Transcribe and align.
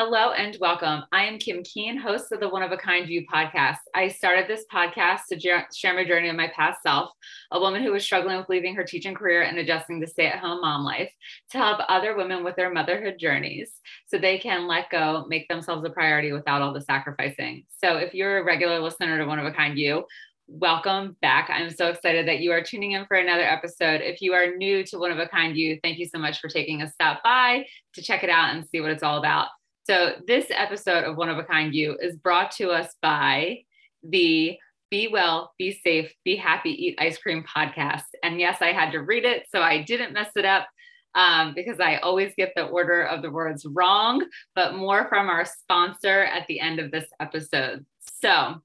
Hello 0.00 0.30
and 0.30 0.56
welcome. 0.60 1.02
I 1.10 1.24
am 1.24 1.40
Kim 1.40 1.64
Keen, 1.64 1.96
host 1.96 2.30
of 2.30 2.38
the 2.38 2.48
One 2.48 2.62
of 2.62 2.70
a 2.70 2.76
Kind 2.76 3.08
You 3.08 3.26
podcast. 3.26 3.78
I 3.96 4.06
started 4.06 4.46
this 4.46 4.64
podcast 4.72 5.22
to 5.28 5.40
share 5.40 5.94
my 5.94 6.04
journey 6.04 6.28
of 6.28 6.36
my 6.36 6.52
past 6.54 6.84
self, 6.84 7.10
a 7.50 7.58
woman 7.58 7.82
who 7.82 7.90
was 7.90 8.04
struggling 8.04 8.36
with 8.36 8.48
leaving 8.48 8.76
her 8.76 8.84
teaching 8.84 9.12
career 9.12 9.42
and 9.42 9.58
adjusting 9.58 10.00
to 10.00 10.06
stay 10.06 10.26
at 10.26 10.38
home 10.38 10.60
mom 10.60 10.84
life, 10.84 11.10
to 11.50 11.58
help 11.58 11.80
other 11.88 12.16
women 12.16 12.44
with 12.44 12.54
their 12.54 12.72
motherhood 12.72 13.16
journeys 13.18 13.72
so 14.06 14.18
they 14.18 14.38
can 14.38 14.68
let 14.68 14.88
go, 14.88 15.26
make 15.28 15.48
themselves 15.48 15.84
a 15.84 15.90
priority 15.90 16.30
without 16.30 16.62
all 16.62 16.72
the 16.72 16.80
sacrificing. 16.80 17.64
So 17.82 17.96
if 17.96 18.14
you're 18.14 18.38
a 18.38 18.44
regular 18.44 18.78
listener 18.78 19.18
to 19.18 19.24
One 19.24 19.40
of 19.40 19.46
a 19.46 19.52
Kind 19.52 19.78
You, 19.78 20.04
welcome 20.46 21.16
back. 21.20 21.50
I'm 21.50 21.70
so 21.70 21.88
excited 21.88 22.28
that 22.28 22.38
you 22.38 22.52
are 22.52 22.62
tuning 22.62 22.92
in 22.92 23.04
for 23.06 23.16
another 23.16 23.42
episode. 23.42 24.00
If 24.00 24.22
you 24.22 24.32
are 24.34 24.54
new 24.54 24.84
to 24.84 24.98
One 24.98 25.10
of 25.10 25.18
a 25.18 25.26
Kind 25.26 25.56
You, 25.56 25.80
thank 25.82 25.98
you 25.98 26.06
so 26.06 26.20
much 26.20 26.38
for 26.38 26.46
taking 26.46 26.82
a 26.82 26.88
stop 26.88 27.20
by 27.24 27.66
to 27.94 28.00
check 28.00 28.22
it 28.22 28.30
out 28.30 28.54
and 28.54 28.64
see 28.64 28.80
what 28.80 28.92
it's 28.92 29.02
all 29.02 29.18
about. 29.18 29.48
So, 29.88 30.16
this 30.26 30.44
episode 30.50 31.04
of 31.04 31.16
One 31.16 31.30
of 31.30 31.38
a 31.38 31.44
Kind 31.44 31.74
You 31.74 31.96
is 31.98 32.14
brought 32.14 32.50
to 32.56 32.68
us 32.68 32.94
by 33.00 33.60
the 34.02 34.58
Be 34.90 35.08
Well, 35.08 35.54
Be 35.56 35.72
Safe, 35.72 36.12
Be 36.26 36.36
Happy, 36.36 36.72
Eat 36.72 36.98
Ice 36.98 37.16
Cream 37.16 37.42
podcast. 37.42 38.02
And 38.22 38.38
yes, 38.38 38.58
I 38.60 38.72
had 38.72 38.90
to 38.90 38.98
read 38.98 39.24
it, 39.24 39.46
so 39.50 39.62
I 39.62 39.80
didn't 39.80 40.12
mess 40.12 40.28
it 40.36 40.44
up 40.44 40.68
um, 41.14 41.54
because 41.54 41.80
I 41.80 41.96
always 42.00 42.34
get 42.36 42.52
the 42.54 42.66
order 42.66 43.02
of 43.02 43.22
the 43.22 43.30
words 43.30 43.64
wrong, 43.64 44.26
but 44.54 44.74
more 44.74 45.08
from 45.08 45.30
our 45.30 45.46
sponsor 45.46 46.24
at 46.24 46.46
the 46.48 46.60
end 46.60 46.80
of 46.80 46.90
this 46.90 47.06
episode. 47.18 47.86
So, 48.20 48.56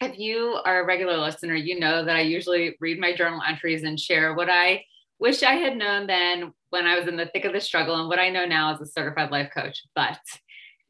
if 0.00 0.18
you 0.18 0.58
are 0.64 0.80
a 0.80 0.86
regular 0.86 1.18
listener, 1.18 1.54
you 1.54 1.78
know 1.78 2.02
that 2.02 2.16
I 2.16 2.22
usually 2.22 2.76
read 2.80 2.98
my 2.98 3.14
journal 3.14 3.42
entries 3.46 3.82
and 3.82 4.00
share 4.00 4.32
what 4.32 4.48
I 4.48 4.86
wish 5.18 5.42
I 5.42 5.54
had 5.54 5.76
known 5.76 6.06
then 6.06 6.52
when 6.70 6.86
I 6.86 6.98
was 6.98 7.08
in 7.08 7.16
the 7.16 7.26
thick 7.26 7.44
of 7.44 7.52
the 7.52 7.60
struggle 7.60 7.98
and 7.98 8.08
what 8.08 8.18
I 8.18 8.30
know 8.30 8.46
now 8.46 8.74
as 8.74 8.80
a 8.80 8.86
certified 8.86 9.30
life 9.30 9.50
coach. 9.54 9.82
But 9.94 10.18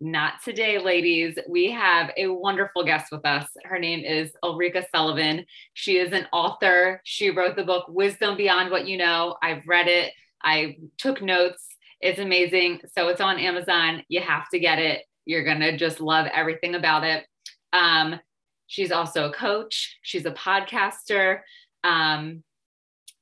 not 0.00 0.42
today, 0.44 0.78
ladies. 0.78 1.38
We 1.48 1.70
have 1.70 2.10
a 2.16 2.28
wonderful 2.28 2.84
guest 2.84 3.10
with 3.10 3.24
us. 3.24 3.48
Her 3.64 3.78
name 3.78 4.04
is 4.04 4.32
Ulrika 4.42 4.84
Sullivan. 4.94 5.46
She 5.72 5.96
is 5.96 6.12
an 6.12 6.26
author. 6.32 7.00
She 7.04 7.30
wrote 7.30 7.56
the 7.56 7.64
book 7.64 7.86
Wisdom 7.88 8.36
Beyond 8.36 8.70
What 8.70 8.86
You 8.86 8.98
Know. 8.98 9.36
I've 9.42 9.66
read 9.66 9.88
it, 9.88 10.12
I 10.42 10.76
took 10.98 11.22
notes. 11.22 11.66
It's 12.00 12.18
amazing. 12.18 12.80
So 12.94 13.08
it's 13.08 13.22
on 13.22 13.38
Amazon. 13.38 14.02
You 14.08 14.20
have 14.20 14.48
to 14.50 14.58
get 14.58 14.78
it. 14.78 15.02
You're 15.24 15.44
going 15.44 15.60
to 15.60 15.76
just 15.76 16.00
love 16.00 16.26
everything 16.32 16.74
about 16.74 17.02
it. 17.04 17.24
Um, 17.72 18.20
she's 18.66 18.92
also 18.92 19.30
a 19.30 19.32
coach, 19.32 19.98
she's 20.02 20.26
a 20.26 20.30
podcaster. 20.32 21.40
Um, 21.84 22.42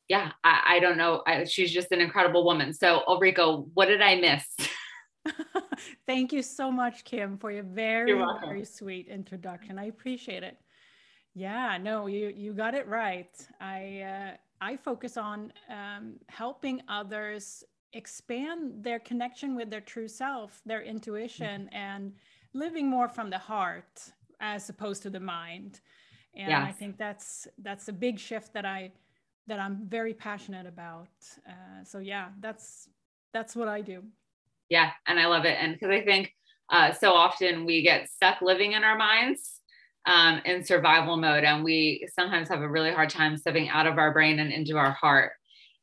yeah, 0.09 0.33
I, 0.43 0.61
I 0.67 0.81
don't 0.81 0.99
know. 0.99 1.23
I, 1.27 1.45
she's 1.45 1.73
just 1.73 1.93
an 1.93 2.01
incredible 2.01 2.45
woman. 2.45 2.75
So, 2.75 3.03
Ulrika, 3.07 3.57
what 3.57 3.87
did 3.87 4.03
I 4.03 4.17
miss? 4.17 4.45
Thank 6.07 6.33
you 6.33 6.43
so 6.43 6.71
much, 6.71 7.05
Kim, 7.05 7.39
for 7.39 7.51
your 7.51 7.65
very, 7.65 8.13
very 8.45 8.65
sweet 8.65 9.09
introduction. 9.09 9.79
I 9.79 9.85
appreciate 9.85 10.43
it. 10.43 10.59
Yeah, 11.35 11.79
no, 11.81 12.07
you 12.07 12.33
you 12.35 12.53
got 12.53 12.75
it 12.75 12.87
right. 12.87 13.35
I 13.61 14.01
uh, 14.03 14.37
I 14.61 14.77
focus 14.77 15.17
on 15.17 15.53
um, 15.69 16.15
helping 16.29 16.81
others 16.89 17.65
expand 17.93 18.83
their 18.83 18.99
connection 18.99 19.57
with 19.57 19.71
their 19.71 19.81
true 19.81 20.09
self, 20.09 20.61
their 20.65 20.83
intuition, 20.83 21.63
mm-hmm. 21.67 21.77
and 21.77 22.13
living 22.53 22.89
more 22.89 23.09
from 23.09 23.31
the 23.31 23.39
heart 23.39 24.13
as 24.41 24.69
opposed 24.69 25.03
to 25.03 25.11
the 25.11 25.21
mind. 25.21 25.81
And 26.37 26.51
yes. 26.51 26.69
I 26.69 26.73
think 26.73 26.99
that's 26.99 27.49
that's 27.59 27.89
a 27.89 27.93
big 27.93 28.19
shift 28.19 28.53
that 28.55 28.65
I 28.65 28.93
that 29.47 29.59
I'm 29.61 29.87
very 29.89 30.15
passionate 30.15 30.67
about. 30.67 31.09
Uh, 31.49 31.85
so 31.85 31.99
yeah, 31.99 32.29
that's 32.41 32.89
that's 33.33 33.57
what 33.57 33.69
I 33.69 33.81
do. 33.81 34.05
Yeah, 34.69 34.91
and 35.07 35.19
I 35.19 35.27
love 35.27 35.45
it. 35.45 35.57
And 35.61 35.75
because 35.75 35.91
I 35.91 36.03
think 36.03 36.33
uh, 36.71 36.93
so 36.93 37.13
often 37.13 37.65
we 37.65 37.83
get 37.83 38.09
stuck 38.11 38.41
living 38.41 38.73
in 38.73 38.85
our 38.85 38.97
minds 38.97 39.61
um, 40.07 40.41
in 40.45 40.65
survival 40.65 41.17
mode, 41.17 41.45
and 41.45 41.65
we 41.65 42.07
sometimes 42.15 42.49
have 42.49 42.61
a 42.61 42.69
really 42.69 42.93
hard 42.93 43.11
time 43.11 43.37
stepping 43.37 43.69
out 43.69 43.87
of 43.87 43.99
our 43.99 44.13
brain 44.13 44.39
and 44.39 44.53
into 44.53 44.77
our 44.77 44.93
heart. 44.93 45.33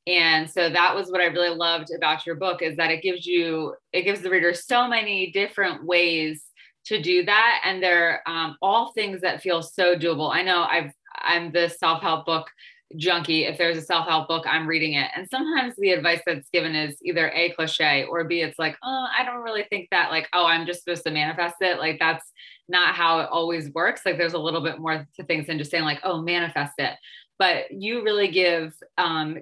And 0.08 0.50
so 0.50 0.70
that 0.70 0.96
was 0.96 1.12
what 1.12 1.22
I 1.22 1.26
really 1.26 1.56
loved 1.56 1.90
about 1.96 2.26
your 2.26 2.36
book 2.36 2.64
is 2.64 2.76
that 2.78 2.90
it 2.90 3.04
gives 3.04 3.26
you, 3.26 3.76
it 3.94 4.02
gives 4.02 4.22
the 4.22 4.32
reader 4.32 4.54
so 4.54 4.88
many 4.88 5.32
different 5.32 5.86
ways 5.86 6.44
to 6.86 7.00
do 7.00 7.24
that, 7.26 7.62
and 7.64 7.82
they're 7.82 8.22
um, 8.28 8.58
all 8.62 8.92
things 8.94 9.22
that 9.22 9.42
feel 9.42 9.62
so 9.62 9.96
doable. 9.96 10.34
I 10.34 10.42
know 10.42 10.64
I've 10.64 10.92
I'm 11.16 11.52
the 11.52 11.70
self 11.70 12.02
help 12.02 12.26
book 12.26 12.48
junkie 12.98 13.46
if 13.46 13.58
there's 13.58 13.78
a 13.78 13.82
self-help 13.82 14.28
book 14.28 14.46
i'm 14.48 14.68
reading 14.68 14.94
it. 14.94 15.10
And 15.16 15.28
sometimes 15.30 15.76
the 15.78 15.92
advice 15.92 16.22
that's 16.26 16.50
given 16.50 16.76
is 16.76 16.98
either 17.04 17.30
a 17.30 17.52
cliche 17.52 18.06
or 18.06 18.24
b 18.24 18.42
it's 18.42 18.60
like 18.60 18.78
oh 18.84 19.08
i 19.18 19.24
don't 19.24 19.42
really 19.42 19.66
think 19.70 19.90
that 19.92 20.12
like 20.12 20.28
oh 20.34 20.46
i'm 20.46 20.66
just 20.66 20.84
supposed 20.84 21.04
to 21.04 21.12
manifest 21.12 21.56
it. 21.62 21.80
Like 21.80 21.98
that's 22.00 22.26
not 22.68 22.96
how 22.96 23.20
it 23.20 23.30
always 23.30 23.70
works. 23.74 24.02
Like 24.06 24.18
there's 24.18 24.34
a 24.34 24.40
little 24.40 24.62
bit 24.62 24.80
more 24.80 25.08
to 25.16 25.24
things 25.24 25.48
than 25.48 25.58
just 25.58 25.72
saying 25.72 25.84
like 25.84 26.00
oh 26.04 26.22
manifest 26.22 26.74
it. 26.78 26.96
But 27.38 27.72
you 27.72 28.04
really 28.04 28.30
give 28.30 28.74
um 28.98 29.38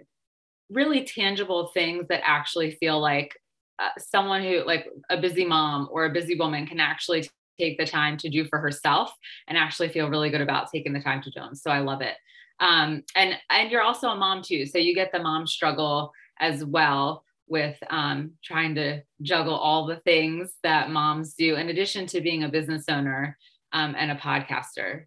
really 0.69 1.03
tangible 1.03 1.67
things 1.73 2.07
that 2.07 2.21
actually 2.23 2.71
feel 2.79 2.99
like 2.99 3.35
uh, 3.79 3.89
someone 3.97 4.43
who 4.43 4.63
like 4.65 4.87
a 5.09 5.19
busy 5.19 5.45
mom 5.45 5.87
or 5.91 6.05
a 6.05 6.11
busy 6.11 6.35
woman 6.35 6.67
can 6.67 6.79
actually 6.79 7.27
take 7.59 7.77
the 7.77 7.85
time 7.85 8.17
to 8.17 8.29
do 8.29 8.45
for 8.45 8.59
herself 8.59 9.11
and 9.47 9.57
actually 9.57 9.89
feel 9.89 10.09
really 10.09 10.29
good 10.29 10.41
about 10.41 10.71
taking 10.71 10.93
the 10.93 11.01
time 11.01 11.21
to 11.21 11.29
do 11.31 11.39
them 11.39 11.55
so 11.55 11.71
i 11.71 11.79
love 11.79 12.01
it 12.01 12.15
um, 12.59 13.03
and 13.15 13.35
and 13.49 13.71
you're 13.71 13.81
also 13.81 14.09
a 14.09 14.15
mom 14.15 14.41
too 14.41 14.65
so 14.65 14.77
you 14.77 14.93
get 14.93 15.11
the 15.11 15.19
mom 15.19 15.47
struggle 15.47 16.11
as 16.39 16.63
well 16.63 17.23
with 17.49 17.77
um, 17.89 18.31
trying 18.43 18.75
to 18.75 19.01
juggle 19.21 19.55
all 19.55 19.85
the 19.85 19.97
things 19.97 20.53
that 20.63 20.91
moms 20.91 21.33
do 21.33 21.55
in 21.55 21.69
addition 21.69 22.05
to 22.05 22.21
being 22.21 22.43
a 22.43 22.49
business 22.49 22.85
owner 22.89 23.37
um, 23.73 23.95
and 23.97 24.11
a 24.11 24.15
podcaster. 24.15 25.05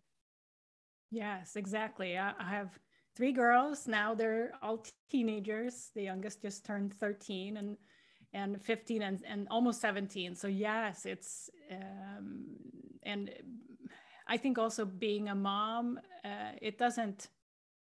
Yes 1.10 1.56
exactly. 1.56 2.18
I, 2.18 2.32
have 2.38 2.78
three 3.16 3.32
girls. 3.32 3.86
Now 3.86 4.14
they're 4.14 4.52
all 4.62 4.84
teenagers. 5.10 5.90
The 5.94 6.02
youngest 6.02 6.42
just 6.42 6.64
turned 6.66 6.94
13 6.94 7.56
and 7.56 7.76
and 8.34 8.62
15 8.62 9.02
and, 9.02 9.22
and 9.28 9.46
almost 9.50 9.82
17 9.82 10.34
so 10.34 10.48
yes 10.48 11.04
it's 11.04 11.50
um, 11.70 12.46
and 13.02 13.30
i 14.26 14.38
think 14.38 14.56
also 14.56 14.86
being 14.86 15.28
a 15.28 15.34
mom 15.34 16.00
uh, 16.24 16.52
it 16.62 16.78
doesn't 16.78 17.28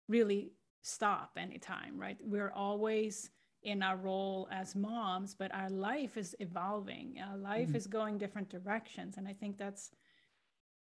really 0.09 0.53
stop 0.83 1.33
anytime, 1.37 1.99
right? 1.99 2.17
We're 2.21 2.53
always 2.53 3.31
in 3.63 3.83
our 3.83 3.97
role 3.97 4.49
as 4.53 4.77
moms, 4.77 5.35
but 5.35 5.53
our 5.53 5.69
life 5.69 6.17
is 6.17 6.37
evolving. 6.39 7.17
Our 7.29 7.37
life 7.37 7.69
mm-hmm. 7.69 7.77
is 7.77 7.87
going 7.87 8.19
different 8.19 8.49
directions, 8.49 9.17
and 9.17 9.27
I 9.27 9.33
think 9.33 9.59
that's 9.59 9.91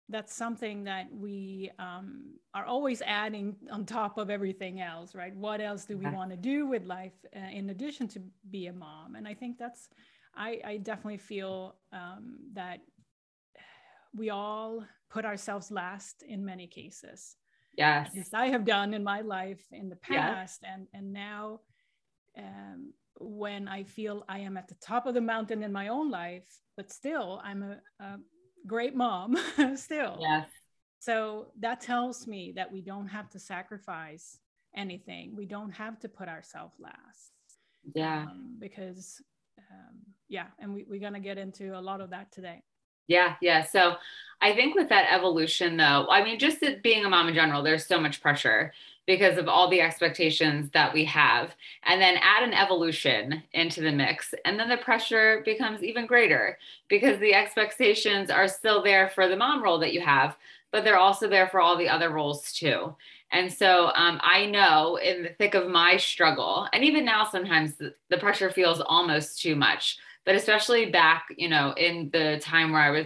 that's 0.08 0.35
something 0.35 0.84
that 0.84 1.08
we 1.12 1.72
um, 1.80 2.35
are 2.53 2.66
always 2.66 3.02
adding 3.02 3.56
on 3.72 3.85
top 3.85 4.19
of 4.19 4.30
everything 4.30 4.80
else, 4.80 5.16
right? 5.16 5.35
What 5.35 5.62
else 5.62 5.85
do 5.85 5.97
we 5.97 6.06
want 6.06 6.30
to 6.30 6.38
do 6.38 6.68
with 6.68 6.85
life 6.85 7.14
uh, 7.35 7.40
in 7.52 7.72
addition 7.72 8.08
to 8.09 8.22
be 8.52 8.68
a 8.68 8.74
mom? 8.74 9.16
And 9.16 9.28
I 9.28 9.34
think 9.34 9.58
that's 9.58 9.90
I, 10.35 10.59
I 10.64 10.78
definitely 10.78 11.18
feel 11.18 11.75
um, 11.91 12.38
that 12.53 12.81
we 14.14 14.30
all 14.30 14.85
put 15.09 15.25
ourselves 15.25 15.72
last 15.72 16.24
in 16.28 16.46
many 16.46 16.68
cases 16.68 17.35
yes. 17.78 18.09
As 18.18 18.34
i 18.34 18.47
have 18.47 18.66
done 18.66 18.94
in 18.94 19.03
my 19.03 19.22
life 19.22 19.63
in 19.72 19.90
the 19.90 19.96
past 19.96 20.62
yeah. 20.63 20.74
and 20.74 20.88
and 20.94 21.13
now 21.13 21.62
um, 22.38 22.94
when 23.19 23.68
i 23.68 23.84
feel 23.84 24.24
i 24.28 24.40
am 24.40 24.58
at 24.58 24.68
the 24.68 24.75
top 24.75 25.06
of 25.06 25.13
the 25.13 25.22
mountain 25.22 25.63
in 25.63 25.72
my 25.72 25.88
own 25.88 26.09
life 26.09 26.44
but 26.78 26.91
still 26.91 27.41
i'm 27.44 27.64
a, 27.64 28.03
a 28.03 28.18
great 28.66 28.96
mom 28.96 29.38
still. 29.75 30.18
Yes. 30.19 30.50
So 31.00 31.47
that 31.59 31.81
tells 31.81 32.28
me 32.28 32.53
that 32.56 32.72
we 32.72 32.81
don't 32.81 33.08
have 33.08 33.30
to 33.31 33.40
sacrifice 33.40 34.40
anything. 34.75 35.35
We 35.35 35.46
don't 35.46 35.72
have 35.72 36.00
to 36.00 36.09
put 36.09 36.28
ourselves 36.28 36.74
last. 36.80 37.31
Yeah. 37.94 38.24
Um, 38.24 38.58
because 38.59 39.22
um, 39.59 39.99
yeah 40.28 40.47
and 40.59 40.73
we, 40.73 40.85
we're 40.90 40.99
going 40.99 41.14
to 41.14 41.20
get 41.20 41.38
into 41.38 41.78
a 41.78 41.79
lot 41.79 42.02
of 42.02 42.09
that 42.09 42.32
today 42.32 42.64
yeah, 43.07 43.35
yeah. 43.41 43.63
So 43.63 43.96
I 44.41 44.53
think 44.53 44.75
with 44.75 44.90
that 44.90 45.11
evolution, 45.11 45.78
though, 45.78 46.07
I 46.09 46.23
mean, 46.23 46.40
just 46.40 46.63
being 46.84 47.05
a 47.05 47.09
mom 47.09 47.28
in 47.28 47.35
general, 47.35 47.63
there's 47.63 47.85
so 47.85 47.99
much 47.99 48.22
pressure 48.22 48.73
because 49.07 49.37
of 49.37 49.47
all 49.47 49.69
the 49.69 49.81
expectations 49.81 50.69
that 50.72 50.93
we 50.93 51.05
have. 51.05 51.55
And 51.84 52.02
then 52.02 52.17
add 52.22 52.43
an 52.43 52.53
evolution 52.53 53.43
into 53.53 53.81
the 53.81 53.91
mix. 53.91 54.34
And 54.46 54.59
then 54.59 54.67
the 54.67 54.78
pressure 54.78 55.41
becomes 55.46 55.84
even 55.84 56.07
greater 56.07 56.57
because 56.87 57.19
the 57.19 57.34
expectations 57.34 58.29
are 58.29 58.47
still 58.47 58.84
there 58.84 59.09
for 59.09 59.28
the 59.28 59.35
mom 59.35 59.63
role 59.63 59.79
that 59.79 59.93
you 59.93 60.01
have, 60.01 60.35
but 60.72 60.84
they're 60.84 60.97
also 60.97 61.29
there 61.29 61.47
for 61.47 61.61
all 61.61 61.78
the 61.78 61.90
other 61.90 62.09
roles 62.09 62.51
too. 62.51 62.96
And 63.31 63.51
so 63.51 63.91
um, 63.96 64.19
I 64.23 64.46
know 64.46 64.97
in 64.97 65.23
the 65.23 65.29
thick 65.29 65.55
of 65.55 65.69
my 65.69 65.97
struggle, 65.97 66.67
and 66.73 66.84
even 66.84 67.05
now, 67.05 67.25
sometimes 67.25 67.75
the, 67.75 67.93
the 68.09 68.17
pressure 68.17 68.49
feels 68.49 68.81
almost 68.81 69.41
too 69.41 69.55
much 69.55 69.97
but 70.25 70.35
especially 70.35 70.87
back, 70.87 71.27
you 71.37 71.49
know, 71.49 71.73
in 71.77 72.09
the 72.11 72.39
time 72.41 72.72
where 72.72 72.81
I 72.81 72.89
was 72.91 73.05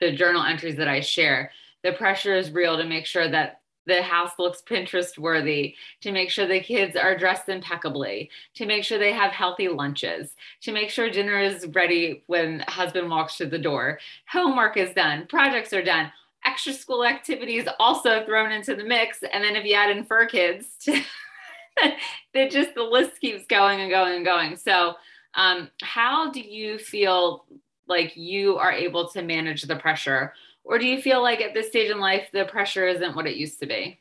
the 0.00 0.12
journal 0.12 0.44
entries 0.44 0.76
that 0.76 0.88
I 0.88 1.00
share, 1.00 1.50
the 1.82 1.92
pressure 1.92 2.36
is 2.36 2.50
real 2.50 2.76
to 2.76 2.84
make 2.84 3.06
sure 3.06 3.28
that 3.28 3.60
the 3.86 4.02
house 4.02 4.32
looks 4.38 4.62
Pinterest 4.62 5.18
worthy, 5.18 5.74
to 6.02 6.12
make 6.12 6.30
sure 6.30 6.46
the 6.46 6.60
kids 6.60 6.94
are 6.94 7.16
dressed 7.16 7.48
impeccably, 7.48 8.30
to 8.54 8.66
make 8.66 8.84
sure 8.84 8.98
they 8.98 9.12
have 9.12 9.32
healthy 9.32 9.66
lunches, 9.66 10.36
to 10.60 10.72
make 10.72 10.90
sure 10.90 11.10
dinner 11.10 11.40
is 11.40 11.66
ready 11.68 12.22
when 12.26 12.60
husband 12.68 13.10
walks 13.10 13.36
through 13.36 13.48
the 13.48 13.58
door, 13.58 13.98
homework 14.30 14.76
is 14.76 14.94
done, 14.94 15.26
projects 15.26 15.72
are 15.72 15.82
done, 15.82 16.12
extra 16.44 16.72
school 16.72 17.04
activities 17.04 17.66
also 17.78 18.24
thrown 18.24 18.52
into 18.52 18.74
the 18.74 18.84
mix. 18.84 19.22
And 19.22 19.42
then 19.42 19.56
if 19.56 19.64
you 19.64 19.74
add 19.74 19.96
in 19.96 20.04
fur 20.04 20.26
kids, 20.26 20.66
that 22.34 22.50
just 22.50 22.74
the 22.74 22.82
list 22.82 23.20
keeps 23.20 23.46
going 23.46 23.80
and 23.80 23.90
going 23.90 24.16
and 24.16 24.24
going. 24.24 24.56
So, 24.56 24.94
um, 25.38 25.70
how 25.82 26.30
do 26.30 26.40
you 26.40 26.78
feel 26.78 27.46
like 27.86 28.16
you 28.16 28.58
are 28.58 28.72
able 28.72 29.08
to 29.10 29.22
manage 29.22 29.62
the 29.62 29.76
pressure? 29.76 30.34
Or 30.64 30.78
do 30.78 30.86
you 30.86 31.00
feel 31.00 31.22
like 31.22 31.40
at 31.40 31.54
this 31.54 31.68
stage 31.68 31.90
in 31.90 32.00
life, 32.00 32.28
the 32.32 32.44
pressure 32.44 32.86
isn't 32.88 33.14
what 33.14 33.26
it 33.26 33.36
used 33.36 33.60
to 33.60 33.66
be? 33.66 34.00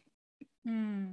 Hmm. 0.66 1.12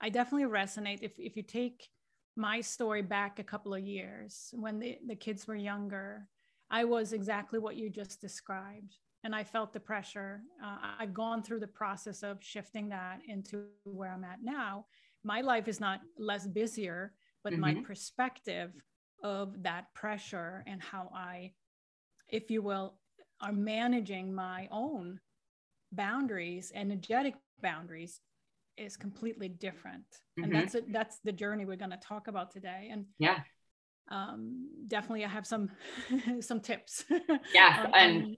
I 0.00 0.08
definitely 0.10 0.48
resonate. 0.48 1.00
If, 1.02 1.18
if 1.18 1.36
you 1.36 1.42
take 1.42 1.88
my 2.36 2.60
story 2.60 3.02
back 3.02 3.38
a 3.40 3.44
couple 3.44 3.74
of 3.74 3.82
years 3.82 4.54
when 4.54 4.78
the, 4.78 4.98
the 5.06 5.16
kids 5.16 5.46
were 5.46 5.56
younger, 5.56 6.28
I 6.70 6.84
was 6.84 7.12
exactly 7.12 7.58
what 7.58 7.76
you 7.76 7.90
just 7.90 8.20
described. 8.20 8.96
And 9.24 9.34
I 9.34 9.42
felt 9.42 9.72
the 9.72 9.80
pressure. 9.80 10.42
Uh, 10.64 10.76
I've 11.00 11.14
gone 11.14 11.42
through 11.42 11.60
the 11.60 11.66
process 11.66 12.22
of 12.22 12.38
shifting 12.40 12.88
that 12.90 13.20
into 13.26 13.64
where 13.84 14.12
I'm 14.12 14.24
at 14.24 14.38
now. 14.42 14.86
My 15.24 15.40
life 15.40 15.66
is 15.66 15.80
not 15.80 16.00
less 16.16 16.46
busier, 16.46 17.12
but 17.42 17.54
mm-hmm. 17.54 17.62
my 17.62 17.74
perspective 17.84 18.72
of 19.24 19.62
that 19.62 19.92
pressure 19.94 20.62
and 20.66 20.80
how 20.80 21.10
I, 21.12 21.52
if 22.28 22.50
you 22.50 22.62
will, 22.62 22.94
are 23.40 23.52
managing 23.52 24.32
my 24.32 24.68
own 24.70 25.18
boundaries, 25.90 26.70
energetic 26.74 27.34
boundaries, 27.60 28.20
is 28.76 28.96
completely 28.96 29.48
different. 29.48 30.04
Mm-hmm. 30.38 30.44
And 30.44 30.54
that's 30.54 30.74
it. 30.74 30.92
That's 30.92 31.18
the 31.24 31.32
journey 31.32 31.64
we're 31.64 31.76
going 31.76 31.90
to 31.90 31.96
talk 31.96 32.28
about 32.28 32.52
today. 32.52 32.90
And 32.92 33.06
yeah, 33.18 33.38
um, 34.10 34.68
definitely, 34.86 35.24
I 35.24 35.28
have 35.28 35.46
some 35.46 35.70
some 36.40 36.60
tips. 36.60 37.04
Yeah, 37.54 37.86
and 37.94 38.36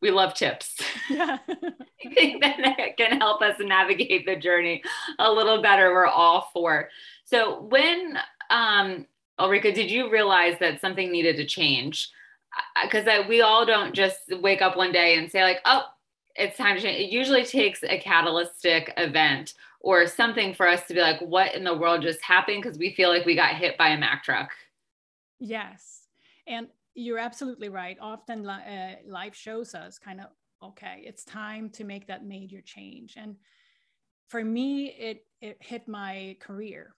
we 0.00 0.10
love 0.10 0.34
tips. 0.34 0.76
Yeah. 1.10 1.38
I 1.48 2.14
think 2.14 2.42
that 2.42 2.96
can 2.98 3.18
help 3.18 3.40
us 3.40 3.56
navigate 3.58 4.26
the 4.26 4.36
journey 4.36 4.82
a 5.18 5.32
little 5.32 5.62
better. 5.62 5.90
We're 5.90 6.06
all 6.06 6.50
for. 6.52 6.90
So 7.24 7.62
when 7.62 8.18
um 8.50 9.06
Ulrika, 9.38 9.72
did 9.72 9.90
you 9.90 10.10
realize 10.10 10.56
that 10.60 10.80
something 10.80 11.10
needed 11.10 11.36
to 11.36 11.46
change? 11.46 12.10
Because 12.82 13.06
we 13.28 13.40
all 13.40 13.64
don't 13.66 13.94
just 13.94 14.20
wake 14.40 14.62
up 14.62 14.76
one 14.76 14.92
day 14.92 15.16
and 15.16 15.30
say, 15.30 15.42
like, 15.42 15.60
oh, 15.64 15.84
it's 16.34 16.56
time 16.56 16.76
to 16.76 16.82
change. 16.82 17.00
It 17.00 17.12
usually 17.12 17.44
takes 17.44 17.82
a 17.82 17.98
catalytic 17.98 18.92
event 18.96 19.54
or 19.80 20.06
something 20.06 20.54
for 20.54 20.66
us 20.66 20.86
to 20.86 20.94
be 20.94 21.00
like, 21.00 21.20
what 21.20 21.54
in 21.54 21.64
the 21.64 21.76
world 21.76 22.02
just 22.02 22.22
happened? 22.22 22.62
Because 22.62 22.78
we 22.78 22.94
feel 22.94 23.10
like 23.10 23.26
we 23.26 23.36
got 23.36 23.54
hit 23.54 23.76
by 23.78 23.90
a 23.90 23.98
Mack 23.98 24.24
truck. 24.24 24.50
Yes. 25.38 26.06
And 26.46 26.68
you're 26.94 27.18
absolutely 27.18 27.68
right. 27.68 27.96
Often 28.00 28.48
uh, 28.48 28.96
life 29.06 29.34
shows 29.36 29.74
us 29.74 29.98
kind 29.98 30.20
of, 30.20 30.26
okay, 30.62 31.02
it's 31.04 31.24
time 31.24 31.70
to 31.70 31.84
make 31.84 32.08
that 32.08 32.24
major 32.24 32.60
change. 32.60 33.14
And 33.16 33.36
for 34.26 34.44
me, 34.44 34.88
it, 34.88 35.24
it 35.40 35.58
hit 35.60 35.86
my 35.86 36.36
career 36.40 36.94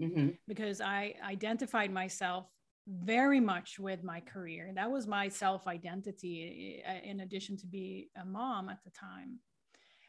mm-hmm. 0.00 0.28
because 0.48 0.80
I 0.80 1.14
identified 1.24 1.92
myself 1.92 2.46
very 2.86 3.40
much 3.40 3.78
with 3.78 4.04
my 4.04 4.20
career. 4.20 4.70
That 4.74 4.90
was 4.90 5.06
my 5.06 5.28
self 5.28 5.66
identity, 5.66 6.82
uh, 6.86 7.08
in 7.08 7.20
addition 7.20 7.56
to 7.58 7.66
be 7.66 8.10
a 8.20 8.24
mom 8.24 8.68
at 8.68 8.82
the 8.84 8.90
time. 8.90 9.38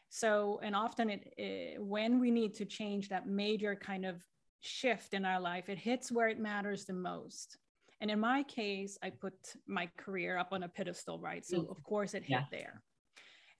So, 0.08 0.60
and 0.62 0.76
often 0.76 1.10
it, 1.10 1.34
it, 1.36 1.82
when 1.82 2.20
we 2.20 2.30
need 2.30 2.54
to 2.56 2.64
change 2.64 3.08
that 3.08 3.26
major 3.26 3.74
kind 3.74 4.04
of 4.04 4.22
shift 4.60 5.14
in 5.14 5.24
our 5.24 5.40
life, 5.40 5.68
it 5.68 5.78
hits 5.78 6.12
where 6.12 6.28
it 6.28 6.38
matters 6.38 6.84
the 6.84 6.92
most. 6.92 7.58
And 8.00 8.10
in 8.10 8.20
my 8.20 8.42
case, 8.42 8.98
I 9.02 9.10
put 9.10 9.34
my 9.66 9.88
career 9.96 10.36
up 10.36 10.48
on 10.52 10.62
a 10.62 10.68
pedestal, 10.68 11.18
right? 11.18 11.44
So, 11.44 11.58
mm-hmm. 11.58 11.70
of 11.70 11.82
course, 11.82 12.14
it 12.14 12.24
hit 12.24 12.30
yeah. 12.30 12.44
there. 12.50 12.82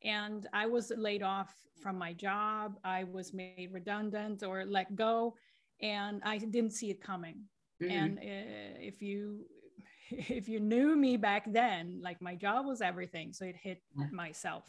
And 0.04 0.46
I 0.52 0.66
was 0.66 0.92
laid 0.94 1.22
off 1.22 1.54
from 1.82 1.98
my 1.98 2.12
job. 2.12 2.78
I 2.84 3.04
was 3.04 3.32
made 3.32 3.70
redundant 3.72 4.42
or 4.42 4.64
let 4.64 4.94
go 4.94 5.34
and 5.80 6.22
I 6.24 6.38
didn't 6.38 6.72
see 6.72 6.90
it 6.90 7.00
coming. 7.00 7.44
Mm-hmm. 7.82 7.92
And 7.92 8.18
uh, 8.18 8.80
if 8.80 9.02
you 9.02 9.46
if 10.10 10.48
you 10.48 10.60
knew 10.60 10.96
me 10.96 11.16
back 11.16 11.44
then, 11.52 12.00
like 12.02 12.20
my 12.20 12.34
job 12.34 12.66
was 12.66 12.80
everything, 12.80 13.32
so 13.32 13.44
it 13.44 13.56
hit 13.56 13.82
yeah. 13.96 14.06
my 14.12 14.32
self 14.32 14.64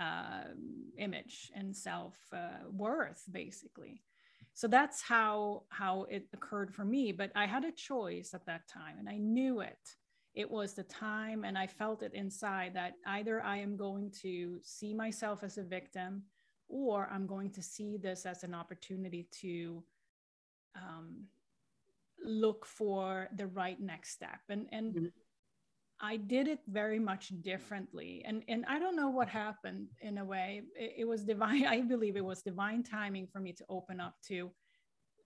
uh, 0.00 0.44
image 0.98 1.50
and 1.54 1.76
self 1.76 2.14
uh, 2.32 2.68
worth 2.70 3.22
basically. 3.30 4.02
So 4.54 4.68
that's 4.68 5.00
how 5.00 5.62
how 5.70 6.06
it 6.10 6.28
occurred 6.34 6.74
for 6.74 6.84
me. 6.84 7.12
But 7.12 7.32
I 7.34 7.46
had 7.46 7.64
a 7.64 7.72
choice 7.72 8.34
at 8.34 8.46
that 8.46 8.68
time, 8.68 8.96
and 8.98 9.08
I 9.08 9.16
knew 9.16 9.60
it. 9.60 9.78
It 10.34 10.50
was 10.50 10.74
the 10.74 10.84
time, 10.84 11.44
and 11.44 11.58
I 11.58 11.66
felt 11.66 12.02
it 12.02 12.14
inside 12.14 12.74
that 12.74 12.94
either 13.06 13.42
I 13.42 13.58
am 13.58 13.76
going 13.76 14.10
to 14.22 14.60
see 14.62 14.94
myself 14.94 15.42
as 15.42 15.58
a 15.58 15.62
victim, 15.62 16.22
or 16.68 17.08
I'm 17.12 17.26
going 17.26 17.50
to 17.50 17.62
see 17.62 17.96
this 17.96 18.24
as 18.26 18.44
an 18.44 18.54
opportunity 18.54 19.28
to 19.40 19.82
um, 20.76 21.24
look 22.24 22.66
for 22.66 23.28
the 23.34 23.46
right 23.46 23.80
next 23.80 24.12
step. 24.12 24.40
And 24.48 24.66
and 24.72 24.94
mm-hmm. 24.94 25.06
I 26.00 26.16
did 26.16 26.48
it 26.48 26.60
very 26.66 26.98
much 26.98 27.32
differently. 27.42 28.22
And 28.26 28.42
and 28.48 28.64
I 28.68 28.78
don't 28.78 28.96
know 28.96 29.10
what 29.10 29.28
happened 29.28 29.88
in 30.00 30.18
a 30.18 30.24
way. 30.24 30.62
It, 30.76 30.94
it 30.98 31.04
was 31.04 31.24
divine 31.24 31.66
I 31.76 31.80
believe 31.80 32.16
it 32.16 32.24
was 32.24 32.42
divine 32.42 32.82
timing 32.82 33.28
for 33.32 33.40
me 33.40 33.52
to 33.54 33.64
open 33.68 34.00
up 34.00 34.14
to 34.28 34.50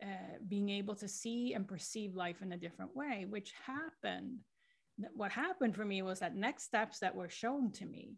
uh, 0.03 0.37
being 0.47 0.69
able 0.69 0.95
to 0.95 1.09
see 1.09 1.55
and 1.55 1.67
perceive 1.67 2.15
life 2.15 2.43
in 2.43 2.53
a 2.53 2.59
different 2.59 2.95
way 2.95 3.27
which 3.29 3.53
happened. 3.67 4.39
What 5.15 5.31
happened 5.31 5.77
for 5.77 5.85
me 5.85 6.01
was 6.01 6.21
that 6.21 6.35
next 6.35 6.65
steps 6.65 7.01
that 7.01 7.15
were 7.15 7.29
shown 7.29 7.71
to 7.73 7.85
me 7.85 8.17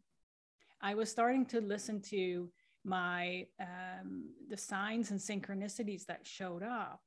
I 0.80 0.94
was 0.94 1.10
starting 1.10 1.44
to 1.46 1.60
listen 1.60 2.00
to 2.10 2.50
my 2.84 3.46
um, 3.60 4.30
the 4.48 4.56
signs 4.56 5.10
and 5.10 5.20
synchronicities 5.20 6.06
that 6.06 6.26
showed 6.26 6.62
up 6.62 7.00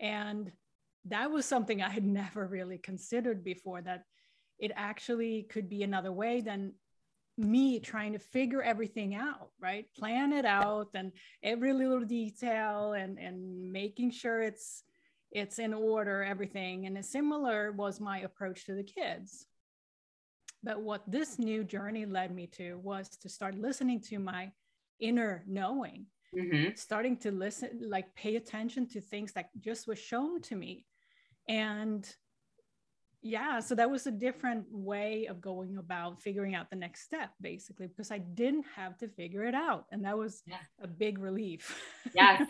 and 0.00 0.50
that 1.06 1.30
was 1.30 1.46
something 1.46 1.82
I 1.82 1.88
had 1.88 2.04
never 2.22 2.46
really 2.46 2.78
considered 2.78 3.44
before 3.44 3.82
that 3.82 4.04
it 4.58 4.72
actually 4.76 5.46
could 5.50 5.68
be 5.68 5.82
another 5.82 6.12
way 6.12 6.40
than 6.40 6.74
me 7.38 7.80
trying 7.80 8.12
to 8.12 8.18
figure 8.18 8.62
everything 8.62 9.14
out, 9.14 9.50
right? 9.58 9.86
Plan 9.96 10.32
it 10.32 10.44
out 10.44 10.88
and 10.94 11.12
every 11.42 11.72
little 11.72 12.04
detail 12.04 12.92
and, 12.92 13.18
and 13.18 13.72
making 13.72 14.10
sure 14.10 14.42
it's 14.42 14.84
it's 15.34 15.58
in 15.58 15.72
order, 15.72 16.22
everything. 16.22 16.84
And 16.86 16.98
a 16.98 17.02
similar 17.02 17.72
was 17.72 18.00
my 18.00 18.18
approach 18.18 18.66
to 18.66 18.74
the 18.74 18.84
kids. 18.84 19.46
But 20.62 20.82
what 20.82 21.10
this 21.10 21.38
new 21.38 21.64
journey 21.64 22.04
led 22.04 22.34
me 22.34 22.46
to 22.58 22.78
was 22.82 23.08
to 23.22 23.30
start 23.30 23.56
listening 23.56 24.00
to 24.02 24.18
my 24.18 24.52
inner 25.00 25.42
knowing 25.48 26.06
mm-hmm. 26.36 26.70
starting 26.74 27.16
to 27.18 27.30
listen, 27.30 27.80
like 27.88 28.14
pay 28.14 28.36
attention 28.36 28.88
to 28.88 29.00
things 29.00 29.32
that 29.32 29.50
just 29.60 29.86
was 29.86 29.98
shown 29.98 30.40
to 30.42 30.56
me. 30.56 30.86
And 31.48 32.08
yeah, 33.22 33.60
so 33.60 33.74
that 33.76 33.90
was 33.90 34.06
a 34.06 34.10
different 34.10 34.66
way 34.70 35.26
of 35.26 35.40
going 35.40 35.78
about 35.78 36.20
figuring 36.20 36.54
out 36.54 36.70
the 36.70 36.76
next 36.76 37.02
step, 37.02 37.30
basically, 37.40 37.86
because 37.86 38.10
I 38.10 38.18
didn't 38.18 38.66
have 38.74 38.98
to 38.98 39.08
figure 39.08 39.44
it 39.44 39.54
out. 39.54 39.86
And 39.92 40.04
that 40.04 40.18
was 40.18 40.42
yeah. 40.46 40.56
a 40.82 40.88
big 40.88 41.18
relief. 41.18 41.80
yes. 42.14 42.42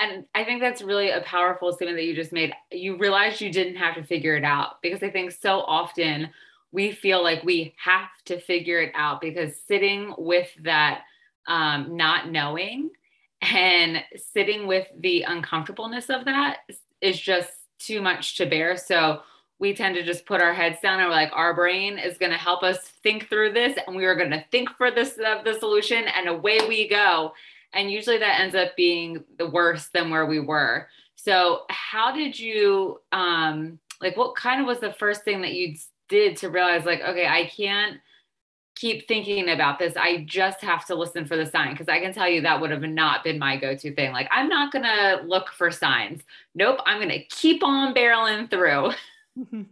And 0.00 0.24
I 0.34 0.44
think 0.44 0.60
that's 0.60 0.82
really 0.82 1.10
a 1.10 1.20
powerful 1.20 1.72
statement 1.72 1.98
that 1.98 2.04
you 2.04 2.14
just 2.14 2.32
made. 2.32 2.52
You 2.72 2.96
realized 2.96 3.40
you 3.40 3.52
didn't 3.52 3.76
have 3.76 3.94
to 3.96 4.02
figure 4.02 4.34
it 4.34 4.44
out 4.44 4.82
because 4.82 5.02
I 5.02 5.10
think 5.10 5.30
so 5.30 5.60
often 5.60 6.30
we 6.72 6.90
feel 6.90 7.22
like 7.22 7.44
we 7.44 7.74
have 7.82 8.08
to 8.24 8.40
figure 8.40 8.80
it 8.80 8.92
out 8.96 9.20
because 9.20 9.52
sitting 9.68 10.12
with 10.18 10.50
that 10.64 11.02
um, 11.46 11.96
not 11.96 12.30
knowing 12.30 12.90
and 13.52 14.02
sitting 14.16 14.66
with 14.66 14.88
the 14.98 15.22
uncomfortableness 15.22 16.10
of 16.10 16.24
that 16.24 16.58
is 17.00 17.20
just 17.20 17.50
too 17.78 18.00
much 18.00 18.36
to 18.36 18.46
bear. 18.46 18.76
So 18.76 19.20
we 19.58 19.74
tend 19.74 19.94
to 19.94 20.02
just 20.02 20.26
put 20.26 20.40
our 20.40 20.52
heads 20.52 20.78
down 20.80 21.00
and 21.00 21.08
we're 21.08 21.14
like, 21.14 21.30
our 21.32 21.54
brain 21.54 21.98
is 21.98 22.18
going 22.18 22.32
to 22.32 22.38
help 22.38 22.62
us 22.62 22.78
think 23.02 23.28
through 23.28 23.52
this, 23.52 23.78
and 23.86 23.96
we 23.96 24.04
are 24.04 24.16
going 24.16 24.30
to 24.30 24.44
think 24.50 24.68
for 24.70 24.90
this 24.90 25.18
of 25.24 25.44
the 25.44 25.54
solution, 25.58 26.04
and 26.16 26.28
away 26.28 26.58
we 26.66 26.88
go. 26.88 27.32
And 27.72 27.90
usually 27.90 28.18
that 28.18 28.40
ends 28.40 28.54
up 28.54 28.76
being 28.76 29.24
the 29.38 29.48
worse 29.48 29.88
than 29.88 30.10
where 30.10 30.26
we 30.26 30.40
were. 30.40 30.88
So, 31.16 31.62
how 31.70 32.14
did 32.14 32.38
you, 32.38 33.00
um, 33.12 33.78
like, 34.00 34.16
what 34.16 34.36
kind 34.36 34.60
of 34.60 34.66
was 34.66 34.80
the 34.80 34.92
first 34.92 35.22
thing 35.22 35.40
that 35.42 35.54
you 35.54 35.76
did 36.08 36.36
to 36.38 36.50
realize, 36.50 36.84
like, 36.84 37.00
okay, 37.00 37.26
I 37.26 37.46
can't 37.46 37.98
keep 38.74 39.06
thinking 39.06 39.50
about 39.50 39.78
this. 39.78 39.94
I 39.96 40.24
just 40.24 40.60
have 40.62 40.84
to 40.86 40.94
listen 40.94 41.24
for 41.26 41.36
the 41.36 41.46
sign 41.46 41.72
because 41.72 41.88
I 41.88 42.00
can 42.00 42.12
tell 42.12 42.28
you 42.28 42.40
that 42.42 42.60
would 42.60 42.70
have 42.70 42.82
not 42.82 43.22
been 43.22 43.38
my 43.38 43.56
go 43.56 43.76
to 43.76 43.94
thing. 43.94 44.12
Like, 44.12 44.28
I'm 44.30 44.48
not 44.48 44.72
going 44.72 44.84
to 44.84 45.22
look 45.24 45.50
for 45.50 45.70
signs. 45.70 46.22
Nope, 46.54 46.80
I'm 46.86 46.98
going 46.98 47.08
to 47.10 47.24
keep 47.26 47.62
on 47.62 47.94
barreling 47.94 48.50
through. 48.50 48.90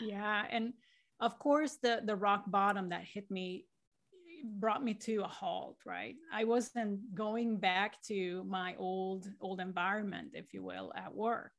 yeah. 0.00 0.44
And 0.50 0.72
of 1.20 1.38
course, 1.38 1.78
the, 1.82 2.00
the 2.04 2.16
rock 2.16 2.44
bottom 2.46 2.90
that 2.90 3.02
hit 3.02 3.30
me 3.30 3.66
brought 4.44 4.82
me 4.82 4.92
to 4.92 5.18
a 5.18 5.28
halt 5.28 5.76
right 5.86 6.16
i 6.32 6.42
wasn't 6.42 6.98
going 7.14 7.56
back 7.56 8.02
to 8.02 8.42
my 8.42 8.74
old 8.76 9.30
old 9.40 9.60
environment 9.60 10.30
if 10.34 10.52
you 10.52 10.64
will 10.64 10.92
at 10.96 11.14
work 11.14 11.52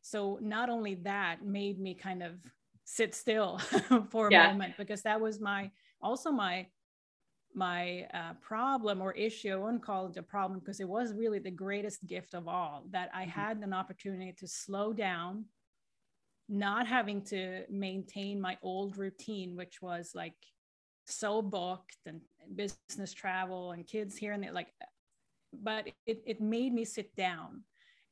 so 0.00 0.38
not 0.40 0.70
only 0.70 0.94
that 0.94 1.44
made 1.44 1.78
me 1.78 1.92
kind 1.94 2.22
of 2.22 2.32
sit 2.84 3.14
still 3.14 3.58
for 4.10 4.28
a 4.28 4.32
yeah. 4.32 4.46
moment 4.48 4.74
because 4.78 5.02
that 5.02 5.20
was 5.20 5.40
my 5.40 5.70
also 6.04 6.30
my 6.30 6.66
my 7.54 8.06
uh, 8.12 8.34
problem 8.42 9.00
or 9.00 9.12
issue 9.12 9.52
i 9.52 9.56
wouldn't 9.56 9.82
call 9.82 10.06
it 10.06 10.16
a 10.16 10.22
problem 10.22 10.60
because 10.60 10.80
it 10.80 10.88
was 10.88 11.14
really 11.14 11.38
the 11.38 11.50
greatest 11.50 12.06
gift 12.06 12.34
of 12.34 12.46
all 12.46 12.84
that 12.90 13.10
i 13.14 13.22
mm-hmm. 13.22 13.40
had 13.40 13.56
an 13.58 13.72
opportunity 13.72 14.32
to 14.32 14.46
slow 14.46 14.92
down 14.92 15.44
not 16.48 16.86
having 16.86 17.22
to 17.22 17.62
maintain 17.70 18.40
my 18.40 18.56
old 18.62 18.98
routine 18.98 19.56
which 19.56 19.80
was 19.80 20.12
like 20.14 20.34
so 21.06 21.40
booked 21.40 21.96
and 22.06 22.20
business 22.54 23.12
travel 23.12 23.72
and 23.72 23.86
kids 23.86 24.16
here 24.16 24.32
and 24.32 24.42
there 24.42 24.52
like 24.52 24.68
but 25.62 25.86
it, 26.06 26.22
it 26.26 26.40
made 26.40 26.72
me 26.72 26.84
sit 26.84 27.14
down 27.16 27.62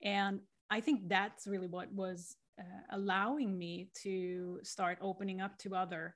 and 0.03 0.41
i 0.71 0.81
think 0.81 1.09
that's 1.09 1.47
really 1.47 1.67
what 1.67 1.93
was 1.93 2.37
uh, 2.61 2.97
allowing 2.97 3.59
me 3.59 3.89
to 4.03 4.61
start 4.63 4.99
opening 5.01 5.41
up 5.41 5.59
to 5.59 5.75
other 5.75 6.15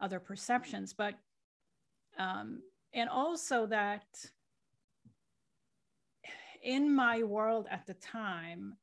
other 0.00 0.20
perceptions 0.20 0.92
but 0.92 1.14
um, 2.18 2.60
and 2.94 3.08
also 3.08 3.66
that 3.66 4.04
in 6.62 6.94
my 6.94 7.22
world 7.22 7.66
at 7.70 7.86
the 7.86 7.94
time 7.94 8.74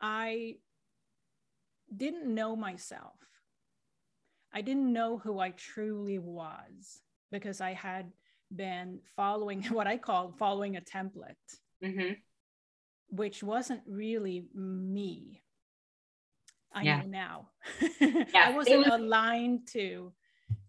i 0.00 0.54
didn't 1.96 2.32
know 2.32 2.54
myself 2.54 3.14
I 4.52 4.60
didn't 4.62 4.92
know 4.92 5.18
who 5.18 5.38
I 5.38 5.50
truly 5.50 6.18
was 6.18 7.00
because 7.30 7.60
I 7.60 7.72
had 7.72 8.10
been 8.54 9.00
following 9.16 9.62
what 9.70 9.86
I 9.86 9.96
call 9.96 10.34
following 10.38 10.76
a 10.76 10.80
template, 10.80 11.34
mm-hmm. 11.82 12.14
which 13.10 13.42
wasn't 13.42 13.82
really 13.86 14.46
me. 14.54 15.42
I 16.72 16.82
yeah. 16.82 17.02
know 17.02 17.06
now. 17.06 17.48
I 18.34 18.52
wasn't 18.54 18.78
was, 18.78 18.88
aligned 18.88 19.66
to 19.68 20.12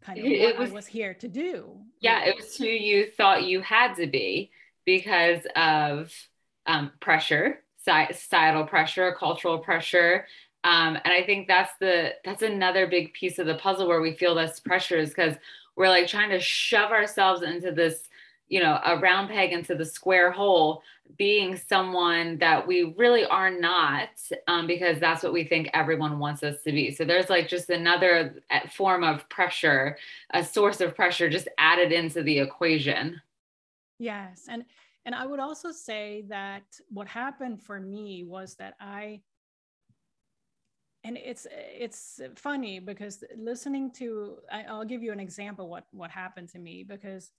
kind 0.02 0.20
of 0.20 0.26
what 0.26 0.58
was, 0.58 0.72
I 0.72 0.74
was 0.74 0.88
here 0.88 1.14
to 1.16 1.28
do. 1.28 1.78
Yeah, 2.00 2.24
it 2.26 2.36
was 2.36 2.56
who 2.58 2.66
you 2.66 3.08
thought 3.08 3.44
you 3.44 3.62
had 3.62 3.96
to 3.96 4.08
be 4.08 4.52
because 4.86 5.46
of 5.56 6.12
um, 6.66 6.92
pressure, 7.00 7.64
societal 7.78 8.66
pressure, 8.66 9.16
cultural 9.18 9.60
pressure, 9.60 10.26
um, 10.64 10.98
and 11.04 11.14
I 11.14 11.24
think 11.24 11.48
that's 11.48 11.72
the 11.80 12.14
that's 12.24 12.44
another 12.44 12.86
big 12.86 13.14
piece 13.14 13.40
of 13.40 13.48
the 13.48 13.56
puzzle 13.56 13.88
where 13.88 14.02
we 14.02 14.14
feel 14.14 14.36
this 14.36 14.60
pressure 14.60 14.98
is 14.98 15.10
because 15.10 15.36
we're 15.76 15.90
like 15.90 16.08
trying 16.08 16.30
to 16.30 16.40
shove 16.40 16.92
ourselves 16.92 17.42
into 17.42 17.72
this, 17.72 18.08
you 18.52 18.60
know, 18.60 18.78
a 18.86 19.00
round 19.00 19.30
peg 19.30 19.54
into 19.54 19.76
the 19.76 19.86
square 19.86 20.30
hole, 20.30 20.84
being 21.18 21.56
someone 21.56 22.38
that 22.40 22.68
we 22.68 22.94
really 22.98 23.24
are 23.24 23.50
not, 23.50 24.10
um, 24.50 24.68
because 24.68 25.00
that's 25.00 25.24
what 25.24 25.32
we 25.32 25.46
think 25.46 25.70
everyone 25.74 26.20
wants 26.20 26.44
us 26.44 26.62
to 26.64 26.72
be. 26.74 26.94
So 26.94 27.06
there's 27.06 27.30
like 27.30 27.48
just 27.48 27.70
another 27.70 28.44
uh, 28.52 28.68
form 28.68 29.06
of 29.06 29.28
pressure, 29.30 29.98
a 30.34 30.44
source 30.44 30.82
of 30.82 30.98
pressure 30.98 31.30
just 31.30 31.48
added 31.58 31.94
into 31.94 32.24
the 32.24 32.40
equation. 32.40 33.22
Yes, 34.00 34.48
and 34.50 34.66
and 35.06 35.16
I 35.16 35.26
would 35.26 35.40
also 35.40 35.72
say 35.72 36.26
that 36.28 36.64
what 36.90 37.08
happened 37.08 37.62
for 37.62 37.80
me 37.80 38.26
was 38.26 38.56
that 38.56 38.74
I 38.82 39.22
and 41.06 41.18
it's 41.18 41.48
it's 41.50 42.20
funny 42.36 42.80
because 42.80 43.24
listening 43.38 43.92
to 43.92 44.40
I, 44.52 44.74
will 44.74 44.84
give 44.86 45.02
you 45.02 45.14
an 45.14 45.22
example 45.22 45.70
what 45.70 45.86
what 45.92 46.12
happened 46.12 46.50
to 46.50 46.60
me 46.60 46.84
because 46.84 47.32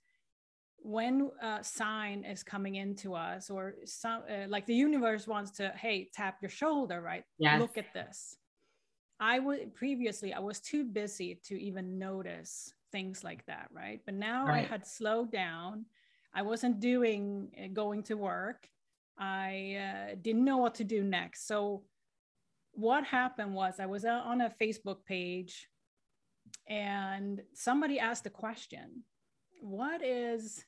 when 0.84 1.30
a 1.40 1.62
sign 1.62 2.24
is 2.24 2.42
coming 2.42 2.74
into 2.76 3.14
us 3.14 3.50
or 3.50 3.74
some 3.84 4.22
uh, 4.28 4.48
like 4.48 4.66
the 4.66 4.74
universe 4.74 5.26
wants 5.26 5.50
to 5.52 5.72
hey 5.76 6.08
tap 6.12 6.38
your 6.42 6.50
shoulder 6.50 7.00
right? 7.00 7.24
Yes. 7.38 7.60
look 7.60 7.78
at 7.78 7.92
this. 7.94 8.36
I 9.20 9.38
would 9.38 9.74
previously 9.74 10.34
i 10.34 10.40
was 10.40 10.58
too 10.58 10.84
busy 10.84 11.38
to 11.44 11.60
even 11.60 11.98
notice 11.98 12.74
things 12.90 13.22
like 13.22 13.46
that 13.46 13.68
right? 13.72 14.00
But 14.04 14.14
now 14.14 14.46
right. 14.46 14.64
i 14.64 14.68
had 14.68 14.86
slowed 14.86 15.30
down. 15.30 15.86
I 16.34 16.42
wasn't 16.42 16.80
doing 16.80 17.50
uh, 17.62 17.68
going 17.72 18.02
to 18.04 18.14
work. 18.14 18.68
I 19.18 19.76
uh, 19.76 20.14
didn't 20.20 20.44
know 20.44 20.56
what 20.56 20.74
to 20.76 20.84
do 20.84 21.04
next. 21.04 21.46
So 21.46 21.82
what 22.72 23.04
happened 23.04 23.54
was 23.54 23.78
I 23.78 23.86
was 23.86 24.04
on 24.04 24.40
a 24.40 24.54
Facebook 24.60 25.04
page 25.04 25.68
and 26.68 27.42
somebody 27.54 27.98
asked 27.98 28.26
a 28.26 28.30
question. 28.30 29.04
What 29.60 30.02
is 30.02 30.64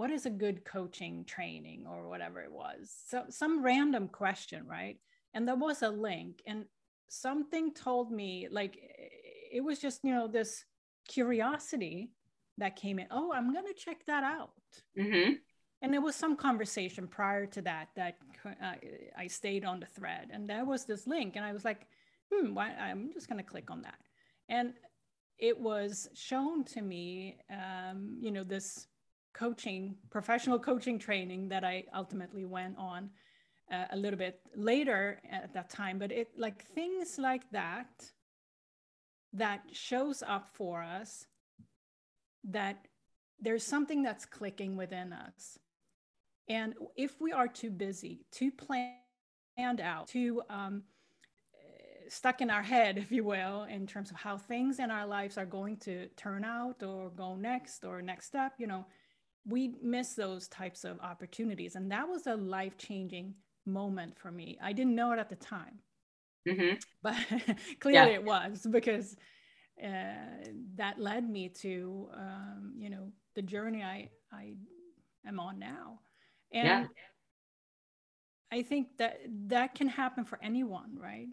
what 0.00 0.10
is 0.10 0.24
a 0.24 0.30
good 0.30 0.64
coaching 0.64 1.26
training 1.26 1.84
or 1.86 2.08
whatever 2.08 2.40
it 2.40 2.50
was? 2.50 2.90
So 3.08 3.24
some 3.28 3.62
random 3.62 4.08
question 4.08 4.66
right? 4.66 4.96
And 5.34 5.46
there 5.46 5.56
was 5.56 5.82
a 5.82 5.90
link 5.90 6.40
and 6.46 6.64
something 7.08 7.74
told 7.74 8.10
me 8.10 8.48
like 8.50 8.78
it 9.52 9.62
was 9.62 9.78
just 9.78 10.00
you 10.02 10.14
know 10.14 10.26
this 10.26 10.64
curiosity 11.06 12.12
that 12.56 12.76
came 12.76 13.00
in 13.00 13.06
oh 13.10 13.32
i'm 13.32 13.52
going 13.52 13.66
to 13.66 13.84
check 13.84 13.98
that 14.06 14.24
out. 14.24 14.52
Mm-hmm. 14.98 15.32
And 15.82 15.92
there 15.92 16.06
was 16.08 16.16
some 16.16 16.34
conversation 16.48 17.06
prior 17.06 17.44
to 17.54 17.60
that 17.62 17.88
that 18.00 18.16
uh, 18.46 18.76
I 19.22 19.26
stayed 19.26 19.64
on 19.64 19.80
the 19.80 19.86
thread, 19.96 20.28
and 20.30 20.48
there 20.48 20.66
was 20.72 20.84
this 20.84 21.06
link, 21.06 21.36
and 21.36 21.44
I 21.44 21.52
was 21.54 21.64
like, 21.64 21.82
"Hmm, 22.30 22.52
why, 22.56 22.66
I'm 22.86 23.10
just 23.14 23.28
going 23.28 23.42
to 23.42 23.50
click 23.52 23.70
on 23.70 23.80
that." 23.88 24.00
And 24.56 24.74
it 25.38 25.58
was 25.58 26.08
shown 26.12 26.64
to 26.64 26.82
me, 26.82 27.38
um, 27.50 28.18
you 28.20 28.30
know, 28.30 28.44
this 28.44 28.86
coaching, 29.32 29.96
professional 30.10 30.58
coaching 30.58 30.98
training 30.98 31.48
that 31.48 31.64
I 31.64 31.84
ultimately 31.94 32.44
went 32.44 32.76
on 32.78 33.10
uh, 33.72 33.84
a 33.90 33.96
little 33.96 34.18
bit 34.18 34.40
later 34.54 35.20
at 35.30 35.52
that 35.54 35.70
time. 35.70 35.98
But 35.98 36.12
it 36.12 36.28
like 36.36 36.64
things 36.74 37.18
like 37.18 37.50
that 37.52 38.10
that 39.32 39.62
shows 39.72 40.22
up 40.26 40.50
for 40.54 40.82
us 40.82 41.26
that 42.44 42.86
there's 43.40 43.64
something 43.64 44.02
that's 44.02 44.24
clicking 44.26 44.76
within 44.76 45.12
us 45.12 45.58
and 46.50 46.74
if 46.96 47.20
we 47.20 47.30
are 47.30 47.46
too 47.46 47.70
busy, 47.70 48.26
too 48.32 48.50
planned 48.50 49.80
out, 49.80 50.08
too 50.08 50.42
um, 50.50 50.82
stuck 52.08 52.40
in 52.40 52.50
our 52.50 52.62
head, 52.62 52.98
if 52.98 53.12
you 53.12 53.22
will, 53.22 53.62
in 53.70 53.86
terms 53.86 54.10
of 54.10 54.16
how 54.16 54.36
things 54.36 54.80
in 54.80 54.90
our 54.90 55.06
lives 55.06 55.38
are 55.38 55.46
going 55.46 55.76
to 55.78 56.08
turn 56.16 56.44
out 56.44 56.82
or 56.82 57.10
go 57.10 57.36
next 57.36 57.84
or 57.84 58.02
next 58.02 58.26
step, 58.26 58.54
you 58.58 58.66
know, 58.66 58.84
we 59.46 59.74
miss 59.82 60.14
those 60.14 60.48
types 60.48 60.84
of 60.84 61.00
opportunities. 61.00 61.76
And 61.76 61.90
that 61.92 62.08
was 62.08 62.26
a 62.26 62.34
life 62.34 62.76
changing 62.76 63.34
moment 63.66 64.18
for 64.18 64.30
me. 64.30 64.58
I 64.62 64.72
didn't 64.72 64.94
know 64.94 65.12
it 65.12 65.18
at 65.18 65.28
the 65.28 65.36
time, 65.36 65.78
mm-hmm. 66.48 66.76
but 67.02 67.16
clearly 67.80 68.10
yeah. 68.10 68.16
it 68.16 68.24
was 68.24 68.66
because 68.70 69.16
uh, 69.82 70.48
that 70.76 70.98
led 70.98 71.28
me 71.28 71.48
to, 71.48 72.08
um, 72.14 72.74
you 72.76 72.90
know, 72.90 73.12
the 73.34 73.42
journey 73.42 73.82
I, 73.82 74.10
I 74.32 74.54
am 75.26 75.40
on 75.40 75.58
now. 75.58 76.00
And 76.52 76.66
yeah. 76.66 76.86
I 78.52 78.62
think 78.62 78.88
that 78.98 79.20
that 79.46 79.74
can 79.74 79.86
happen 79.86 80.24
for 80.24 80.38
anyone, 80.42 80.98
right? 81.00 81.28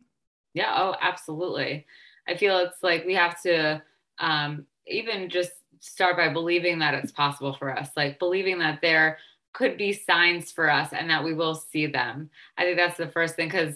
Yeah, 0.53 0.73
oh, 0.77 0.95
absolutely. 1.01 1.85
I 2.27 2.35
feel 2.37 2.57
it's 2.59 2.83
like 2.83 3.05
we 3.05 3.15
have 3.15 3.41
to 3.43 3.81
um, 4.19 4.65
even 4.87 5.29
just 5.29 5.51
start 5.79 6.17
by 6.17 6.29
believing 6.29 6.79
that 6.79 6.93
it's 6.93 7.11
possible 7.11 7.53
for 7.53 7.75
us, 7.75 7.89
like 7.95 8.19
believing 8.19 8.59
that 8.59 8.81
there 8.81 9.17
could 9.53 9.77
be 9.77 9.93
signs 9.93 10.51
for 10.51 10.69
us 10.69 10.93
and 10.93 11.09
that 11.09 11.23
we 11.23 11.33
will 11.33 11.55
see 11.55 11.87
them. 11.87 12.29
I 12.57 12.63
think 12.63 12.77
that's 12.77 12.97
the 12.97 13.07
first 13.07 13.35
thing 13.35 13.47
because 13.47 13.75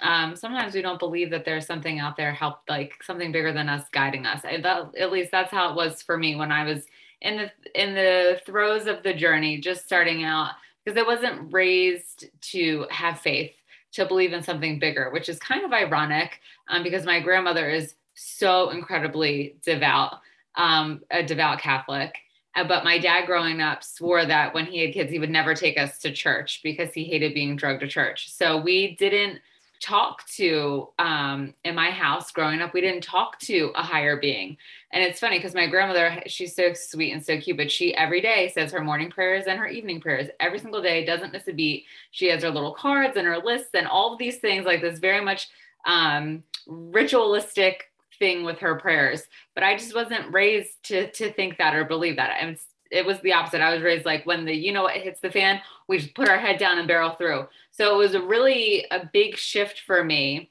um, 0.00 0.36
sometimes 0.36 0.74
we 0.74 0.82
don't 0.82 0.98
believe 0.98 1.30
that 1.30 1.44
there's 1.44 1.66
something 1.66 1.98
out 1.98 2.16
there, 2.16 2.32
help 2.32 2.60
like 2.68 3.02
something 3.02 3.32
bigger 3.32 3.52
than 3.52 3.68
us 3.68 3.84
guiding 3.92 4.26
us. 4.26 4.44
I, 4.44 4.60
that, 4.60 4.94
at 4.96 5.12
least 5.12 5.30
that's 5.30 5.50
how 5.50 5.70
it 5.70 5.76
was 5.76 6.02
for 6.02 6.16
me 6.16 6.36
when 6.36 6.52
I 6.52 6.64
was 6.64 6.86
in 7.20 7.36
the 7.36 7.50
in 7.74 7.94
the 7.94 8.40
throes 8.46 8.86
of 8.86 9.02
the 9.02 9.12
journey, 9.12 9.60
just 9.60 9.84
starting 9.84 10.24
out 10.24 10.52
because 10.84 10.98
I 10.98 11.06
wasn't 11.06 11.52
raised 11.52 12.26
to 12.52 12.86
have 12.90 13.20
faith, 13.20 13.52
to 13.92 14.06
believe 14.06 14.32
in 14.32 14.42
something 14.42 14.78
bigger, 14.78 15.10
which 15.10 15.28
is 15.28 15.38
kind 15.38 15.64
of 15.64 15.72
ironic 15.72 16.40
um, 16.68 16.82
because 16.82 17.04
my 17.04 17.20
grandmother 17.20 17.68
is 17.68 17.94
so 18.14 18.70
incredibly 18.70 19.56
devout, 19.64 20.20
um, 20.54 21.02
a 21.10 21.22
devout 21.22 21.60
Catholic. 21.60 22.14
Uh, 22.54 22.64
but 22.64 22.84
my 22.84 22.98
dad 22.98 23.26
growing 23.26 23.60
up 23.60 23.84
swore 23.84 24.24
that 24.24 24.54
when 24.54 24.66
he 24.66 24.84
had 24.84 24.92
kids, 24.92 25.10
he 25.10 25.18
would 25.18 25.30
never 25.30 25.54
take 25.54 25.78
us 25.78 25.98
to 25.98 26.12
church 26.12 26.60
because 26.62 26.92
he 26.92 27.04
hated 27.04 27.34
being 27.34 27.56
drugged 27.56 27.80
to 27.80 27.88
church. 27.88 28.32
So 28.32 28.60
we 28.60 28.96
didn't 28.96 29.40
talk 29.80 30.26
to 30.26 30.88
um, 30.98 31.54
in 31.64 31.74
my 31.74 31.90
house 31.90 32.32
growing 32.32 32.60
up 32.60 32.74
we 32.74 32.80
didn't 32.80 33.02
talk 33.02 33.38
to 33.38 33.70
a 33.76 33.82
higher 33.82 34.16
being 34.16 34.56
and 34.92 35.04
it's 35.04 35.20
funny 35.20 35.38
because 35.38 35.54
my 35.54 35.66
grandmother 35.66 36.20
she's 36.26 36.54
so 36.54 36.72
sweet 36.72 37.12
and 37.12 37.24
so 37.24 37.40
cute 37.40 37.56
but 37.56 37.70
she 37.70 37.94
every 37.94 38.20
day 38.20 38.50
says 38.52 38.72
her 38.72 38.82
morning 38.82 39.10
prayers 39.10 39.44
and 39.46 39.58
her 39.58 39.68
evening 39.68 40.00
prayers 40.00 40.28
every 40.40 40.58
single 40.58 40.82
day 40.82 41.04
doesn't 41.04 41.32
miss 41.32 41.46
a 41.46 41.52
beat 41.52 41.84
she 42.10 42.26
has 42.26 42.42
her 42.42 42.50
little 42.50 42.74
cards 42.74 43.16
and 43.16 43.26
her 43.26 43.38
lists 43.38 43.70
and 43.74 43.86
all 43.86 44.12
of 44.12 44.18
these 44.18 44.38
things 44.38 44.64
like 44.64 44.80
this 44.80 44.98
very 44.98 45.24
much 45.24 45.48
um, 45.86 46.42
ritualistic 46.66 47.87
thing 48.18 48.44
with 48.44 48.58
her 48.58 48.76
prayers. 48.76 49.22
But 49.54 49.64
I 49.64 49.76
just 49.76 49.94
wasn't 49.94 50.32
raised 50.32 50.82
to 50.84 51.10
to 51.12 51.32
think 51.32 51.58
that 51.58 51.74
or 51.74 51.84
believe 51.84 52.16
that. 52.16 52.36
And 52.40 52.58
it 52.90 53.04
was 53.04 53.20
the 53.20 53.32
opposite. 53.32 53.60
I 53.60 53.72
was 53.72 53.82
raised 53.82 54.06
like 54.06 54.24
when 54.26 54.44
the 54.44 54.54
you 54.54 54.72
know 54.72 54.84
what 54.84 54.96
hits 54.96 55.20
the 55.20 55.30
fan, 55.30 55.60
we 55.88 55.98
just 55.98 56.14
put 56.14 56.28
our 56.28 56.38
head 56.38 56.58
down 56.58 56.78
and 56.78 56.88
barrel 56.88 57.10
through. 57.12 57.46
So 57.70 57.94
it 57.94 57.98
was 57.98 58.14
a 58.14 58.22
really 58.22 58.86
a 58.90 59.08
big 59.12 59.36
shift 59.36 59.82
for 59.86 60.04
me 60.04 60.50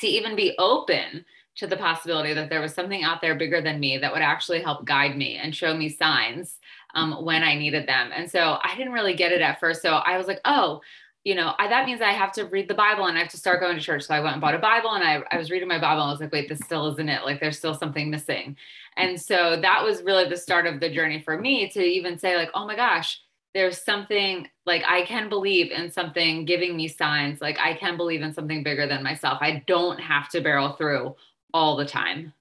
to 0.00 0.06
even 0.06 0.36
be 0.36 0.54
open 0.58 1.24
to 1.56 1.66
the 1.66 1.76
possibility 1.76 2.32
that 2.34 2.48
there 2.48 2.60
was 2.60 2.72
something 2.72 3.02
out 3.02 3.20
there 3.20 3.34
bigger 3.34 3.60
than 3.60 3.80
me 3.80 3.98
that 3.98 4.12
would 4.12 4.22
actually 4.22 4.62
help 4.62 4.84
guide 4.84 5.16
me 5.16 5.36
and 5.36 5.54
show 5.54 5.76
me 5.76 5.88
signs 5.88 6.58
um, 6.94 7.24
when 7.24 7.42
I 7.42 7.56
needed 7.56 7.88
them. 7.88 8.10
And 8.14 8.30
so 8.30 8.58
I 8.62 8.76
didn't 8.76 8.92
really 8.92 9.14
get 9.14 9.32
it 9.32 9.40
at 9.40 9.58
first. 9.58 9.82
So 9.82 9.94
I 9.94 10.16
was 10.16 10.28
like, 10.28 10.40
oh, 10.44 10.80
you 11.24 11.34
know, 11.34 11.52
I, 11.58 11.68
that 11.68 11.84
means 11.86 12.00
I 12.00 12.12
have 12.12 12.32
to 12.32 12.44
read 12.44 12.68
the 12.68 12.74
Bible 12.74 13.06
and 13.06 13.16
I 13.16 13.20
have 13.20 13.30
to 13.30 13.36
start 13.36 13.60
going 13.60 13.76
to 13.76 13.82
church. 13.82 14.04
So 14.04 14.14
I 14.14 14.20
went 14.20 14.34
and 14.34 14.40
bought 14.40 14.54
a 14.54 14.58
Bible 14.58 14.92
and 14.92 15.04
I, 15.04 15.22
I 15.30 15.36
was 15.36 15.50
reading 15.50 15.68
my 15.68 15.78
Bible 15.78 16.02
and 16.02 16.08
I 16.08 16.12
was 16.12 16.20
like, 16.20 16.32
wait, 16.32 16.48
this 16.48 16.60
still 16.60 16.90
isn't 16.92 17.08
it. 17.08 17.24
Like 17.24 17.40
there's 17.40 17.58
still 17.58 17.74
something 17.74 18.10
missing. 18.10 18.56
And 18.96 19.20
so 19.20 19.60
that 19.60 19.84
was 19.84 20.02
really 20.02 20.28
the 20.28 20.36
start 20.36 20.66
of 20.66 20.80
the 20.80 20.88
journey 20.88 21.20
for 21.20 21.38
me 21.38 21.68
to 21.70 21.82
even 21.82 22.18
say, 22.18 22.36
like, 22.36 22.50
oh 22.54 22.66
my 22.66 22.76
gosh, 22.76 23.20
there's 23.54 23.82
something 23.82 24.46
like 24.66 24.84
I 24.86 25.02
can 25.02 25.28
believe 25.28 25.72
in 25.72 25.90
something 25.90 26.44
giving 26.44 26.76
me 26.76 26.88
signs. 26.88 27.40
Like 27.40 27.58
I 27.58 27.74
can 27.74 27.96
believe 27.96 28.22
in 28.22 28.32
something 28.32 28.62
bigger 28.62 28.86
than 28.86 29.02
myself. 29.02 29.38
I 29.40 29.64
don't 29.66 30.00
have 30.00 30.28
to 30.30 30.40
barrel 30.40 30.72
through 30.72 31.16
all 31.52 31.76
the 31.76 31.86
time. 31.86 32.32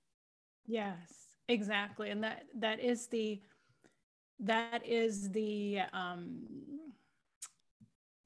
Yes, 0.66 0.96
exactly. 1.48 2.10
And 2.10 2.24
that 2.24 2.44
that 2.60 2.80
is 2.80 3.08
the 3.08 3.42
that 4.40 4.86
is 4.86 5.32
the 5.32 5.80
um 5.94 6.40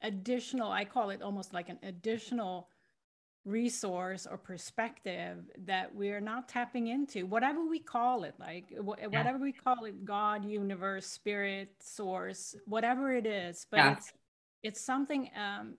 additional 0.03 0.71
i 0.71 0.83
call 0.83 1.09
it 1.09 1.21
almost 1.21 1.53
like 1.53 1.69
an 1.69 1.79
additional 1.83 2.67
resource 3.43 4.27
or 4.29 4.37
perspective 4.37 5.49
that 5.65 5.93
we're 5.95 6.19
not 6.19 6.47
tapping 6.47 6.87
into 6.87 7.25
whatever 7.25 7.65
we 7.65 7.79
call 7.79 8.23
it 8.23 8.35
like 8.39 8.65
whatever 8.77 9.37
yeah. 9.37 9.43
we 9.43 9.51
call 9.51 9.85
it 9.85 10.05
god 10.05 10.45
universe 10.45 11.07
spirit 11.07 11.69
source 11.79 12.55
whatever 12.65 13.11
it 13.15 13.25
is 13.25 13.65
but 13.71 13.77
yeah. 13.77 13.91
it's 13.93 14.13
it's 14.61 14.81
something 14.81 15.27
um, 15.35 15.73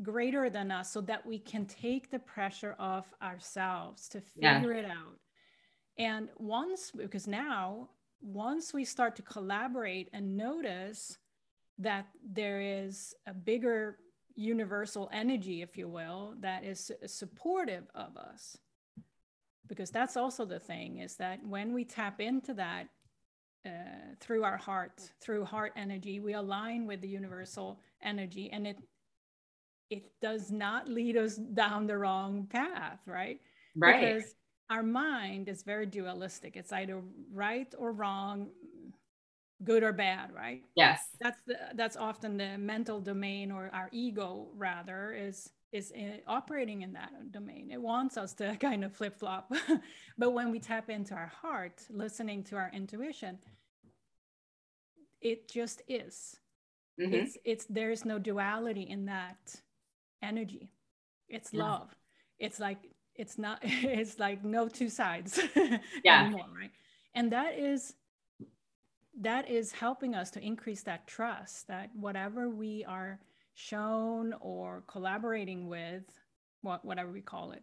greater 0.00 0.48
than 0.48 0.70
us 0.70 0.92
so 0.92 1.00
that 1.00 1.26
we 1.26 1.40
can 1.40 1.66
take 1.66 2.08
the 2.08 2.20
pressure 2.20 2.76
off 2.78 3.12
ourselves 3.20 4.08
to 4.08 4.20
figure 4.20 4.72
yeah. 4.72 4.78
it 4.78 4.84
out 4.84 5.18
and 5.98 6.28
once 6.38 6.92
because 6.96 7.26
now 7.26 7.88
once 8.20 8.72
we 8.72 8.84
start 8.84 9.16
to 9.16 9.22
collaborate 9.22 10.08
and 10.12 10.36
notice 10.36 11.18
that 11.78 12.06
there 12.24 12.60
is 12.60 13.14
a 13.26 13.34
bigger 13.34 13.98
universal 14.34 15.08
energy, 15.12 15.62
if 15.62 15.76
you 15.76 15.88
will, 15.88 16.34
that 16.40 16.64
is 16.64 16.90
supportive 17.06 17.84
of 17.94 18.16
us. 18.16 18.56
Because 19.68 19.90
that's 19.90 20.16
also 20.16 20.44
the 20.44 20.58
thing 20.58 20.98
is 20.98 21.16
that 21.16 21.44
when 21.46 21.72
we 21.72 21.84
tap 21.84 22.20
into 22.20 22.54
that 22.54 22.88
uh, 23.64 23.70
through 24.20 24.44
our 24.44 24.56
heart, 24.56 25.00
through 25.20 25.44
heart 25.44 25.72
energy, 25.76 26.20
we 26.20 26.34
align 26.34 26.86
with 26.86 27.00
the 27.00 27.08
universal 27.08 27.80
energy, 28.02 28.50
and 28.52 28.66
it 28.66 28.78
it 29.88 30.10
does 30.22 30.50
not 30.50 30.88
lead 30.88 31.16
us 31.18 31.36
down 31.36 31.86
the 31.86 31.96
wrong 31.96 32.46
path, 32.50 33.00
right? 33.06 33.40
Right. 33.76 34.00
Because 34.00 34.34
our 34.70 34.82
mind 34.82 35.50
is 35.50 35.62
very 35.62 35.84
dualistic. 35.84 36.56
It's 36.56 36.72
either 36.72 37.02
right 37.30 37.72
or 37.76 37.92
wrong, 37.92 38.48
good 39.64 39.82
or 39.82 39.92
bad 39.92 40.30
right? 40.34 40.62
Yes. 40.74 41.00
That's 41.20 41.38
the 41.46 41.56
that's 41.74 41.96
often 41.96 42.36
the 42.36 42.58
mental 42.58 43.00
domain 43.00 43.50
or 43.50 43.70
our 43.72 43.88
ego 43.92 44.48
rather 44.56 45.12
is 45.12 45.50
is 45.72 45.90
in, 45.92 46.20
operating 46.26 46.82
in 46.82 46.92
that 46.92 47.10
domain. 47.30 47.70
It 47.72 47.80
wants 47.80 48.16
us 48.16 48.34
to 48.34 48.56
kind 48.60 48.84
of 48.84 48.94
flip 48.94 49.18
flop 49.18 49.52
but 50.18 50.32
when 50.32 50.50
we 50.50 50.58
tap 50.58 50.90
into 50.90 51.14
our 51.14 51.32
heart 51.40 51.82
listening 51.90 52.44
to 52.44 52.56
our 52.56 52.70
intuition 52.74 53.38
it 55.20 55.48
just 55.48 55.82
is. 55.88 56.36
Mm-hmm. 57.00 57.14
it's 57.14 57.38
it's 57.44 57.64
there's 57.66 58.04
no 58.04 58.18
duality 58.18 58.82
in 58.82 59.06
that 59.06 59.54
energy. 60.22 60.72
It's 61.28 61.52
yeah. 61.52 61.62
love. 61.62 61.96
It's 62.38 62.60
like 62.60 62.78
it's 63.14 63.38
not 63.38 63.58
it's 63.62 64.18
like 64.18 64.44
no 64.44 64.68
two 64.68 64.88
sides 64.88 65.40
yeah. 66.04 66.24
anymore 66.24 66.46
right? 66.58 66.70
And 67.14 67.32
that 67.32 67.58
is 67.58 67.94
that 69.20 69.50
is 69.50 69.72
helping 69.72 70.14
us 70.14 70.30
to 70.30 70.40
increase 70.40 70.82
that 70.82 71.06
trust 71.06 71.68
that 71.68 71.90
whatever 71.94 72.48
we 72.48 72.84
are 72.86 73.20
shown 73.54 74.34
or 74.40 74.82
collaborating 74.86 75.68
with, 75.68 76.04
what, 76.62 76.84
whatever 76.84 77.10
we 77.10 77.20
call 77.20 77.52
it, 77.52 77.62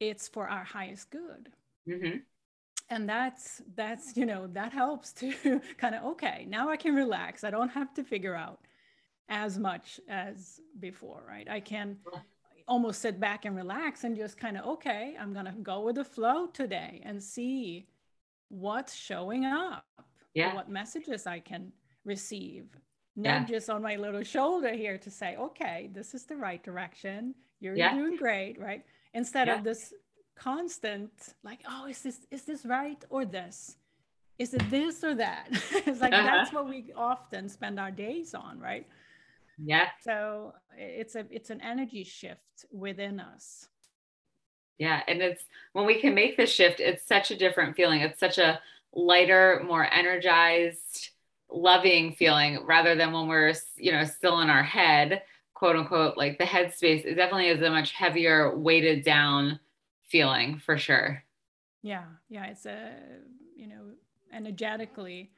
it's 0.00 0.28
for 0.28 0.48
our 0.48 0.64
highest 0.64 1.10
good. 1.10 1.50
Mm-hmm. 1.88 2.18
And 2.90 3.08
that's 3.08 3.60
that's 3.74 4.16
you 4.16 4.24
know 4.24 4.46
that 4.52 4.72
helps 4.72 5.12
to 5.14 5.60
kind 5.78 5.94
of 5.94 6.04
okay 6.04 6.46
now 6.48 6.70
I 6.70 6.76
can 6.76 6.94
relax. 6.94 7.44
I 7.44 7.50
don't 7.50 7.68
have 7.68 7.92
to 7.94 8.04
figure 8.04 8.34
out 8.34 8.60
as 9.28 9.58
much 9.58 10.00
as 10.08 10.58
before, 10.78 11.22
right? 11.28 11.46
I 11.50 11.60
can 11.60 11.98
almost 12.66 13.02
sit 13.02 13.20
back 13.20 13.44
and 13.44 13.54
relax 13.54 14.04
and 14.04 14.16
just 14.16 14.38
kind 14.38 14.56
of 14.56 14.64
okay, 14.64 15.16
I'm 15.20 15.34
gonna 15.34 15.54
go 15.62 15.80
with 15.80 15.96
the 15.96 16.04
flow 16.04 16.46
today 16.46 17.02
and 17.04 17.22
see 17.22 17.88
what's 18.48 18.94
showing 18.94 19.44
up 19.44 19.84
yeah. 20.34 20.54
what 20.54 20.68
messages 20.68 21.26
I 21.26 21.40
can 21.40 21.72
receive. 22.04 22.66
Not 23.16 23.28
yeah. 23.28 23.44
just 23.44 23.68
on 23.68 23.82
my 23.82 23.96
little 23.96 24.22
shoulder 24.22 24.72
here 24.72 24.96
to 24.98 25.10
say, 25.10 25.36
okay, 25.36 25.90
this 25.92 26.14
is 26.14 26.24
the 26.24 26.36
right 26.36 26.62
direction. 26.62 27.34
You're 27.60 27.76
yeah. 27.76 27.94
doing 27.94 28.16
great, 28.16 28.60
right? 28.60 28.84
Instead 29.14 29.48
of 29.48 29.64
this 29.64 29.92
constant, 30.36 31.10
like, 31.42 31.60
oh, 31.68 31.86
is 31.86 32.00
this 32.02 32.20
is 32.30 32.42
this 32.44 32.64
right 32.64 33.02
or 33.10 33.24
this? 33.24 33.76
Is 34.38 34.54
it 34.54 34.62
this 34.70 35.02
or 35.02 35.16
that? 35.16 35.48
it's 35.50 36.00
like 36.00 36.12
uh-huh. 36.12 36.24
that's 36.24 36.52
what 36.52 36.68
we 36.68 36.92
often 36.96 37.48
spend 37.48 37.80
our 37.80 37.90
days 37.90 38.34
on, 38.34 38.60
right? 38.60 38.86
Yeah. 39.58 39.88
So 40.02 40.54
it's 40.76 41.16
a 41.16 41.26
it's 41.30 41.50
an 41.50 41.60
energy 41.60 42.04
shift 42.04 42.66
within 42.70 43.18
us. 43.18 43.68
Yeah, 44.78 45.02
and 45.08 45.20
it's 45.20 45.42
when 45.72 45.86
we 45.86 46.00
can 46.00 46.14
make 46.14 46.36
the 46.36 46.46
shift, 46.46 46.78
it's 46.78 47.04
such 47.04 47.32
a 47.32 47.36
different 47.36 47.74
feeling. 47.74 48.00
It's 48.00 48.20
such 48.20 48.38
a 48.38 48.60
lighter, 48.92 49.62
more 49.66 49.92
energized, 49.92 51.10
loving 51.50 52.12
feeling 52.12 52.64
rather 52.64 52.94
than 52.94 53.12
when 53.12 53.28
we're, 53.28 53.54
you 53.76 53.92
know, 53.92 54.04
still 54.04 54.40
in 54.40 54.50
our 54.50 54.62
head, 54.62 55.22
quote 55.54 55.76
unquote, 55.76 56.16
like 56.16 56.38
the 56.38 56.44
headspace 56.44 57.04
is 57.04 57.16
definitely 57.16 57.48
is 57.48 57.62
a 57.62 57.70
much 57.70 57.92
heavier, 57.92 58.56
weighted 58.56 59.04
down 59.04 59.58
feeling 60.02 60.58
for 60.58 60.78
sure. 60.78 61.22
Yeah. 61.82 62.04
Yeah. 62.28 62.46
It's 62.46 62.66
a, 62.66 62.92
you 63.56 63.66
know, 63.66 63.92
energetically, 64.32 65.30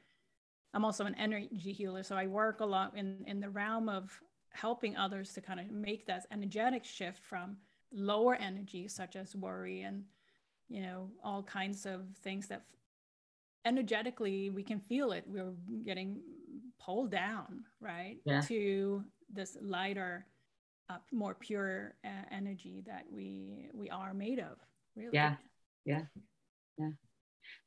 I'm 0.75 0.85
also 0.85 1.05
an 1.05 1.15
energy 1.17 1.73
healer. 1.73 2.03
So 2.03 2.17
I 2.17 2.27
work 2.27 2.61
a 2.61 2.65
lot 2.65 2.97
in, 2.97 3.25
in 3.27 3.41
the 3.41 3.51
realm 3.51 3.89
of 3.89 4.21
helping 4.51 4.97
others 4.97 5.33
to 5.35 5.41
kind 5.41 5.61
of 5.61 5.71
make 5.71 6.07
that 6.07 6.27
energetic 6.33 6.85
shift 6.85 7.25
from 7.25 7.57
lower 7.93 8.35
energy, 8.35 8.89
such 8.89 9.17
as 9.17 9.35
worry 9.35 9.83
and, 9.83 10.05
you 10.69 10.83
know, 10.83 11.09
all 11.25 11.43
kinds 11.43 11.87
of 11.87 12.03
things 12.23 12.47
that 12.49 12.63
energetically 13.65 14.51
we 14.51 14.63
can 14.63 14.81
feel 14.81 15.13
it. 15.13 15.25
We're 15.27 15.53
getting 15.85 16.21
pulled 16.81 17.11
down 17.11 17.65
right 17.81 18.19
yeah. 18.25 18.41
to 18.43 19.05
this 19.33 19.57
lighter 19.61 20.27
uh, 20.89 20.97
more 21.13 21.35
pure 21.35 21.95
uh, 22.05 22.25
energy 22.31 22.83
that 22.87 23.05
we 23.11 23.69
we 23.73 23.89
are 23.91 24.15
made 24.15 24.39
of 24.39 24.57
really. 24.97 25.11
Yeah. 25.13 25.35
Yeah. 25.85 26.03
Yeah. 26.79 26.91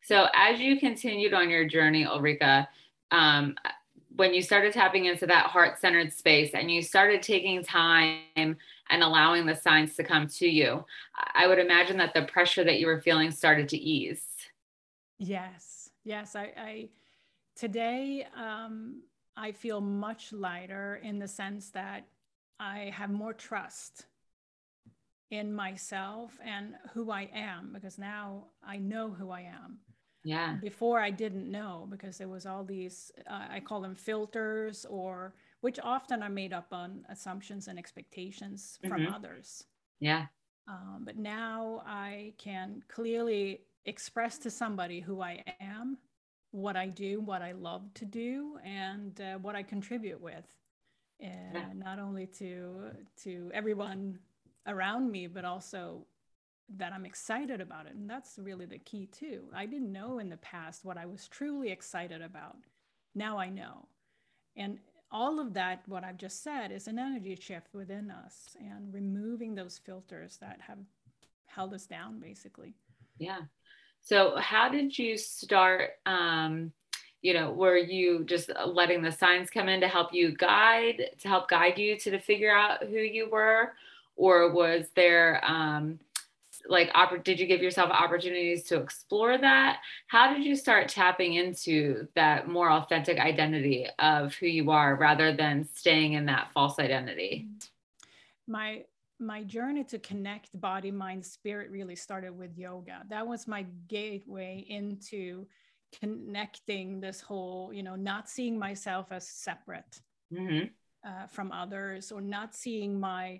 So 0.02 0.28
as 0.34 0.60
you 0.60 0.80
continued 0.80 1.34
on 1.34 1.50
your 1.50 1.68
journey 1.68 2.06
ulrika 2.06 2.68
um, 3.12 3.56
when 4.16 4.34
you 4.34 4.42
started 4.42 4.74
tapping 4.74 5.06
into 5.06 5.26
that 5.26 5.48
heart-centered 5.48 6.14
space 6.14 6.52
and 6.54 6.70
you 6.70 6.82
started 6.82 7.22
taking 7.22 7.64
time 7.64 8.20
and 8.36 8.58
allowing 8.90 9.46
the 9.46 9.56
signs 9.56 9.96
to 9.96 10.04
come 10.04 10.28
to 10.28 10.48
you 10.48 10.86
i 11.34 11.48
would 11.48 11.60
imagine 11.60 11.98
that 11.98 12.14
the 12.14 12.24
pressure 12.24 12.64
that 12.64 12.80
you 12.80 12.88
were 12.88 13.02
feeling 13.02 13.32
started 13.32 13.70
to 13.70 13.78
ease. 13.78 14.26
Yes 15.20 15.83
Yes, 16.04 16.36
I, 16.36 16.52
I 16.58 16.90
today 17.56 18.28
um, 18.36 19.04
I 19.36 19.52
feel 19.52 19.82
much 19.82 20.34
lighter 20.34 21.00
in 21.04 21.20
the 21.20 21.28
sense 21.28 21.70
that 21.72 22.08
I 22.60 22.92
have 22.94 23.10
more 23.10 23.34
trust 23.34 24.06
in 25.32 25.54
myself 25.54 26.38
and 26.46 26.76
who 26.94 27.10
I 27.10 27.30
am 27.34 27.72
because 27.74 27.98
now 27.98 28.46
I 28.66 28.78
know 28.78 29.10
who 29.10 29.32
I 29.32 29.42
am. 29.42 29.80
Yeah. 30.24 30.56
Before 30.62 31.00
I 31.00 31.10
didn't 31.10 31.52
know 31.52 31.88
because 31.90 32.18
there 32.18 32.30
was 32.30 32.46
all 32.46 32.64
these 32.64 33.12
uh, 33.30 33.48
I 33.50 33.60
call 33.60 33.82
them 33.82 33.96
filters 33.96 34.86
or 34.90 35.34
which 35.62 35.80
often 35.84 36.22
are 36.22 36.30
made 36.30 36.54
up 36.54 36.68
on 36.72 37.06
assumptions 37.10 37.68
and 37.68 37.80
expectations 37.80 38.78
from 38.88 39.02
mm-hmm. 39.02 39.14
others. 39.14 39.66
Yeah. 40.00 40.26
Um, 40.68 41.02
but 41.04 41.18
now 41.18 41.84
I 41.86 42.34
can 42.38 42.84
clearly 42.88 43.62
express 43.86 44.38
to 44.40 44.50
somebody 44.50 45.00
who 45.00 45.22
I 45.22 45.44
am, 45.60 45.98
what 46.52 46.76
I 46.76 46.88
do, 46.88 47.22
what 47.22 47.42
I 47.42 47.52
love 47.54 47.94
to 47.96 48.06
do, 48.06 48.58
and 48.64 49.20
uh, 49.20 49.38
what 49.40 49.56
I 49.56 49.64
contribute 49.64 50.22
with, 50.22 50.46
and 51.20 51.54
yeah. 51.54 51.66
not 51.76 52.00
only 52.00 52.28
to 52.28 52.92
to 53.24 53.52
everyone 53.54 54.20
around 54.68 55.12
me, 55.12 55.28
but 55.28 55.46
also 55.46 56.06
that 56.78 56.94
I'm 56.94 57.06
excited 57.06 57.62
about 57.62 57.86
it. 57.86 57.94
And 57.96 58.10
that's 58.10 58.40
really 58.40 58.66
the 58.66 58.80
key 58.80 59.08
too. 59.08 59.44
I 59.54 59.66
didn't 59.66 59.92
know 59.92 60.20
in 60.20 60.30
the 60.30 60.38
past 60.38 60.86
what 60.86 60.98
I 60.98 61.06
was 61.06 61.28
truly 61.28 61.72
excited 61.72 62.22
about. 62.22 62.58
Now 63.16 63.38
I 63.38 63.50
know. 63.50 63.88
And 64.56 64.80
all 65.12 65.40
of 65.40 65.54
that, 65.54 65.84
what 65.88 66.04
I've 66.04 66.18
just 66.18 66.42
said, 66.44 66.72
is 66.72 66.88
an 66.88 66.98
energy 66.98 67.36
shift 67.36 67.74
within 67.74 68.10
us 68.10 68.56
and 68.60 68.94
removing 68.94 69.54
those 69.54 69.78
filters 69.78 70.38
that 70.38 70.60
have 70.68 70.80
held 71.46 71.74
us 71.74 71.86
down, 71.86 72.20
basically. 72.20 72.74
Yeah. 73.20 73.42
So, 74.04 74.36
how 74.38 74.70
did 74.70 74.98
you 74.98 75.18
start? 75.18 75.92
Um, 76.06 76.72
you 77.22 77.34
know, 77.34 77.52
were 77.52 77.78
you 77.78 78.26
just 78.26 78.52
letting 78.66 79.02
the 79.02 79.12
signs 79.12 79.50
come 79.50 79.70
in 79.70 79.80
to 79.80 79.88
help 79.88 80.14
you 80.14 80.36
guide, 80.36 81.12
to 81.20 81.28
help 81.30 81.48
guide 81.48 81.80
you 81.80 81.98
to, 81.98 82.12
to 82.12 82.20
figure 82.20 82.54
out 82.54 82.84
who 82.84 82.98
you 82.98 83.30
were? 83.30 83.74
Or 84.18 84.52
was 84.52 84.88
there, 84.96 85.42
um, 85.46 86.00
like 86.68 86.92
did 87.24 87.40
you 87.40 87.46
give 87.46 87.62
yourself 87.62 87.90
opportunities 87.92 88.64
to 88.64 88.80
explore 88.80 89.38
that 89.38 89.80
how 90.08 90.34
did 90.34 90.44
you 90.44 90.56
start 90.56 90.88
tapping 90.88 91.34
into 91.34 92.08
that 92.16 92.48
more 92.48 92.72
authentic 92.72 93.20
identity 93.20 93.88
of 94.00 94.34
who 94.36 94.46
you 94.46 94.72
are 94.72 94.96
rather 94.96 95.36
than 95.36 95.68
staying 95.74 96.14
in 96.14 96.26
that 96.26 96.52
false 96.54 96.80
identity 96.80 97.48
my 98.48 98.84
my 99.20 99.44
journey 99.44 99.84
to 99.84 100.00
connect 100.00 100.50
body 100.60 100.92
mind 100.92 101.26
spirit 101.26 101.70
really 101.72 101.96
started 101.96 102.38
with 102.38 102.58
yoga 102.58 103.02
that 103.10 103.26
was 103.26 103.48
my 103.48 103.66
gateway 103.88 104.66
into 104.70 105.46
connecting 106.00 107.00
this 107.00 107.22
whole 107.22 107.72
you 107.74 107.84
know 107.84 107.96
not 107.96 108.30
seeing 108.30 108.58
myself 108.58 109.08
as 109.12 109.28
separate 109.28 110.02
mm-hmm. 110.34 110.66
uh, 111.08 111.28
from 111.28 111.52
others 111.52 112.12
or 112.12 112.22
not 112.22 112.56
seeing 112.56 113.00
my 113.00 113.40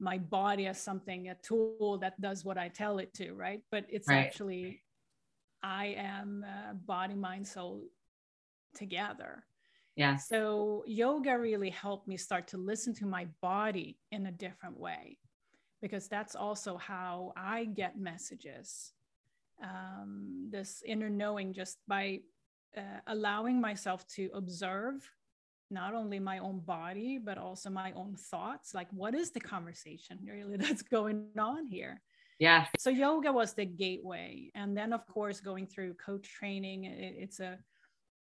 my 0.00 0.18
body 0.18 0.66
as 0.66 0.80
something 0.80 1.28
a 1.28 1.34
tool 1.36 1.98
that 2.00 2.20
does 2.20 2.44
what 2.44 2.56
i 2.56 2.68
tell 2.68 2.98
it 2.98 3.12
to 3.12 3.32
right 3.32 3.62
but 3.70 3.84
it's 3.88 4.08
right. 4.08 4.18
actually 4.18 4.80
i 5.62 5.86
am 5.98 6.44
uh, 6.46 6.72
body 6.74 7.14
mind 7.14 7.46
soul 7.46 7.82
together 8.76 9.44
yeah 9.98 10.16
so 10.16 10.82
yoga 10.86 11.38
really 11.38 11.70
helped 11.70 12.08
me 12.08 12.16
start 12.16 12.46
to 12.48 12.56
listen 12.56 12.94
to 12.94 13.06
my 13.06 13.26
body 13.42 13.98
in 14.12 14.26
a 14.26 14.32
different 14.32 14.78
way 14.78 15.18
because 15.82 16.08
that's 16.08 16.34
also 16.34 16.76
how 16.76 17.32
i 17.36 17.64
get 17.64 17.98
messages. 17.98 18.92
Um, 19.62 20.48
this 20.50 20.82
inner 20.86 21.10
knowing 21.10 21.52
just 21.52 21.78
by 21.88 22.20
uh, 22.76 23.00
allowing 23.08 23.60
myself 23.60 24.06
to 24.14 24.30
observe 24.32 25.10
not 25.70 25.94
only 25.94 26.20
my 26.20 26.38
own 26.38 26.60
body 26.60 27.18
but 27.18 27.38
also 27.38 27.68
my 27.68 27.92
own 27.92 28.14
thoughts 28.14 28.72
like 28.72 28.86
what 28.92 29.14
is 29.14 29.32
the 29.32 29.40
conversation 29.40 30.18
really 30.24 30.56
that's 30.64 30.82
going 30.82 31.26
on 31.38 31.66
here? 31.66 32.00
Yeah 32.38 32.66
so 32.78 32.90
yoga 32.90 33.32
was 33.32 33.54
the 33.54 33.64
gateway. 33.64 34.50
And 34.54 34.76
then 34.76 34.92
of 34.92 35.04
course 35.08 35.40
going 35.40 35.66
through 35.66 35.94
coach 35.94 36.28
training 36.32 36.84
it, 36.84 37.16
it's 37.18 37.40
a 37.40 37.58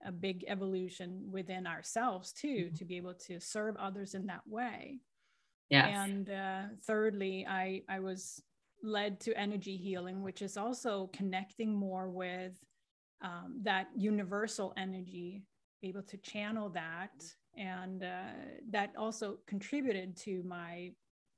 a 0.06 0.12
big 0.12 0.46
evolution 0.48 1.24
within 1.32 1.66
ourselves 1.68 2.32
too 2.32 2.66
mm-hmm. 2.66 2.76
to 2.76 2.86
be 2.86 2.98
able 2.98 3.14
to 3.14 3.40
serve 3.40 3.76
others 3.78 4.14
in 4.14 4.26
that 4.28 4.42
way. 4.48 5.00
Yeah 5.70 5.88
and 6.04 6.30
uh, 6.30 6.62
thirdly 6.86 7.46
i 7.46 7.82
i 7.90 8.00
was 8.00 8.42
led 8.82 9.20
to 9.20 9.38
energy 9.38 9.76
healing 9.76 10.24
which 10.24 10.42
is 10.42 10.56
also 10.56 11.10
connecting 11.12 11.76
more 11.76 12.10
with 12.10 12.58
um, 13.22 13.60
that 13.64 13.88
universal 13.96 14.74
energy 14.78 15.44
be 15.82 15.90
able 15.90 16.04
to 16.04 16.18
channel 16.18 16.70
that. 16.70 17.12
And 17.58 18.04
uh, 18.04 18.34
that 18.70 18.94
also 18.98 19.38
contributed 19.48 20.16
to 20.18 20.44
my 20.44 20.92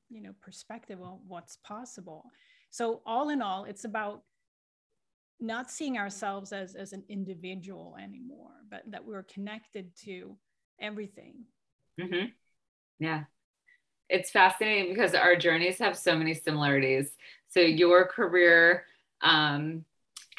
you 0.10 0.22
know 0.22 0.34
perspective 0.42 1.02
on 1.02 1.20
what's 1.28 1.58
possible. 1.58 2.26
So 2.72 3.02
all 3.06 3.30
in 3.30 3.42
all 3.42 3.66
it's 3.66 3.86
about 3.86 4.24
not 5.40 5.72
seeing 5.72 5.98
ourselves 5.98 6.52
as 6.52 6.76
as 6.76 6.94
an 6.94 7.04
individual 7.10 7.96
anymore 8.02 8.52
but 8.70 8.84
that 8.88 9.06
we're 9.06 9.24
connected 9.24 9.96
to 9.96 10.36
everything 10.80 11.36
mm-hmm. 12.00 12.28
yeah 13.00 13.24
it's 14.10 14.32
fascinating 14.32 14.94
because 14.94 15.14
our 15.14 15.36
journeys 15.36 15.78
have 15.78 15.98
so 15.98 16.16
many 16.16 16.34
similarities 16.34 17.12
so 17.50 17.60
your 17.60 18.06
career 18.06 18.86
um, 19.22 19.86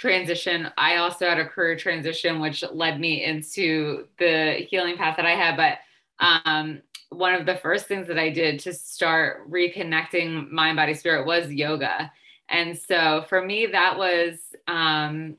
transition. 0.00 0.70
I 0.78 0.96
also 0.96 1.28
had 1.28 1.38
a 1.38 1.46
career 1.46 1.76
transition, 1.76 2.40
which 2.40 2.64
led 2.72 2.98
me 2.98 3.22
into 3.22 4.06
the 4.18 4.66
healing 4.70 4.96
path 4.96 5.16
that 5.18 5.26
I 5.26 5.32
had. 5.34 5.56
But 5.58 5.78
um, 6.18 6.80
one 7.10 7.34
of 7.34 7.44
the 7.44 7.56
first 7.56 7.86
things 7.86 8.06
that 8.08 8.18
I 8.18 8.30
did 8.30 8.60
to 8.60 8.72
start 8.72 9.50
reconnecting 9.50 10.50
mind, 10.50 10.76
body, 10.76 10.94
spirit 10.94 11.26
was 11.26 11.52
yoga. 11.52 12.10
And 12.50 12.76
so 12.76 13.24
for 13.28 13.40
me, 13.44 13.66
that 13.66 13.96
was 13.96 14.38
um, 14.66 15.36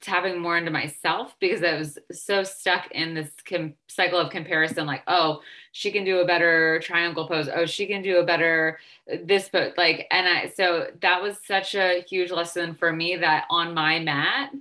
tapping 0.00 0.38
more 0.38 0.56
into 0.56 0.70
myself 0.70 1.34
because 1.40 1.62
I 1.64 1.76
was 1.76 1.98
so 2.12 2.44
stuck 2.44 2.90
in 2.92 3.14
this 3.14 3.30
com- 3.44 3.74
cycle 3.88 4.18
of 4.18 4.30
comparison 4.30 4.86
like 4.86 5.02
oh 5.08 5.40
she 5.72 5.90
can 5.90 6.04
do 6.04 6.20
a 6.20 6.24
better 6.26 6.80
triangle 6.84 7.26
pose. 7.26 7.48
Oh 7.52 7.66
she 7.66 7.86
can 7.86 8.00
do 8.00 8.18
a 8.18 8.24
better 8.24 8.78
uh, 9.12 9.16
this 9.24 9.48
pose 9.48 9.72
like 9.76 10.06
and 10.12 10.28
I 10.28 10.52
so 10.54 10.86
that 11.00 11.20
was 11.20 11.38
such 11.44 11.74
a 11.74 12.04
huge 12.08 12.30
lesson 12.30 12.74
for 12.74 12.92
me 12.92 13.16
that 13.16 13.46
on 13.50 13.74
my 13.74 13.98
mat 13.98 14.52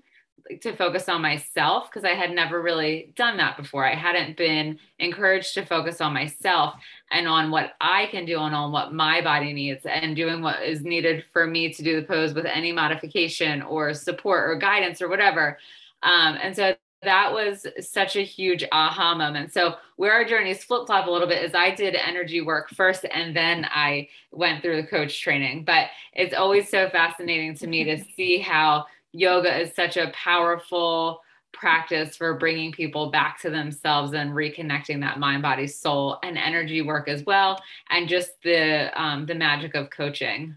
to 0.61 0.75
focus 0.75 1.07
on 1.07 1.21
myself 1.21 1.89
because 1.89 2.03
I 2.03 2.15
had 2.15 2.31
never 2.31 2.61
really 2.61 3.13
done 3.15 3.37
that 3.37 3.57
before. 3.57 3.85
I 3.85 3.95
hadn't 3.95 4.35
been 4.35 4.79
encouraged 4.97 5.53
to 5.53 5.65
focus 5.65 6.01
on 6.01 6.13
myself 6.13 6.75
and 7.11 7.27
on 7.27 7.51
what 7.51 7.73
I 7.79 8.07
can 8.07 8.25
do 8.25 8.39
and 8.39 8.55
on 8.55 8.71
what 8.71 8.93
my 8.93 9.21
body 9.21 9.53
needs 9.53 9.85
and 9.85 10.15
doing 10.15 10.41
what 10.41 10.61
is 10.63 10.81
needed 10.81 11.25
for 11.31 11.45
me 11.45 11.71
to 11.73 11.83
do 11.83 11.99
the 12.01 12.07
pose 12.07 12.33
with 12.33 12.45
any 12.45 12.71
modification 12.71 13.61
or 13.61 13.93
support 13.93 14.49
or 14.49 14.55
guidance 14.55 15.01
or 15.01 15.07
whatever. 15.07 15.59
Um, 16.01 16.37
and 16.41 16.55
so 16.55 16.75
that 17.03 17.31
was 17.31 17.65
such 17.79 18.15
a 18.15 18.23
huge 18.23 18.65
aha 18.71 19.15
moment. 19.15 19.53
So 19.53 19.75
where 19.95 20.11
our 20.11 20.25
journeys 20.25 20.63
flip 20.63 20.87
flop 20.87 21.07
a 21.07 21.11
little 21.11 21.27
bit 21.27 21.43
is 21.43 21.55
I 21.55 21.73
did 21.73 21.95
energy 21.95 22.41
work 22.41 22.69
first 22.71 23.05
and 23.05 23.35
then 23.35 23.65
I 23.69 24.09
went 24.31 24.61
through 24.61 24.81
the 24.81 24.87
coach 24.87 25.21
training. 25.21 25.63
But 25.63 25.87
it's 26.13 26.33
always 26.33 26.69
so 26.69 26.89
fascinating 26.89 27.55
to 27.55 27.67
me 27.67 27.83
to 27.85 28.03
see 28.15 28.39
how 28.39 28.85
yoga 29.11 29.59
is 29.59 29.73
such 29.75 29.97
a 29.97 30.11
powerful 30.13 31.21
practice 31.51 32.15
for 32.15 32.37
bringing 32.37 32.71
people 32.71 33.09
back 33.09 33.41
to 33.41 33.49
themselves 33.49 34.13
and 34.13 34.31
reconnecting 34.31 34.99
that 35.01 35.19
mind 35.19 35.41
body 35.41 35.65
soul 35.65 36.19
and 36.21 36.37
energy 36.37 36.81
work 36.81 37.07
as 37.07 37.23
well 37.25 37.59
and 37.89 38.07
just 38.07 38.31
the 38.43 38.89
um, 39.01 39.25
the 39.25 39.33
magic 39.33 39.75
of 39.75 39.89
coaching. 39.89 40.55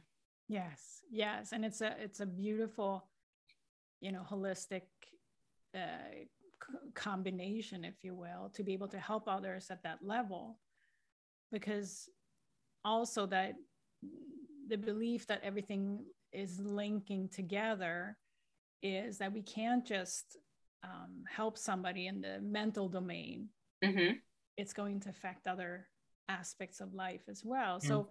Yes 0.49 0.93
yes 1.13 1.53
and 1.53 1.65
it's 1.65 1.83
a 1.83 1.95
it's 2.01 2.21
a 2.21 2.27
beautiful 2.27 3.05
you 4.01 4.11
know 4.11 4.25
holistic 4.29 4.83
uh, 5.75 6.11
c- 6.11 6.79
combination 6.95 7.85
if 7.85 8.03
you 8.03 8.15
will 8.15 8.51
to 8.55 8.65
be 8.65 8.73
able 8.73 8.89
to 8.89 8.99
help 8.99 9.29
others 9.29 9.71
at 9.71 9.83
that 9.83 9.99
level 10.03 10.59
because 11.53 12.09
also 12.83 13.27
that 13.27 13.55
the 14.69 14.77
belief 14.77 15.27
that 15.27 15.43
everything 15.45 16.03
is 16.33 16.59
linking 16.61 17.29
together 17.29 18.17
is 18.83 19.19
that 19.19 19.33
we 19.33 19.43
can't 19.43 19.85
just 19.85 20.37
um, 20.85 21.25
help 21.31 21.57
somebody 21.57 22.07
in 22.07 22.21
the 22.21 22.41
mental 22.41 22.89
domain. 22.89 23.49
Mm-hmm. 23.85 24.17
It's 24.57 24.73
going 24.73 25.01
to 25.01 25.11
affect 25.11 25.47
other 25.47 25.87
aspects 26.29 26.81
of 26.81 26.95
life 26.95 27.23
as 27.29 27.43
well. 27.45 27.79
Mm. 27.79 27.89
So 27.89 28.09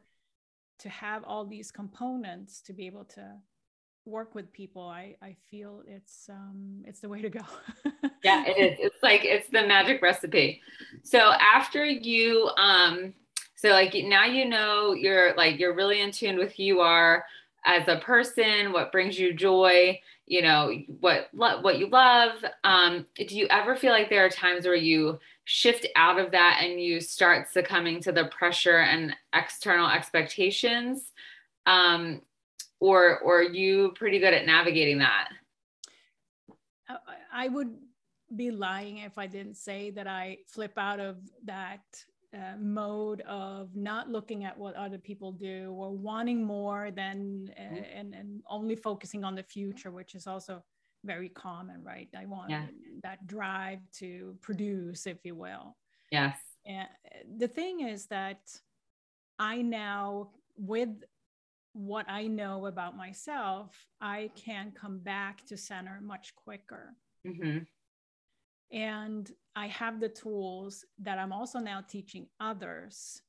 to 0.80 0.90
have 0.90 1.24
all 1.24 1.46
these 1.46 1.72
components 1.72 2.62
to 2.62 2.74
be 2.74 2.88
able 2.88 3.06
to 3.06 3.34
work 4.06 4.34
with 4.34 4.52
people, 4.52 4.88
I, 4.88 5.16
I 5.22 5.36
feel 5.50 5.84
it's 5.86 6.28
um, 6.30 6.84
it's 6.86 7.02
the 7.02 7.10
way 7.10 7.22
to 7.22 7.30
go. 7.30 7.42
yeah, 8.24 8.44
it 8.48 8.58
is. 8.58 8.78
It's 8.80 9.04
like 9.04 9.24
it's 9.24 9.50
the 9.50 9.68
magic 9.68 10.02
recipe. 10.02 10.62
So 11.04 11.34
after 11.40 11.86
you 11.86 12.50
um 12.58 13.14
so 13.56 13.70
like 13.70 13.94
now 13.94 14.26
you 14.26 14.46
know 14.46 14.94
you're 14.94 15.36
like 15.36 15.60
you're 15.60 15.76
really 15.76 16.02
in 16.02 16.12
tune 16.12 16.38
with 16.38 16.56
who 16.56 16.64
you 16.64 16.80
are 16.80 17.24
as 17.64 17.88
a 17.88 18.00
person, 18.00 18.74
what 18.74 18.92
brings 18.92 19.20
you 19.20 19.34
joy 19.34 20.00
you 20.32 20.42
know 20.42 20.72
what 21.02 21.28
what 21.34 21.78
you 21.78 21.88
love 21.88 22.32
um, 22.64 23.06
do 23.18 23.38
you 23.38 23.48
ever 23.50 23.76
feel 23.76 23.92
like 23.92 24.10
there 24.10 24.26
are 24.26 24.30
times 24.30 24.66
where 24.66 24.76
you 24.76 25.20
shift 25.44 25.86
out 25.98 26.18
of 26.18 26.32
that 26.32 26.62
and 26.64 26.82
you 26.82 27.02
start 27.02 27.52
succumbing 27.52 28.02
to 28.02 28.14
the 28.14 28.26
pressure 28.26 28.78
and 28.78 29.14
external 29.36 29.90
expectations? 29.90 31.12
Um, 31.66 32.22
or 32.80 33.20
or 33.20 33.40
are 33.40 33.44
you 33.44 33.92
pretty 33.96 34.20
good 34.20 34.34
at 34.34 34.46
navigating 34.46 35.00
that? 35.00 35.28
I 37.34 37.50
would 37.50 37.76
be 38.34 38.50
lying 38.50 39.00
if 39.00 39.18
i 39.18 39.28
didn't 39.28 39.58
say 39.58 39.90
that 39.90 40.08
i 40.08 40.38
flip 40.48 40.72
out 40.78 41.02
of 41.02 41.18
that 41.44 41.82
uh, 42.34 42.58
mode 42.60 43.22
of 43.22 43.76
not 43.76 44.10
looking 44.10 44.44
at 44.46 44.58
what 44.58 44.76
other 44.76 44.98
people 44.98 45.32
do 45.32 45.74
or 45.78 45.92
wanting 45.92 46.44
more 46.44 46.92
than 46.92 47.50
uh, 47.58 47.62
mm-hmm. 47.62 47.84
and, 47.98 48.14
and 48.14 48.42
only 48.50 48.76
focusing 48.76 49.24
on 49.24 49.36
the 49.36 49.44
future 49.44 49.92
which 49.92 50.16
is 50.16 50.28
also 50.28 50.64
very 51.04 51.30
common 51.30 51.84
right 51.84 52.10
i 52.18 52.26
want 52.26 52.50
yeah. 52.50 52.66
that 53.04 53.26
drive 53.28 53.80
to 53.92 54.36
produce 54.42 55.08
if 55.08 55.18
you 55.24 55.36
will 55.36 55.76
yes 56.12 56.38
and 56.66 56.88
the 57.38 57.48
thing 57.48 57.82
is 57.82 58.06
that 58.06 58.40
i 59.40 59.62
now 59.62 60.30
with 60.58 61.04
what 61.74 62.06
I 62.10 62.28
know 62.28 62.66
about 62.66 62.98
myself, 62.98 63.88
I 64.02 64.30
can 64.36 64.72
come 64.72 65.00
back 65.00 65.46
to 65.48 65.58
center 65.58 66.00
much 66.02 66.36
quicker. 66.36 66.96
Mm-hmm. 67.26 67.60
And 68.76 69.32
I 69.56 69.68
have 69.68 70.00
the 70.00 70.10
tools 70.10 70.86
that 71.00 71.20
I'm 71.20 71.34
also 71.34 71.60
now 71.60 71.82
teaching 71.88 72.28
others 72.40 73.22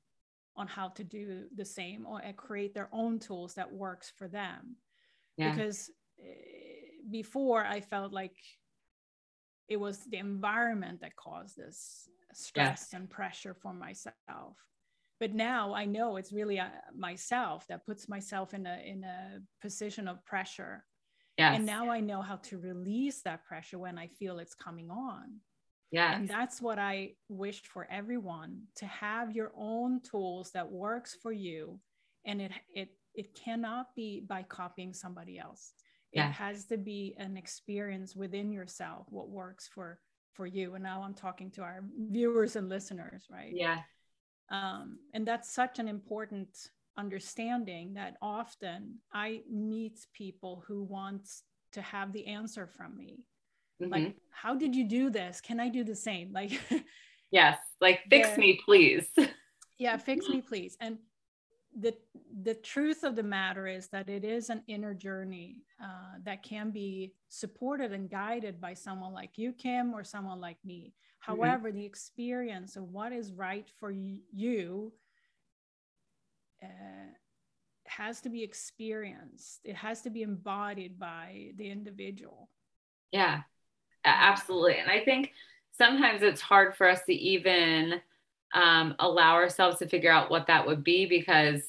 on 0.56 0.66
how 0.66 0.88
to 0.88 1.02
do 1.02 1.44
the 1.54 1.64
same 1.64 2.06
or 2.06 2.20
create 2.36 2.74
their 2.74 2.88
own 2.92 3.18
tools 3.18 3.54
that 3.54 3.72
works 3.72 4.12
for 4.16 4.28
them. 4.28 4.76
Yeah. 5.36 5.54
Because 5.54 5.90
eh, 6.20 7.02
before 7.10 7.64
I 7.64 7.80
felt 7.80 8.12
like 8.12 8.36
it 9.68 9.80
was 9.80 9.98
the 10.04 10.18
environment 10.18 11.00
that 11.00 11.16
caused 11.16 11.56
this 11.56 12.08
stress 12.34 12.88
yes. 12.90 12.92
and 12.92 13.10
pressure 13.10 13.54
for 13.54 13.72
myself 13.72 14.56
but 15.20 15.34
now 15.34 15.74
i 15.74 15.84
know 15.84 16.16
it's 16.16 16.32
really 16.32 16.58
uh, 16.58 16.66
myself 16.96 17.66
that 17.68 17.84
puts 17.86 18.08
myself 18.08 18.54
in 18.54 18.66
a 18.66 18.78
in 18.84 19.04
a 19.04 19.38
position 19.60 20.08
of 20.08 20.24
pressure 20.24 20.84
yes. 21.38 21.56
and 21.56 21.66
now 21.66 21.90
i 21.90 22.00
know 22.00 22.22
how 22.22 22.36
to 22.36 22.58
release 22.58 23.22
that 23.22 23.44
pressure 23.44 23.78
when 23.78 23.98
i 23.98 24.06
feel 24.06 24.38
it's 24.38 24.54
coming 24.54 24.90
on 24.90 25.24
yeah 25.92 26.16
and 26.16 26.26
that's 26.26 26.60
what 26.60 26.78
i 26.78 27.10
wish 27.28 27.62
for 27.62 27.86
everyone 27.90 28.62
to 28.74 28.86
have 28.86 29.36
your 29.36 29.52
own 29.56 30.00
tools 30.00 30.50
that 30.52 30.68
works 30.68 31.16
for 31.22 31.32
you 31.32 31.78
and 32.24 32.40
it 32.40 32.52
it 32.74 32.88
it 33.14 33.34
cannot 33.34 33.94
be 33.94 34.20
by 34.20 34.42
copying 34.42 34.92
somebody 34.92 35.38
else. 35.38 35.74
Yeah. 36.12 36.28
it 36.28 36.32
has 36.32 36.66
to 36.66 36.76
be 36.76 37.14
an 37.16 37.38
experience 37.38 38.14
within 38.14 38.52
yourself 38.52 39.06
what 39.08 39.30
works 39.30 39.66
for 39.66 39.98
for 40.34 40.46
you. 40.46 40.74
And 40.74 40.84
now 40.84 41.02
i'm 41.02 41.14
talking 41.14 41.50
to 41.52 41.62
our 41.62 41.84
viewers 42.10 42.56
and 42.56 42.68
listeners 42.68 43.26
right? 43.30 43.52
Yeah. 43.54 43.80
Um, 44.50 44.98
and 45.14 45.26
that's 45.26 45.54
such 45.54 45.78
an 45.78 45.88
important 45.88 46.48
understanding 46.98 47.94
that 47.94 48.18
often 48.20 48.96
i 49.14 49.40
meet 49.50 50.06
people 50.12 50.62
who 50.66 50.82
want 50.82 51.26
to 51.72 51.80
have 51.80 52.12
the 52.12 52.26
answer 52.26 52.66
from 52.66 52.94
me 52.94 53.24
mm-hmm. 53.82 54.04
like 54.04 54.16
how 54.30 54.54
did 54.54 54.74
you 54.74 54.84
do 54.84 55.10
this? 55.10 55.40
Can 55.40 55.60
i 55.60 55.68
do 55.68 55.84
the 55.84 55.94
same? 55.96 56.32
Like 56.38 56.52
yes 57.30 57.58
like 57.80 58.00
fix 58.10 58.36
me 58.36 58.60
please. 58.64 59.06
Yeah 59.78 59.96
fix 59.96 60.28
me 60.28 60.40
please. 60.40 60.76
And 60.80 60.98
the 61.78 61.94
the 62.42 62.54
truth 62.54 63.02
of 63.02 63.16
the 63.16 63.22
matter 63.22 63.66
is 63.66 63.88
that 63.88 64.08
it 64.08 64.24
is 64.24 64.50
an 64.50 64.62
inner 64.68 64.94
journey 64.94 65.64
uh, 65.82 66.18
that 66.24 66.42
can 66.42 66.70
be 66.70 67.14
supported 67.28 67.92
and 67.92 68.10
guided 68.10 68.60
by 68.60 68.74
someone 68.74 69.12
like 69.12 69.38
you 69.38 69.52
kim 69.52 69.94
or 69.94 70.04
someone 70.04 70.40
like 70.40 70.58
me. 70.64 70.92
Mm-hmm. 70.92 71.40
however 71.40 71.72
the 71.72 71.84
experience 71.84 72.74
of 72.76 72.84
what 72.84 73.12
is 73.12 73.32
right 73.32 73.70
for 73.78 73.92
you 73.92 74.92
uh, 76.62 77.12
has 77.86 78.20
to 78.22 78.30
be 78.30 78.42
experienced. 78.42 79.60
It 79.64 79.76
has 79.76 80.02
to 80.02 80.10
be 80.10 80.22
embodied 80.22 80.98
by 80.98 81.50
the 81.56 81.68
individual. 81.70 82.48
Yeah 83.10 83.42
absolutely. 84.04 84.78
And 84.78 84.90
i 84.90 85.00
think 85.00 85.32
sometimes 85.76 86.22
it's 86.22 86.40
hard 86.40 86.74
for 86.76 86.88
us 86.88 87.00
to 87.06 87.12
even 87.12 88.00
um, 88.54 88.94
allow 88.98 89.34
ourselves 89.34 89.78
to 89.78 89.88
figure 89.88 90.12
out 90.12 90.30
what 90.30 90.46
that 90.46 90.66
would 90.66 90.84
be 90.84 91.06
because 91.06 91.62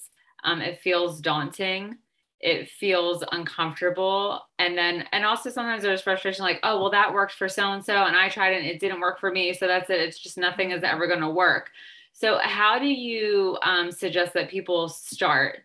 um, 0.43 0.61
it 0.61 0.79
feels 0.79 1.21
daunting. 1.21 1.97
It 2.39 2.69
feels 2.69 3.23
uncomfortable. 3.31 4.41
And 4.59 4.77
then 4.77 5.05
and 5.13 5.25
also 5.25 5.49
sometimes 5.49 5.83
there's 5.83 6.01
frustration 6.01 6.43
like 6.43 6.59
oh 6.63 6.81
well 6.81 6.91
that 6.91 7.13
worked 7.13 7.33
for 7.33 7.47
so 7.47 7.71
and 7.71 7.83
so 7.83 8.03
and 8.03 8.17
i 8.17 8.27
tried 8.27 8.53
and 8.53 8.65
it 8.65 8.81
didn't 8.81 8.99
work 8.99 9.19
for 9.19 9.31
me 9.31 9.53
so 9.53 9.65
that's 9.65 9.89
it. 9.89 10.01
It's 10.01 10.19
just 10.19 10.37
nothing 10.37 10.71
is 10.71 10.83
ever 10.83 11.07
going 11.07 11.21
to 11.21 11.29
work. 11.29 11.71
So 12.11 12.37
how 12.37 12.77
do 12.77 12.87
you 12.87 13.57
um, 13.63 13.91
suggest 13.91 14.33
that 14.33 14.49
people 14.49 14.89
start 14.89 15.59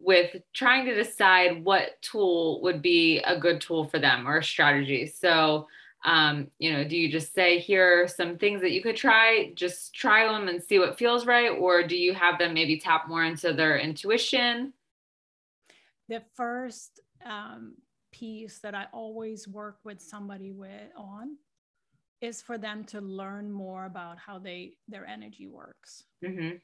with 0.00 0.34
trying 0.52 0.86
to 0.86 0.94
decide 0.94 1.64
what 1.64 2.00
tool 2.02 2.60
would 2.62 2.82
be 2.82 3.18
a 3.18 3.38
good 3.38 3.60
tool 3.60 3.84
for 3.84 3.98
them 3.98 4.26
or 4.26 4.38
a 4.38 4.44
strategy? 4.44 5.06
So 5.06 5.68
um, 6.04 6.48
you 6.58 6.72
know 6.72 6.84
do 6.84 6.96
you 6.96 7.10
just 7.10 7.34
say 7.34 7.58
here 7.58 8.02
are 8.02 8.08
some 8.08 8.36
things 8.36 8.60
that 8.60 8.72
you 8.72 8.82
could 8.82 8.96
try 8.96 9.52
just 9.54 9.94
try 9.94 10.26
them 10.30 10.48
and 10.48 10.62
see 10.62 10.78
what 10.78 10.98
feels 10.98 11.26
right 11.26 11.50
or 11.50 11.86
do 11.86 11.96
you 11.96 12.12
have 12.12 12.38
them 12.38 12.54
maybe 12.54 12.78
tap 12.78 13.08
more 13.08 13.24
into 13.24 13.52
their 13.52 13.78
intuition 13.78 14.72
the 16.08 16.22
first 16.34 17.00
um, 17.24 17.74
piece 18.12 18.58
that 18.58 18.74
i 18.74 18.86
always 18.92 19.48
work 19.48 19.78
with 19.84 20.00
somebody 20.00 20.52
with 20.52 20.90
on 20.96 21.36
is 22.20 22.40
for 22.40 22.58
them 22.58 22.84
to 22.84 23.00
learn 23.00 23.50
more 23.50 23.86
about 23.86 24.18
how 24.18 24.38
they 24.38 24.76
their 24.88 25.06
energy 25.06 25.46
works 25.46 26.04
mm-hmm. 26.22 26.56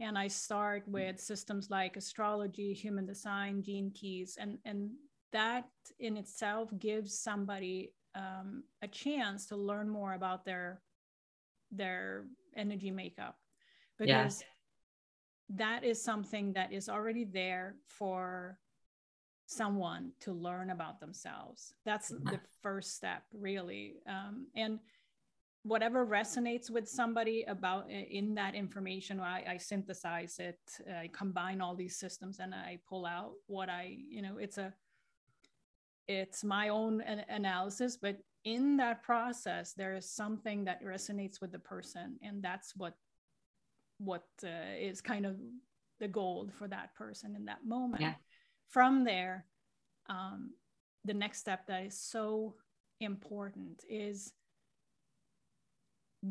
and 0.00 0.18
i 0.18 0.26
start 0.26 0.82
with 0.86 1.20
systems 1.20 1.68
like 1.70 1.96
astrology 1.96 2.72
human 2.72 3.04
design 3.04 3.62
gene 3.62 3.90
keys 3.94 4.38
and 4.40 4.58
and 4.64 4.90
that 5.32 5.68
in 6.00 6.16
itself 6.16 6.70
gives 6.78 7.18
somebody 7.18 7.92
um, 8.16 8.64
a 8.82 8.88
chance 8.88 9.46
to 9.46 9.56
learn 9.56 9.88
more 9.88 10.14
about 10.14 10.44
their 10.44 10.80
their 11.70 12.24
energy 12.56 12.90
makeup. 12.90 13.36
Because 13.98 14.42
yeah. 14.42 15.56
that 15.56 15.84
is 15.84 16.02
something 16.02 16.52
that 16.54 16.72
is 16.72 16.88
already 16.88 17.24
there 17.24 17.76
for 17.86 18.58
someone 19.46 20.12
to 20.20 20.32
learn 20.32 20.70
about 20.70 21.00
themselves. 21.00 21.74
That's 21.84 22.08
the 22.08 22.40
first 22.62 22.96
step 22.96 23.22
really. 23.32 23.96
Um, 24.08 24.46
and 24.54 24.80
whatever 25.62 26.06
resonates 26.06 26.70
with 26.70 26.88
somebody 26.88 27.44
about 27.48 27.90
in 27.90 28.34
that 28.36 28.54
information 28.54 29.18
I, 29.18 29.42
I, 29.48 29.56
synthesize 29.56 30.38
it 30.38 30.60
i 30.96 31.10
combine 31.12 31.60
all 31.60 31.74
these 31.74 31.96
systems 31.96 32.38
and 32.38 32.54
i 32.54 32.78
pull 32.88 33.04
out 33.04 33.32
what 33.48 33.68
i 33.68 33.96
you 34.08 34.22
know 34.22 34.36
it's 34.38 34.58
a 34.58 34.72
it's 36.08 36.44
my 36.44 36.68
own 36.68 37.00
an- 37.00 37.24
analysis 37.28 37.96
but 37.96 38.16
in 38.44 38.76
that 38.76 39.02
process 39.02 39.72
there 39.72 39.94
is 39.94 40.08
something 40.08 40.64
that 40.64 40.82
resonates 40.84 41.40
with 41.40 41.50
the 41.52 41.58
person 41.58 42.16
and 42.22 42.42
that's 42.42 42.74
what 42.76 42.94
what 43.98 44.24
uh, 44.44 44.48
is 44.78 45.00
kind 45.00 45.26
of 45.26 45.36
the 45.98 46.08
gold 46.08 46.52
for 46.52 46.68
that 46.68 46.94
person 46.94 47.34
in 47.34 47.46
that 47.46 47.64
moment 47.64 48.02
yeah. 48.02 48.14
from 48.68 49.04
there 49.04 49.46
um, 50.08 50.50
the 51.04 51.14
next 51.14 51.38
step 51.38 51.66
that 51.66 51.84
is 51.84 51.98
so 51.98 52.54
important 53.00 53.82
is 53.88 54.32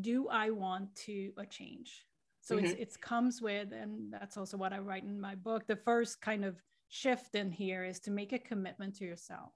do 0.00 0.28
i 0.28 0.50
want 0.50 0.94
to 0.94 1.32
a 1.38 1.46
change 1.46 2.06
so 2.40 2.56
mm-hmm. 2.56 2.66
it's 2.66 2.96
it 2.96 3.00
comes 3.00 3.40
with 3.40 3.72
and 3.72 4.12
that's 4.12 4.36
also 4.36 4.56
what 4.56 4.72
i 4.72 4.78
write 4.78 5.04
in 5.04 5.20
my 5.20 5.34
book 5.34 5.66
the 5.66 5.76
first 5.76 6.20
kind 6.20 6.44
of 6.44 6.56
shift 6.88 7.34
in 7.34 7.50
here 7.50 7.84
is 7.84 8.00
to 8.00 8.10
make 8.10 8.32
a 8.32 8.38
commitment 8.38 8.96
to 8.96 9.04
yourself 9.04 9.52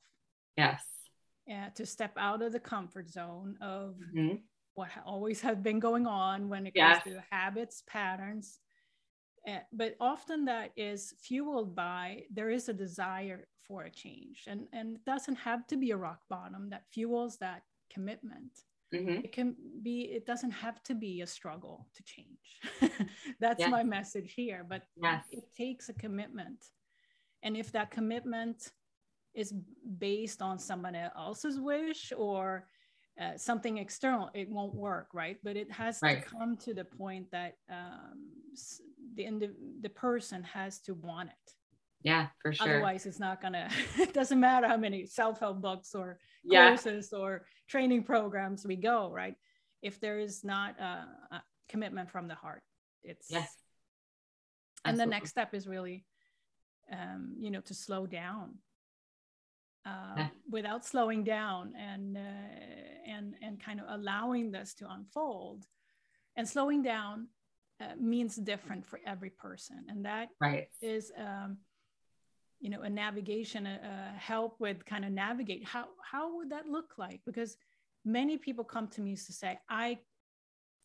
Yes. 0.61 0.83
Yeah, 1.47 1.69
to 1.71 1.87
step 1.87 2.13
out 2.17 2.43
of 2.43 2.53
the 2.53 2.61
comfort 2.61 3.09
zone 3.11 3.57
of 3.61 3.97
mm-hmm. 4.15 4.37
what 4.75 4.91
always 5.05 5.41
has 5.41 5.59
been 5.59 5.81
going 5.81 6.07
on 6.07 6.49
when 6.49 6.67
it 6.67 6.75
comes 6.75 7.03
to 7.05 7.23
habits, 7.31 7.83
patterns. 7.87 8.59
Uh, 9.49 9.59
but 9.73 9.97
often 10.01 10.45
that 10.45 10.71
is 10.77 11.15
fueled 11.19 11.75
by 11.75 12.25
there 12.31 12.51
is 12.51 12.69
a 12.69 12.75
desire 12.75 13.49
for 13.67 13.85
a 13.85 13.91
change, 13.91 14.45
and 14.47 14.67
and 14.73 14.97
it 14.97 15.05
doesn't 15.07 15.37
have 15.37 15.67
to 15.69 15.77
be 15.79 15.93
a 15.93 15.97
rock 15.97 16.21
bottom 16.29 16.69
that 16.71 16.85
fuels 16.93 17.39
that 17.39 17.63
commitment. 17.93 18.53
Mm-hmm. 18.95 19.25
It 19.25 19.33
can 19.33 19.57
be. 19.83 20.03
It 20.03 20.27
doesn't 20.27 20.51
have 20.51 20.83
to 20.85 20.95
be 20.95 21.23
a 21.23 21.27
struggle 21.27 21.89
to 21.95 22.03
change. 22.03 23.01
That's 23.41 23.61
yes. 23.61 23.71
my 23.71 23.83
message 23.83 24.35
here. 24.35 24.65
But 24.69 24.83
yes. 25.03 25.25
it 25.31 25.45
takes 25.57 25.89
a 25.89 25.95
commitment, 25.95 26.67
and 27.43 27.57
if 27.57 27.73
that 27.73 27.91
commitment 27.91 28.71
is 29.35 29.55
based 29.99 30.43
on 30.43 30.59
someone 30.59 30.95
else's 30.95 31.59
wish 31.59 32.13
or 32.17 32.67
uh, 33.21 33.37
something 33.37 33.79
external, 33.79 34.31
it 34.35 34.49
won't 34.49 34.75
work, 34.75 35.09
right? 35.13 35.37
But 35.43 35.57
it 35.57 35.71
has 35.71 35.99
right. 36.03 36.23
to 36.23 36.29
come 36.29 36.57
to 36.59 36.75
the 36.75 36.85
point 36.85 37.31
that 37.33 37.55
um, 37.71 38.31
the 39.15 39.25
indi- 39.25 39.51
the 39.81 39.89
person 39.91 40.43
has 40.45 40.81
to 40.81 40.95
want 40.95 41.29
it. 41.29 41.53
Yeah, 42.03 42.29
for 42.41 42.53
sure. 42.53 42.67
Otherwise, 42.67 43.05
it's 43.07 43.21
not 43.21 43.43
gonna. 43.43 43.69
it 43.99 44.15
doesn't 44.15 44.41
matter 44.41 44.67
how 44.69 44.77
many 44.77 45.07
self-help 45.07 45.61
books 45.61 45.95
or 45.95 46.19
yeah. 46.45 46.69
courses 46.69 47.13
or 47.13 47.47
training 47.69 48.05
programs 48.05 48.67
we 48.67 48.77
go, 48.77 49.11
right? 49.11 49.35
If 49.83 50.01
there 50.01 50.19
is 50.19 50.43
not 50.43 50.79
a, 50.81 51.07
a 51.31 51.43
commitment 51.69 52.11
from 52.11 52.27
the 52.27 52.35
heart, 52.35 52.63
it's 53.03 53.27
yes. 53.29 53.55
And 54.85 54.99
the 54.99 55.05
next 55.05 55.29
step 55.29 55.53
is 55.53 55.67
really, 55.69 56.07
um, 56.93 57.35
you 57.39 57.51
know, 57.51 57.61
to 57.63 57.75
slow 57.75 58.07
down 58.07 58.55
uh, 59.87 60.29
without 60.51 60.85
slowing 60.85 61.25
down 61.25 61.75
and 61.79 62.17
uh, 62.17 63.11
and 63.11 63.35
and 63.43 63.63
kind 63.63 63.81
of 63.81 63.87
allowing 63.89 64.51
this 64.51 64.75
to 64.75 64.91
unfold. 64.91 65.65
And 66.37 66.49
slowing 66.49 66.83
down 66.83 67.29
uh, 67.81 67.95
means 67.99 68.37
different 68.37 68.87
for 68.87 69.01
every 69.05 69.31
person. 69.31 69.85
And 69.89 70.05
that 70.05 70.29
right. 70.41 70.69
is 70.81 71.11
um, 71.19 71.59
you 72.61 72.71
know 72.71 72.83
a 72.83 72.91
navigation 72.91 73.67
a, 73.67 74.13
a 74.15 74.19
help 74.19 74.57
with 74.61 74.85
kind 74.85 75.05
of 75.05 75.13
navigate. 75.13 75.65
How 75.65 75.87
how 76.03 76.37
would 76.37 76.51
that 76.51 76.67
look 76.69 76.95
like? 76.99 77.21
Because 77.27 77.57
many 78.05 78.39
people 78.39 78.65
come 78.65 78.89
to 78.89 79.01
me 79.01 79.15
to 79.17 79.33
say 79.33 79.59
i 79.69 79.99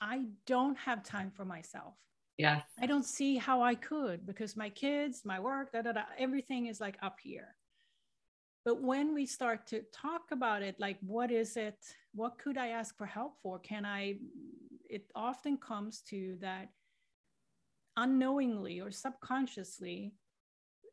i 0.02 0.26
don't 0.46 0.78
have 0.78 1.04
time 1.04 1.32
for 1.32 1.46
myself 1.46 1.94
Yes. 2.38 2.64
I 2.80 2.86
don't 2.86 3.06
see 3.06 3.38
how 3.38 3.62
I 3.62 3.76
could 3.76 4.26
because 4.26 4.58
my 4.58 4.70
kids, 4.70 5.24
my 5.24 5.40
work, 5.40 5.72
da, 5.72 5.82
da, 5.82 5.94
da, 5.94 6.04
everything 6.18 6.68
is 6.68 6.82
like 6.82 6.98
up 7.02 7.18
here. 7.22 7.56
But 8.66 8.82
when 8.82 9.14
we 9.14 9.26
start 9.26 9.68
to 9.68 9.84
talk 9.94 10.32
about 10.32 10.64
it, 10.64 10.76
like, 10.80 10.98
what 11.02 11.32
is 11.32 11.56
it? 11.56 11.78
What 12.14 12.40
could 12.40 12.58
I 12.58 12.70
ask 12.70 12.98
for 12.98 13.06
help 13.06 13.38
for? 13.42 13.60
Can 13.60 13.86
I? 13.86 14.18
It 14.90 15.06
often 15.16 15.58
comes 15.58 16.02
to 16.10 16.38
that 16.42 16.70
unknowingly 17.98 18.82
or 18.82 18.92
subconsciously, 18.92 20.14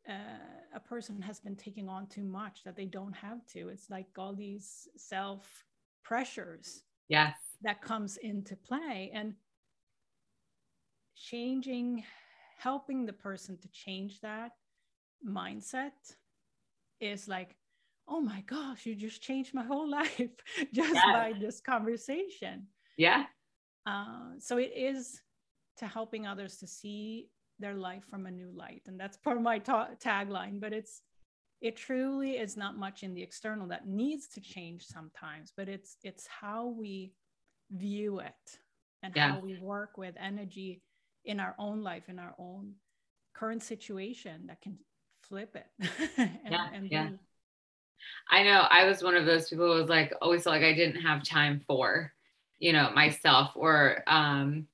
uh, 0.07 0.75
a 0.75 0.79
person 0.79 1.21
has 1.21 1.39
been 1.39 1.55
taking 1.55 1.87
on 1.89 2.07
too 2.07 2.23
much 2.23 2.63
that 2.63 2.75
they 2.75 2.85
don't 2.85 3.15
have 3.15 3.45
to. 3.47 3.69
It's 3.69 3.89
like 3.89 4.07
all 4.17 4.33
these 4.33 4.87
self 4.97 5.63
pressures. 6.03 6.83
Yes. 7.09 7.35
That 7.61 7.81
comes 7.81 8.17
into 8.17 8.55
play. 8.55 9.11
And 9.13 9.33
changing, 11.23 12.03
helping 12.59 13.05
the 13.05 13.13
person 13.13 13.57
to 13.57 13.67
change 13.69 14.19
that 14.21 14.51
mindset 15.27 15.91
is 16.99 17.27
like, 17.27 17.55
oh 18.07 18.19
my 18.19 18.41
gosh, 18.41 18.85
you 18.85 18.95
just 18.95 19.21
changed 19.21 19.53
my 19.53 19.63
whole 19.63 19.89
life 19.99 20.31
just 20.73 20.93
yes. 20.93 21.05
by 21.05 21.33
this 21.39 21.61
conversation. 21.61 22.67
Yeah. 22.97 23.25
Uh, 23.85 24.31
so 24.39 24.57
it 24.57 24.71
is 24.75 25.21
to 25.77 25.87
helping 25.87 26.27
others 26.27 26.57
to 26.57 26.67
see 26.67 27.29
their 27.59 27.75
life 27.75 28.03
from 28.09 28.25
a 28.25 28.31
new 28.31 28.51
light. 28.53 28.81
And 28.87 28.99
that's 28.99 29.17
part 29.17 29.37
of 29.37 29.43
my 29.43 29.59
ta- 29.59 29.89
tagline, 30.03 30.59
but 30.59 30.73
it's, 30.73 31.01
it 31.61 31.77
truly 31.77 32.31
is 32.31 32.57
not 32.57 32.77
much 32.77 33.03
in 33.03 33.13
the 33.13 33.23
external 33.23 33.67
that 33.69 33.87
needs 33.87 34.27
to 34.29 34.41
change 34.41 34.85
sometimes, 34.85 35.53
but 35.55 35.69
it's, 35.69 35.97
it's 36.03 36.27
how 36.27 36.67
we 36.67 37.13
view 37.71 38.19
it 38.19 38.59
and 39.01 39.13
yeah. 39.15 39.33
how 39.33 39.39
we 39.39 39.57
work 39.59 39.97
with 39.97 40.15
energy 40.19 40.81
in 41.25 41.39
our 41.39 41.55
own 41.57 41.83
life, 41.83 42.03
in 42.09 42.19
our 42.19 42.33
own 42.37 42.73
current 43.33 43.63
situation 43.63 44.47
that 44.47 44.61
can 44.61 44.77
flip 45.21 45.55
it. 45.55 45.67
and, 46.17 46.39
yeah, 46.49 46.67
and 46.73 46.91
yeah. 46.91 47.07
Be, 47.07 47.17
I 48.29 48.43
know 48.43 48.65
I 48.69 48.85
was 48.85 49.03
one 49.03 49.15
of 49.15 49.25
those 49.25 49.49
people 49.49 49.71
who 49.71 49.79
was 49.79 49.89
like 49.89 50.13
always 50.21 50.45
like 50.45 50.63
I 50.63 50.73
didn't 50.73 51.01
have 51.01 51.23
time 51.23 51.61
for, 51.65 52.11
you 52.59 52.73
know, 52.73 52.91
myself 52.91 53.51
or 53.55 54.03
um 54.07 54.67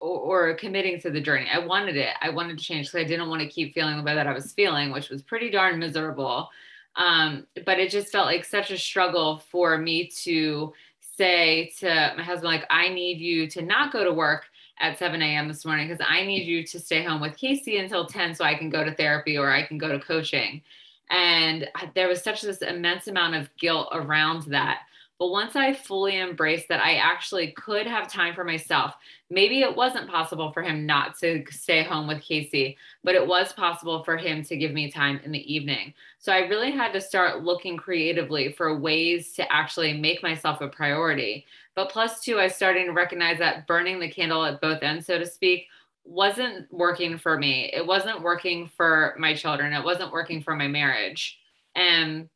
or, 0.00 0.48
or 0.50 0.54
committing 0.54 1.00
to 1.00 1.10
the 1.10 1.20
journey. 1.20 1.46
I 1.52 1.58
wanted 1.58 1.96
it. 1.96 2.14
I 2.20 2.30
wanted 2.30 2.58
to 2.58 2.64
change 2.64 2.86
because 2.86 3.04
I 3.04 3.08
didn't 3.08 3.28
want 3.28 3.42
to 3.42 3.48
keep 3.48 3.74
feeling 3.74 3.96
the 3.96 4.02
way 4.02 4.14
that 4.14 4.26
I 4.26 4.32
was 4.32 4.52
feeling, 4.52 4.90
which 4.90 5.10
was 5.10 5.22
pretty 5.22 5.50
darn 5.50 5.78
miserable. 5.78 6.48
Um, 6.96 7.46
but 7.64 7.78
it 7.78 7.90
just 7.90 8.10
felt 8.10 8.26
like 8.26 8.44
such 8.44 8.70
a 8.70 8.78
struggle 8.78 9.38
for 9.50 9.78
me 9.78 10.08
to 10.22 10.72
say 11.16 11.72
to 11.78 12.14
my 12.16 12.22
husband, 12.22 12.52
like, 12.52 12.66
I 12.70 12.88
need 12.88 13.18
you 13.18 13.46
to 13.50 13.62
not 13.62 13.92
go 13.92 14.04
to 14.04 14.12
work 14.12 14.44
at 14.80 14.98
7 14.98 15.20
a.m. 15.20 15.46
this 15.46 15.64
morning 15.64 15.88
because 15.88 16.04
I 16.08 16.24
need 16.24 16.46
you 16.46 16.66
to 16.66 16.80
stay 16.80 17.04
home 17.04 17.20
with 17.20 17.36
Casey 17.36 17.76
until 17.76 18.06
10 18.06 18.34
so 18.34 18.44
I 18.44 18.54
can 18.54 18.70
go 18.70 18.82
to 18.82 18.94
therapy 18.94 19.36
or 19.36 19.50
I 19.50 19.64
can 19.64 19.78
go 19.78 19.88
to 19.88 20.00
coaching. 20.00 20.62
And 21.10 21.68
there 21.94 22.08
was 22.08 22.22
such 22.22 22.42
this 22.42 22.62
immense 22.62 23.06
amount 23.06 23.34
of 23.34 23.54
guilt 23.56 23.88
around 23.92 24.44
that. 24.44 24.80
But 25.18 25.32
once 25.32 25.54
I 25.54 25.74
fully 25.74 26.18
embraced 26.18 26.68
that 26.68 26.80
I 26.80 26.94
actually 26.94 27.52
could 27.52 27.86
have 27.86 28.10
time 28.10 28.34
for 28.34 28.42
myself, 28.42 28.94
maybe 29.28 29.60
it 29.60 29.76
wasn't 29.76 30.08
possible 30.08 30.50
for 30.50 30.62
him 30.62 30.86
not 30.86 31.18
to 31.18 31.44
stay 31.50 31.82
home 31.82 32.08
with 32.08 32.22
Casey, 32.22 32.78
but 33.04 33.14
it 33.14 33.26
was 33.26 33.52
possible 33.52 34.02
for 34.02 34.16
him 34.16 34.42
to 34.44 34.56
give 34.56 34.72
me 34.72 34.90
time 34.90 35.20
in 35.22 35.30
the 35.30 35.52
evening. 35.52 35.92
So 36.20 36.32
I 36.32 36.48
really 36.48 36.70
had 36.70 36.94
to 36.94 37.02
start 37.02 37.44
looking 37.44 37.76
creatively 37.76 38.52
for 38.52 38.78
ways 38.78 39.34
to 39.34 39.52
actually 39.52 39.92
make 39.92 40.22
myself 40.22 40.62
a 40.62 40.68
priority. 40.68 41.44
But 41.80 41.92
plus, 41.92 42.20
two, 42.20 42.38
I 42.38 42.48
started 42.48 42.84
to 42.84 42.92
recognize 42.92 43.38
that 43.38 43.66
burning 43.66 44.00
the 44.00 44.10
candle 44.10 44.44
at 44.44 44.60
both 44.60 44.82
ends, 44.82 45.06
so 45.06 45.18
to 45.18 45.24
speak, 45.24 45.66
wasn't 46.04 46.70
working 46.70 47.16
for 47.16 47.38
me. 47.38 47.70
It 47.72 47.86
wasn't 47.86 48.20
working 48.20 48.70
for 48.76 49.14
my 49.18 49.34
children. 49.34 49.72
It 49.72 49.82
wasn't 49.82 50.12
working 50.12 50.42
for 50.42 50.54
my 50.54 50.68
marriage. 50.68 51.38
And 51.74 52.28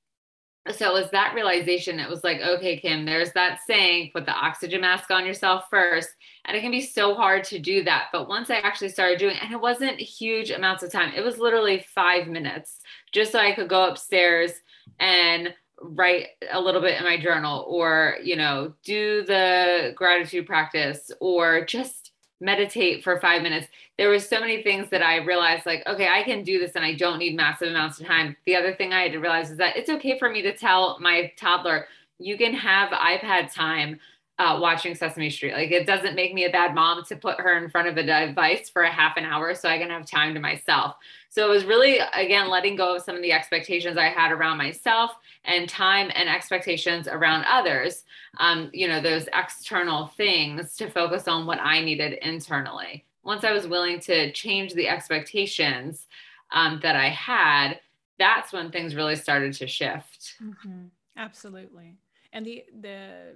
so 0.70 0.88
it 0.88 0.98
was 0.98 1.11
that 1.11 1.35
realization. 1.35 2.00
It 2.00 2.09
was 2.09 2.24
like, 2.24 2.40
okay, 2.40 2.78
Kim, 2.78 3.04
there's 3.04 3.33
that 3.33 3.59
saying, 3.66 4.12
put 4.14 4.24
the 4.24 4.33
oxygen 4.33 4.80
mask 4.80 5.11
on 5.11 5.26
yourself 5.26 5.66
first. 5.68 6.09
And 6.46 6.57
it 6.57 6.62
can 6.62 6.70
be 6.70 6.80
so 6.80 7.14
hard 7.14 7.44
to 7.44 7.59
do 7.59 7.85
that. 7.85 8.07
But 8.12 8.30
once 8.30 8.48
I 8.48 8.61
actually 8.61 8.88
started 8.88 9.18
doing 9.18 9.37
and 9.42 9.52
it 9.52 9.61
wasn't 9.61 10.00
huge 10.00 10.52
amounts 10.52 10.83
of 10.83 10.90
time, 10.90 11.12
it 11.14 11.22
was 11.22 11.37
literally 11.37 11.85
five 11.94 12.28
minutes 12.28 12.80
just 13.12 13.33
so 13.33 13.40
I 13.40 13.52
could 13.52 13.68
go 13.68 13.90
upstairs 13.90 14.52
and 14.98 15.52
write 15.80 16.28
a 16.50 16.60
little 16.60 16.80
bit 16.80 16.98
in 16.98 17.04
my 17.04 17.18
journal 17.20 17.64
or, 17.68 18.16
you 18.22 18.37
know, 18.37 18.72
do 18.84 19.24
the 19.24 19.92
gratitude 19.96 20.46
practice 20.46 21.10
or 21.20 21.64
just 21.64 22.12
meditate 22.40 23.02
for 23.02 23.20
five 23.20 23.42
minutes. 23.42 23.68
There 23.96 24.08
were 24.08 24.18
so 24.18 24.40
many 24.40 24.62
things 24.62 24.90
that 24.90 25.02
I 25.02 25.16
realized 25.16 25.66
like, 25.66 25.82
okay, 25.87 26.08
I 26.08 26.22
can 26.22 26.42
do 26.42 26.58
this 26.58 26.72
and 26.74 26.84
I 26.84 26.94
don't 26.94 27.18
need 27.18 27.37
massive 27.37 27.68
amounts 27.68 28.00
of 28.00 28.06
time. 28.06 28.37
The 28.46 28.56
other 28.56 28.74
thing 28.74 28.92
I 28.92 29.02
had 29.02 29.12
to 29.12 29.18
realize 29.18 29.50
is 29.50 29.58
that 29.58 29.76
it's 29.76 29.90
okay 29.90 30.18
for 30.18 30.28
me 30.28 30.42
to 30.42 30.56
tell 30.56 30.98
my 31.00 31.32
toddler, 31.37 31.87
you 32.18 32.37
can 32.37 32.54
have 32.54 32.90
iPad 32.90 33.52
time 33.52 33.98
uh, 34.38 34.58
watching 34.60 34.94
Sesame 34.94 35.30
Street. 35.30 35.52
Like 35.52 35.70
it 35.70 35.87
doesn't 35.87 36.16
make 36.16 36.34
me 36.34 36.44
a 36.44 36.50
bad 36.50 36.74
mom 36.74 37.04
to 37.04 37.16
put 37.16 37.40
her 37.40 37.56
in 37.62 37.70
front 37.70 37.88
of 37.88 37.96
a 37.96 38.02
device 38.02 38.68
for 38.68 38.82
a 38.82 38.90
half 38.90 39.16
an 39.16 39.24
hour 39.24 39.54
so 39.54 39.68
I 39.68 39.78
can 39.78 39.90
have 39.90 40.06
time 40.06 40.34
to 40.34 40.40
myself. 40.40 40.96
So 41.35 41.44
it 41.44 41.51
was 41.51 41.64
really, 41.64 41.99
again, 42.12 42.49
letting 42.49 42.77
go 42.77 42.94
of 42.94 43.03
some 43.03 43.16
of 43.16 43.23
the 43.23 43.33
expectations 43.33 43.97
I 43.97 44.09
had 44.09 44.31
around 44.31 44.57
myself 44.57 45.16
and 45.44 45.68
time 45.68 46.12
and 46.14 46.29
expectations 46.29 47.09
around 47.09 47.44
others. 47.47 48.05
Um, 48.38 48.70
you 48.73 48.87
know, 48.87 49.01
those 49.01 49.27
external 49.35 50.07
things 50.07 50.77
to 50.77 50.88
focus 50.88 51.27
on 51.27 51.44
what 51.44 51.59
I 51.61 51.81
needed 51.81 52.20
internally. 52.23 53.05
Once 53.25 53.42
I 53.42 53.51
was 53.51 53.66
willing 53.66 53.99
to 54.03 54.31
change 54.31 54.75
the 54.75 54.88
expectations 54.88 56.07
um, 56.53 56.79
that 56.85 56.94
I 56.94 57.09
had, 57.09 57.81
that's 58.16 58.53
when 58.53 58.70
things 58.70 58.94
really 58.94 59.16
started 59.16 59.55
to 59.55 59.66
shift. 59.66 60.37
Mm-hmm. 60.40 60.85
Absolutely. 61.16 61.97
And 62.33 62.47
the 62.47 62.64
the 62.81 63.35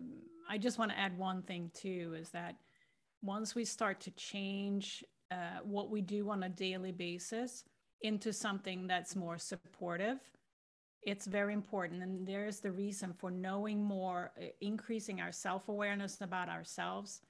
I 0.49 0.57
just 0.57 0.79
want 0.79 0.93
to 0.93 0.99
add 0.99 1.19
one 1.19 1.43
thing 1.43 1.73
too 1.75 2.15
is 2.17 2.31
that 2.31 2.55
once 3.23 3.57
we 3.57 3.65
start 3.65 3.99
to 4.03 4.13
change 4.13 5.03
uh, 5.33 5.65
what 5.65 5.91
we 5.91 6.01
do 6.01 6.31
on 6.31 6.45
a 6.45 6.49
daily 6.49 6.93
basis 6.93 7.65
into 8.03 8.33
something 8.33 8.87
that's 8.87 9.17
more 9.17 9.39
supportive, 9.39 10.19
it's 11.03 11.27
very 11.27 11.55
important. 11.55 12.03
And 12.03 12.27
there's 12.27 12.61
the 12.61 12.71
reason 12.71 13.13
for 13.13 13.31
knowing 13.31 13.83
more, 13.83 14.33
uh, 14.41 14.47
increasing 14.61 15.21
our 15.21 15.33
self 15.33 15.69
awareness 15.69 16.21
about 16.21 16.49
ourselves. 16.49 17.23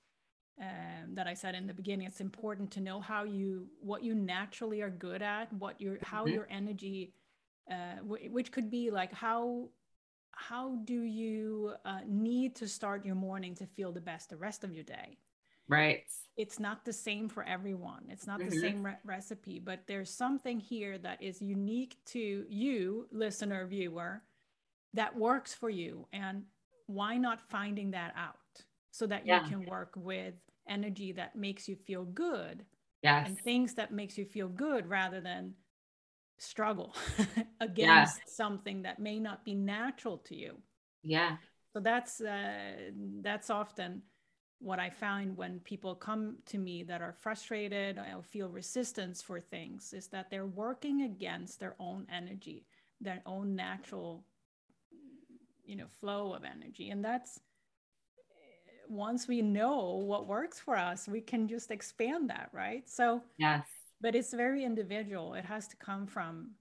Um, 0.61 1.15
that 1.15 1.29
I 1.29 1.35
said 1.35 1.55
in 1.55 1.69
the 1.69 1.73
beginning, 1.73 2.09
it's 2.09 2.21
important 2.21 2.73
to 2.73 2.81
know 2.81 3.01
how 3.01 3.23
you, 3.23 3.69
what 3.81 4.03
you 4.03 4.13
naturally 4.13 4.83
are 4.83 4.91
good 4.91 5.23
at, 5.23 5.53
what 5.53 5.81
your, 5.81 5.99
how 6.03 6.25
mm-hmm. 6.25 6.35
your 6.35 6.49
energy, 6.51 7.13
uh, 7.71 7.99
w- 7.99 8.29
which 8.33 8.51
could 8.51 8.69
be 8.69 8.91
like 8.91 9.13
how 9.13 9.69
how 10.39 10.77
do 10.85 11.03
you 11.03 11.73
uh, 11.85 11.99
need 12.07 12.55
to 12.55 12.69
start 12.69 13.05
your 13.05 13.17
morning 13.17 13.55
to 13.57 13.67
feel 13.67 13.93
the 13.93 14.01
best 14.01 14.31
the 14.31 14.37
rest 14.37 14.65
of 14.65 14.73
your 14.73 14.85
day 14.85 15.19
right 15.69 16.03
it's 16.37 16.61
not 16.61 16.85
the 16.85 16.93
same 16.93 17.29
for 17.29 17.43
everyone 17.45 18.03
it's 18.09 18.27
not 18.27 18.41
mm-hmm. 18.41 18.51
the 18.51 18.61
same 18.61 18.85
re- 18.85 18.97
recipe 19.05 19.59
but 19.59 19.81
there's 19.87 20.11
something 20.11 20.59
here 20.59 20.99
that 20.99 21.23
is 21.23 21.43
unique 21.43 21.97
to 22.07 22.45
you 22.49 23.07
listener 23.13 23.67
viewer 23.67 24.23
that 24.95 25.17
works 25.17 25.55
for 25.55 25.71
you 25.71 26.07
and 26.13 26.43
why 26.87 27.17
not 27.17 27.41
finding 27.51 27.91
that 27.91 28.15
out 28.17 28.37
so 28.91 29.07
that 29.07 29.27
yeah. 29.27 29.43
you 29.43 29.49
can 29.51 29.67
work 29.67 29.93
with 29.97 30.35
energy 30.69 31.13
that 31.13 31.37
makes 31.37 31.69
you 31.69 31.77
feel 31.77 32.05
good 32.05 32.65
yes. 33.03 33.29
and 33.29 33.39
things 33.39 33.75
that 33.75 33.93
makes 33.93 34.17
you 34.17 34.25
feel 34.25 34.49
good 34.49 34.87
rather 34.89 35.21
than 35.21 35.55
struggle 36.39 36.95
against 37.61 38.19
yeah. 38.19 38.25
something 38.27 38.83
that 38.83 38.99
may 38.99 39.19
not 39.19 39.45
be 39.45 39.55
natural 39.55 40.19
to 40.19 40.35
you 40.35 40.57
yeah 41.03 41.37
so 41.73 41.81
that's 41.81 42.21
uh, 42.21 42.91
that's 43.21 43.51
often 43.51 44.03
what 44.61 44.79
i 44.79 44.91
find 44.91 45.37
when 45.37 45.61
people 45.61 45.95
come 45.95 46.37
to 46.45 46.59
me 46.59 46.83
that 46.83 47.01
are 47.01 47.13
frustrated 47.13 47.99
or 47.99 48.23
feel 48.23 48.49
resistance 48.49 49.23
for 49.23 49.41
things 49.41 49.93
is 49.93 50.09
that 50.09 50.31
they're 50.31 50.47
working 50.47 51.03
against 51.03 51.61
their 51.61 51.77
own 51.79 52.07
energy 52.13 52.67
their 53.01 53.23
own 53.27 53.55
natural 53.55 54.25
you 55.69 55.77
know 55.77 55.87
flow 56.01 56.33
of 56.33 56.43
energy. 56.45 56.91
And 56.91 57.05
that's 57.05 57.39
once 58.89 59.29
we 59.29 59.43
know 59.43 60.03
what 60.07 60.27
works 60.27 60.59
for 60.59 60.75
us 60.75 61.07
we 61.07 61.21
can 61.21 61.47
just 61.47 61.71
expand 61.71 62.31
that 62.31 62.49
right? 62.53 62.89
So 62.89 63.23
yes. 63.37 63.67
but 64.01 64.15
it's 64.15 64.33
very 64.33 64.65
individual. 64.65 65.35
It 65.35 65.45
has 65.45 65.69
to 65.69 65.77
come 65.77 66.07
from 66.07 66.53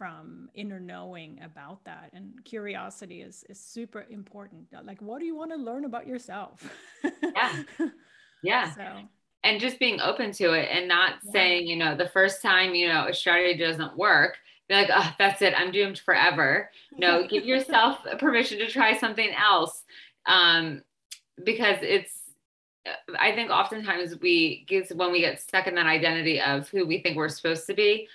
from 0.00 0.48
inner 0.54 0.80
knowing 0.80 1.38
about 1.44 1.84
that. 1.84 2.08
And 2.14 2.42
curiosity 2.42 3.20
is 3.20 3.44
is 3.50 3.60
super 3.60 4.06
important. 4.08 4.66
Like 4.82 5.02
what 5.02 5.18
do 5.18 5.26
you 5.26 5.36
want 5.36 5.50
to 5.50 5.58
learn 5.58 5.84
about 5.84 6.06
yourself? 6.06 6.66
Yeah. 7.22 7.62
Yeah. 8.42 8.74
So. 8.74 9.02
And 9.44 9.60
just 9.60 9.78
being 9.78 10.00
open 10.00 10.32
to 10.32 10.54
it 10.54 10.70
and 10.72 10.88
not 10.88 11.16
yeah. 11.22 11.30
saying 11.30 11.66
you 11.66 11.76
know 11.76 11.94
the 11.94 12.08
first 12.08 12.40
time 12.40 12.74
you 12.74 12.88
know 12.88 13.06
a 13.06 13.12
strategy 13.12 13.58
doesn't 13.58 13.98
work 13.98 14.38
be 14.66 14.76
like 14.76 14.88
oh 14.90 15.12
that's 15.18 15.42
it 15.42 15.52
i'm 15.58 15.70
doomed 15.70 15.98
forever. 15.98 16.70
No 16.96 17.26
give 17.28 17.44
yourself 17.44 17.98
permission 18.18 18.60
to 18.60 18.70
try 18.70 18.96
something 18.96 19.28
else 19.34 19.82
um 20.24 20.80
because 21.44 21.76
it's 21.82 22.20
I 23.18 23.32
think 23.32 23.50
oftentimes 23.50 24.18
we 24.20 24.64
get 24.66 24.88
when 24.96 25.12
we 25.12 25.20
get 25.20 25.38
stuck 25.38 25.66
in 25.66 25.74
that 25.74 25.84
identity 25.84 26.40
of 26.40 26.66
who 26.70 26.86
we 26.86 27.02
think 27.02 27.18
we're 27.18 27.28
supposed 27.28 27.66
to 27.66 27.74
be, 27.74 28.08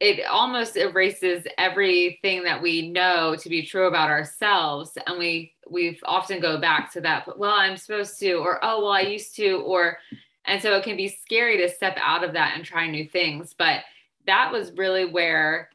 it 0.00 0.24
almost 0.26 0.78
erases 0.78 1.44
everything 1.58 2.42
that 2.44 2.62
we 2.62 2.90
know 2.90 3.36
to 3.36 3.48
be 3.50 3.62
true 3.62 3.86
about 3.86 4.10
ourselves. 4.10 4.96
And 5.06 5.18
we 5.18 5.52
we 5.70 6.00
often 6.04 6.40
go 6.40 6.58
back 6.60 6.92
to 6.92 7.00
that 7.00 7.38
well 7.38 7.52
i'm 7.52 7.76
supposed 7.76 8.18
to 8.18 8.32
or 8.32 8.58
oh 8.64 8.82
well 8.82 8.90
i 8.90 9.02
used 9.02 9.36
to 9.36 9.58
or 9.58 9.98
and 10.44 10.60
so 10.60 10.74
it 10.74 10.82
can 10.82 10.96
be 10.96 11.06
scary 11.06 11.58
to 11.58 11.68
step 11.68 11.96
out 12.00 12.24
of 12.24 12.32
that 12.32 12.56
and 12.56 12.64
try 12.64 12.90
new 12.90 13.06
things. 13.06 13.54
But 13.56 13.82
that 14.26 14.50
was 14.50 14.72
really 14.72 15.04
where 15.04 15.68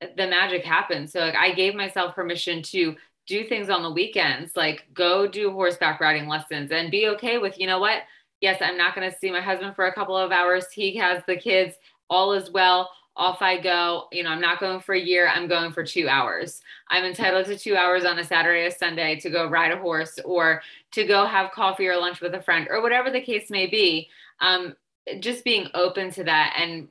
the 0.00 0.26
magic 0.26 0.64
happened. 0.64 1.10
So 1.10 1.20
like 1.20 1.34
i 1.34 1.52
gave 1.52 1.74
myself 1.74 2.14
permission 2.14 2.62
to 2.62 2.96
do 3.26 3.44
things 3.44 3.70
on 3.70 3.82
the 3.82 3.90
weekends 3.90 4.56
like 4.56 4.86
go 4.94 5.28
do 5.28 5.52
horseback 5.52 6.00
riding 6.00 6.26
lessons 6.28 6.72
and 6.72 6.90
be 6.90 7.08
okay 7.08 7.38
with 7.38 7.58
you 7.58 7.66
know 7.66 7.78
what? 7.80 8.02
Yes 8.40 8.62
i'm 8.62 8.78
not 8.78 8.94
going 8.94 9.10
to 9.10 9.18
see 9.18 9.30
my 9.30 9.40
husband 9.40 9.74
for 9.74 9.86
a 9.86 9.94
couple 9.94 10.16
of 10.16 10.32
hours. 10.32 10.66
He 10.72 10.96
has 10.96 11.22
the 11.26 11.36
kids. 11.36 11.74
All 12.08 12.32
is 12.32 12.50
well 12.50 12.90
off 13.16 13.42
I 13.42 13.58
go. 13.60 14.08
You 14.12 14.22
know, 14.22 14.30
I'm 14.30 14.40
not 14.40 14.60
going 14.60 14.80
for 14.80 14.94
a 14.94 15.00
year, 15.00 15.28
I'm 15.28 15.48
going 15.48 15.72
for 15.72 15.84
two 15.84 16.08
hours. 16.08 16.60
I'm 16.88 17.04
entitled 17.04 17.46
to 17.46 17.58
two 17.58 17.76
hours 17.76 18.04
on 18.04 18.18
a 18.18 18.24
Saturday 18.24 18.64
or 18.64 18.70
Sunday 18.70 19.18
to 19.20 19.30
go 19.30 19.48
ride 19.48 19.72
a 19.72 19.78
horse 19.78 20.18
or 20.24 20.62
to 20.92 21.04
go 21.04 21.26
have 21.26 21.52
coffee 21.52 21.86
or 21.88 21.96
lunch 21.96 22.20
with 22.20 22.34
a 22.34 22.42
friend 22.42 22.68
or 22.70 22.82
whatever 22.82 23.10
the 23.10 23.20
case 23.20 23.50
may 23.50 23.66
be. 23.66 24.08
Um, 24.40 24.76
just 25.20 25.44
being 25.44 25.68
open 25.74 26.10
to 26.12 26.24
that 26.24 26.54
and 26.58 26.88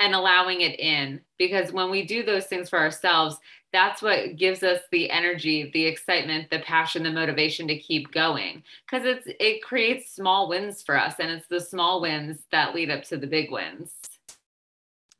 and 0.00 0.14
allowing 0.14 0.60
it 0.60 0.78
in 0.78 1.20
because 1.38 1.72
when 1.72 1.90
we 1.90 2.06
do 2.06 2.22
those 2.22 2.46
things 2.46 2.68
for 2.70 2.78
ourselves 2.78 3.36
that's 3.72 4.00
what 4.00 4.36
gives 4.36 4.62
us 4.62 4.80
the 4.90 5.10
energy 5.10 5.70
the 5.74 5.84
excitement 5.84 6.48
the 6.50 6.60
passion 6.60 7.02
the 7.02 7.10
motivation 7.10 7.68
to 7.68 7.78
keep 7.78 8.10
going 8.12 8.62
because 8.86 9.04
it's 9.04 9.26
it 9.40 9.62
creates 9.62 10.10
small 10.10 10.48
wins 10.48 10.82
for 10.82 10.96
us 10.98 11.14
and 11.18 11.30
it's 11.30 11.46
the 11.48 11.60
small 11.60 12.00
wins 12.00 12.38
that 12.50 12.74
lead 12.74 12.90
up 12.90 13.02
to 13.02 13.16
the 13.16 13.26
big 13.26 13.50
wins 13.50 13.92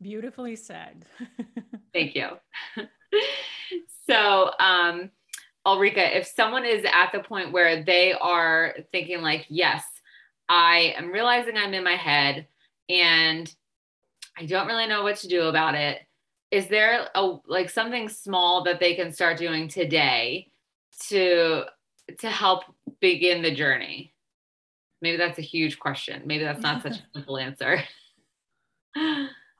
Beautifully 0.00 0.56
said. 0.56 1.04
Thank 1.92 2.14
you. 2.14 2.28
so, 4.08 4.50
um, 4.60 5.10
Ulrika, 5.66 6.16
if 6.16 6.26
someone 6.26 6.64
is 6.64 6.84
at 6.84 7.10
the 7.12 7.20
point 7.20 7.52
where 7.52 7.82
they 7.82 8.12
are 8.12 8.74
thinking, 8.92 9.20
like, 9.22 9.46
yes, 9.48 9.84
I 10.48 10.94
am 10.96 11.10
realizing 11.10 11.56
I'm 11.56 11.74
in 11.74 11.84
my 11.84 11.96
head 11.96 12.46
and 12.88 13.52
I 14.36 14.46
don't 14.46 14.66
really 14.66 14.86
know 14.86 15.02
what 15.02 15.16
to 15.16 15.28
do 15.28 15.42
about 15.42 15.74
it, 15.74 16.00
is 16.50 16.68
there 16.68 17.08
a 17.14 17.36
like 17.46 17.68
something 17.68 18.08
small 18.08 18.64
that 18.64 18.80
they 18.80 18.94
can 18.94 19.12
start 19.12 19.36
doing 19.36 19.68
today 19.68 20.50
to 21.08 21.64
to 22.20 22.30
help 22.30 22.64
begin 23.00 23.42
the 23.42 23.54
journey? 23.54 24.14
Maybe 25.02 25.18
that's 25.18 25.38
a 25.38 25.42
huge 25.42 25.78
question. 25.78 26.22
Maybe 26.24 26.44
that's 26.44 26.62
not 26.62 26.82
such 26.82 26.98
a 26.98 27.02
simple 27.14 27.36
answer. 27.36 27.82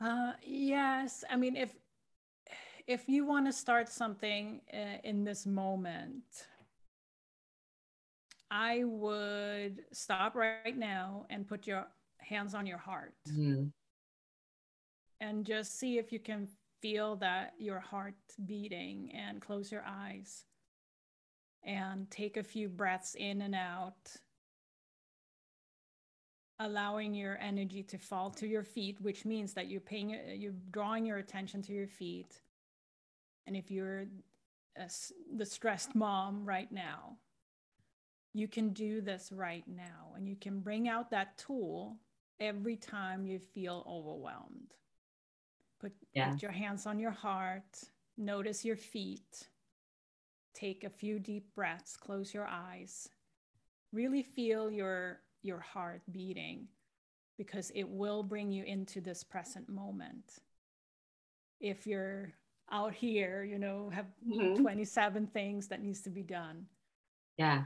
Uh, 0.00 0.32
yes, 0.42 1.24
I 1.28 1.36
mean 1.36 1.56
if 1.56 1.74
if 2.86 3.08
you 3.08 3.26
want 3.26 3.46
to 3.46 3.52
start 3.52 3.88
something 3.88 4.60
uh, 4.72 4.98
in 5.04 5.24
this 5.24 5.44
moment, 5.44 6.24
I 8.50 8.84
would 8.84 9.82
stop 9.92 10.34
right 10.34 10.76
now 10.76 11.26
and 11.28 11.46
put 11.46 11.66
your 11.66 11.86
hands 12.18 12.54
on 12.54 12.66
your 12.66 12.78
heart. 12.78 13.14
Mm-hmm. 13.28 13.64
And 15.20 15.44
just 15.44 15.78
see 15.78 15.98
if 15.98 16.12
you 16.12 16.18
can 16.18 16.48
feel 16.80 17.16
that 17.16 17.54
your 17.58 17.80
heart 17.80 18.14
beating 18.46 19.10
and 19.12 19.40
close 19.40 19.70
your 19.70 19.84
eyes 19.86 20.44
and 21.64 22.10
take 22.10 22.36
a 22.36 22.42
few 22.42 22.68
breaths 22.68 23.16
in 23.16 23.42
and 23.42 23.54
out 23.54 24.16
allowing 26.60 27.14
your 27.14 27.38
energy 27.40 27.82
to 27.84 27.98
fall 27.98 28.30
to 28.30 28.46
your 28.46 28.64
feet, 28.64 29.00
which 29.00 29.24
means 29.24 29.54
that 29.54 29.68
you're 29.68 29.80
paying, 29.80 30.14
uh, 30.14 30.32
you're 30.32 30.54
drawing 30.70 31.06
your 31.06 31.18
attention 31.18 31.62
to 31.62 31.72
your 31.72 31.86
feet. 31.86 32.40
And 33.46 33.56
if 33.56 33.70
you're 33.70 34.06
a, 34.76 34.90
the 35.36 35.46
stressed 35.46 35.94
mom 35.94 36.44
right 36.44 36.70
now, 36.70 37.16
you 38.34 38.48
can 38.48 38.70
do 38.70 39.00
this 39.00 39.32
right 39.32 39.64
now, 39.66 40.12
and 40.16 40.28
you 40.28 40.36
can 40.36 40.60
bring 40.60 40.88
out 40.88 41.10
that 41.10 41.38
tool 41.38 41.96
every 42.38 42.76
time 42.76 43.26
you 43.26 43.38
feel 43.38 43.84
overwhelmed. 43.88 44.74
Put, 45.80 45.92
yeah. 46.12 46.30
put 46.30 46.42
your 46.42 46.52
hands 46.52 46.86
on 46.86 46.98
your 46.98 47.10
heart, 47.10 47.82
notice 48.16 48.64
your 48.64 48.76
feet, 48.76 49.48
take 50.54 50.84
a 50.84 50.90
few 50.90 51.18
deep 51.18 51.54
breaths, 51.54 51.96
close 51.96 52.34
your 52.34 52.46
eyes, 52.46 53.08
really 53.92 54.22
feel 54.22 54.70
your 54.70 55.20
your 55.48 55.58
heart 55.60 56.02
beating 56.12 56.68
because 57.38 57.72
it 57.74 57.88
will 57.88 58.22
bring 58.22 58.52
you 58.52 58.64
into 58.64 59.00
this 59.00 59.24
present 59.24 59.68
moment. 59.68 60.40
If 61.60 61.86
you're 61.86 62.34
out 62.70 62.92
here, 62.92 63.42
you 63.42 63.58
know, 63.58 63.90
have 63.92 64.06
mm-hmm. 64.28 64.60
27 64.60 65.28
things 65.28 65.68
that 65.68 65.82
needs 65.82 66.02
to 66.02 66.10
be 66.10 66.22
done. 66.22 66.66
Yeah. 67.38 67.62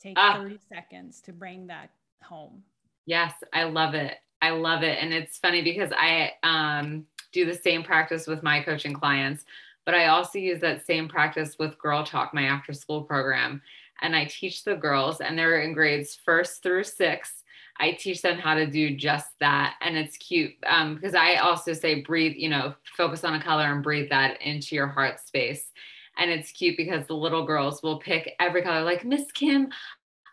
Take 0.00 0.14
ah. 0.16 0.38
30 0.38 0.58
seconds 0.72 1.20
to 1.22 1.32
bring 1.32 1.66
that 1.66 1.90
home. 2.24 2.62
Yes, 3.04 3.34
I 3.52 3.64
love 3.64 3.94
it. 3.94 4.14
I 4.40 4.50
love 4.50 4.82
it. 4.82 4.98
And 5.00 5.12
it's 5.12 5.38
funny 5.38 5.62
because 5.62 5.90
I 5.96 6.32
um, 6.42 7.04
do 7.32 7.44
the 7.44 7.54
same 7.54 7.82
practice 7.82 8.26
with 8.26 8.42
my 8.42 8.62
coaching 8.62 8.94
clients, 8.94 9.44
but 9.84 9.94
I 9.94 10.06
also 10.06 10.38
use 10.38 10.60
that 10.60 10.86
same 10.86 11.08
practice 11.08 11.56
with 11.58 11.78
Girl 11.78 12.04
Talk, 12.04 12.32
my 12.32 12.44
after 12.44 12.72
school 12.72 13.02
program 13.02 13.60
and 14.00 14.14
I 14.14 14.26
teach 14.26 14.64
the 14.64 14.76
girls, 14.76 15.20
and 15.20 15.38
they're 15.38 15.60
in 15.62 15.72
grades 15.72 16.14
first 16.14 16.62
through 16.62 16.84
six. 16.84 17.44
I 17.80 17.92
teach 17.92 18.22
them 18.22 18.38
how 18.38 18.54
to 18.54 18.66
do 18.66 18.94
just 18.94 19.38
that. 19.40 19.76
And 19.80 19.96
it's 19.96 20.16
cute 20.16 20.54
um, 20.66 20.96
because 20.96 21.14
I 21.14 21.36
also 21.36 21.72
say, 21.72 22.02
breathe, 22.02 22.34
you 22.36 22.48
know, 22.48 22.74
focus 22.96 23.24
on 23.24 23.34
a 23.34 23.42
color 23.42 23.72
and 23.72 23.82
breathe 23.82 24.10
that 24.10 24.42
into 24.42 24.74
your 24.74 24.88
heart 24.88 25.20
space. 25.20 25.70
And 26.16 26.30
it's 26.30 26.50
cute 26.50 26.76
because 26.76 27.06
the 27.06 27.14
little 27.14 27.46
girls 27.46 27.82
will 27.82 27.98
pick 27.98 28.34
every 28.40 28.62
color, 28.62 28.82
like, 28.82 29.04
Miss 29.04 29.30
Kim, 29.30 29.68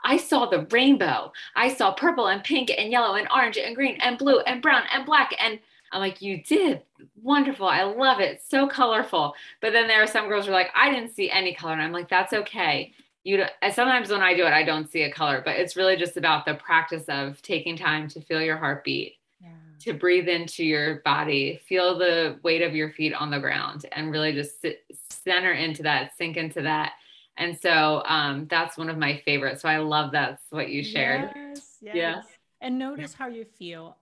I 0.03 0.17
saw 0.17 0.47
the 0.47 0.67
rainbow. 0.71 1.31
I 1.55 1.73
saw 1.73 1.93
purple 1.93 2.27
and 2.27 2.43
pink 2.43 2.71
and 2.75 2.91
yellow 2.91 3.15
and 3.15 3.27
orange 3.33 3.57
and 3.57 3.75
green 3.75 3.97
and 4.01 4.17
blue 4.17 4.39
and 4.41 4.61
brown 4.61 4.83
and 4.91 5.05
black. 5.05 5.35
And 5.39 5.59
I'm 5.91 5.99
like, 5.99 6.21
you 6.21 6.43
did. 6.43 6.81
Wonderful. 7.21 7.67
I 7.67 7.83
love 7.83 8.19
it. 8.19 8.41
So 8.47 8.67
colorful. 8.67 9.35
But 9.61 9.73
then 9.73 9.87
there 9.87 10.01
are 10.01 10.07
some 10.07 10.27
girls 10.27 10.45
who 10.45 10.51
are 10.51 10.55
like, 10.55 10.71
I 10.75 10.91
didn't 10.91 11.15
see 11.15 11.29
any 11.29 11.53
color. 11.53 11.73
And 11.73 11.81
I'm 11.81 11.91
like, 11.91 12.09
that's 12.09 12.33
okay 12.33 12.93
you 13.25 13.43
sometimes 13.73 14.11
when 14.11 14.21
I 14.21 14.35
do 14.35 14.45
it, 14.45 14.53
I 14.53 14.63
don't 14.63 14.89
see 14.89 15.01
a 15.01 15.11
color, 15.11 15.41
but 15.43 15.55
it's 15.55 15.75
really 15.75 15.97
just 15.97 16.15
about 16.15 16.45
the 16.45 16.53
practice 16.53 17.05
of 17.09 17.41
taking 17.41 17.75
time 17.75 18.07
to 18.09 18.21
feel 18.21 18.39
your 18.39 18.55
heartbeat, 18.55 19.15
yeah. 19.41 19.49
to 19.79 19.93
breathe 19.93 20.29
into 20.29 20.63
your 20.63 20.97
body, 20.97 21.59
feel 21.67 21.97
the 21.97 22.37
weight 22.43 22.61
of 22.61 22.75
your 22.75 22.91
feet 22.91 23.15
on 23.15 23.31
the 23.31 23.39
ground, 23.39 23.87
and 23.91 24.11
really 24.11 24.31
just 24.31 24.61
sit, 24.61 24.85
center 25.09 25.51
into 25.51 25.81
that, 25.81 26.15
sink 26.15 26.37
into 26.37 26.61
that. 26.61 26.93
And 27.35 27.57
so 27.59 28.03
um, 28.05 28.45
that's 28.47 28.77
one 28.77 28.89
of 28.89 28.97
my 28.97 29.17
favorites. 29.25 29.63
So 29.63 29.69
I 29.69 29.77
love 29.77 30.11
that's 30.11 30.43
what 30.51 30.69
you 30.69 30.83
shared. 30.83 31.31
Yes, 31.35 31.77
yes. 31.81 31.95
Yeah. 31.95 32.21
And 32.61 32.77
notice 32.77 33.15
how 33.15 33.27
you 33.27 33.43
feel 33.43 33.97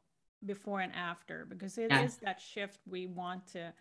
before 0.45 0.81
and 0.81 0.93
after, 0.93 1.45
because 1.49 1.77
it 1.77 1.91
yeah. 1.91 2.03
is 2.03 2.17
that 2.17 2.41
shift 2.41 2.79
we 2.85 3.07
want 3.07 3.47
to 3.53 3.73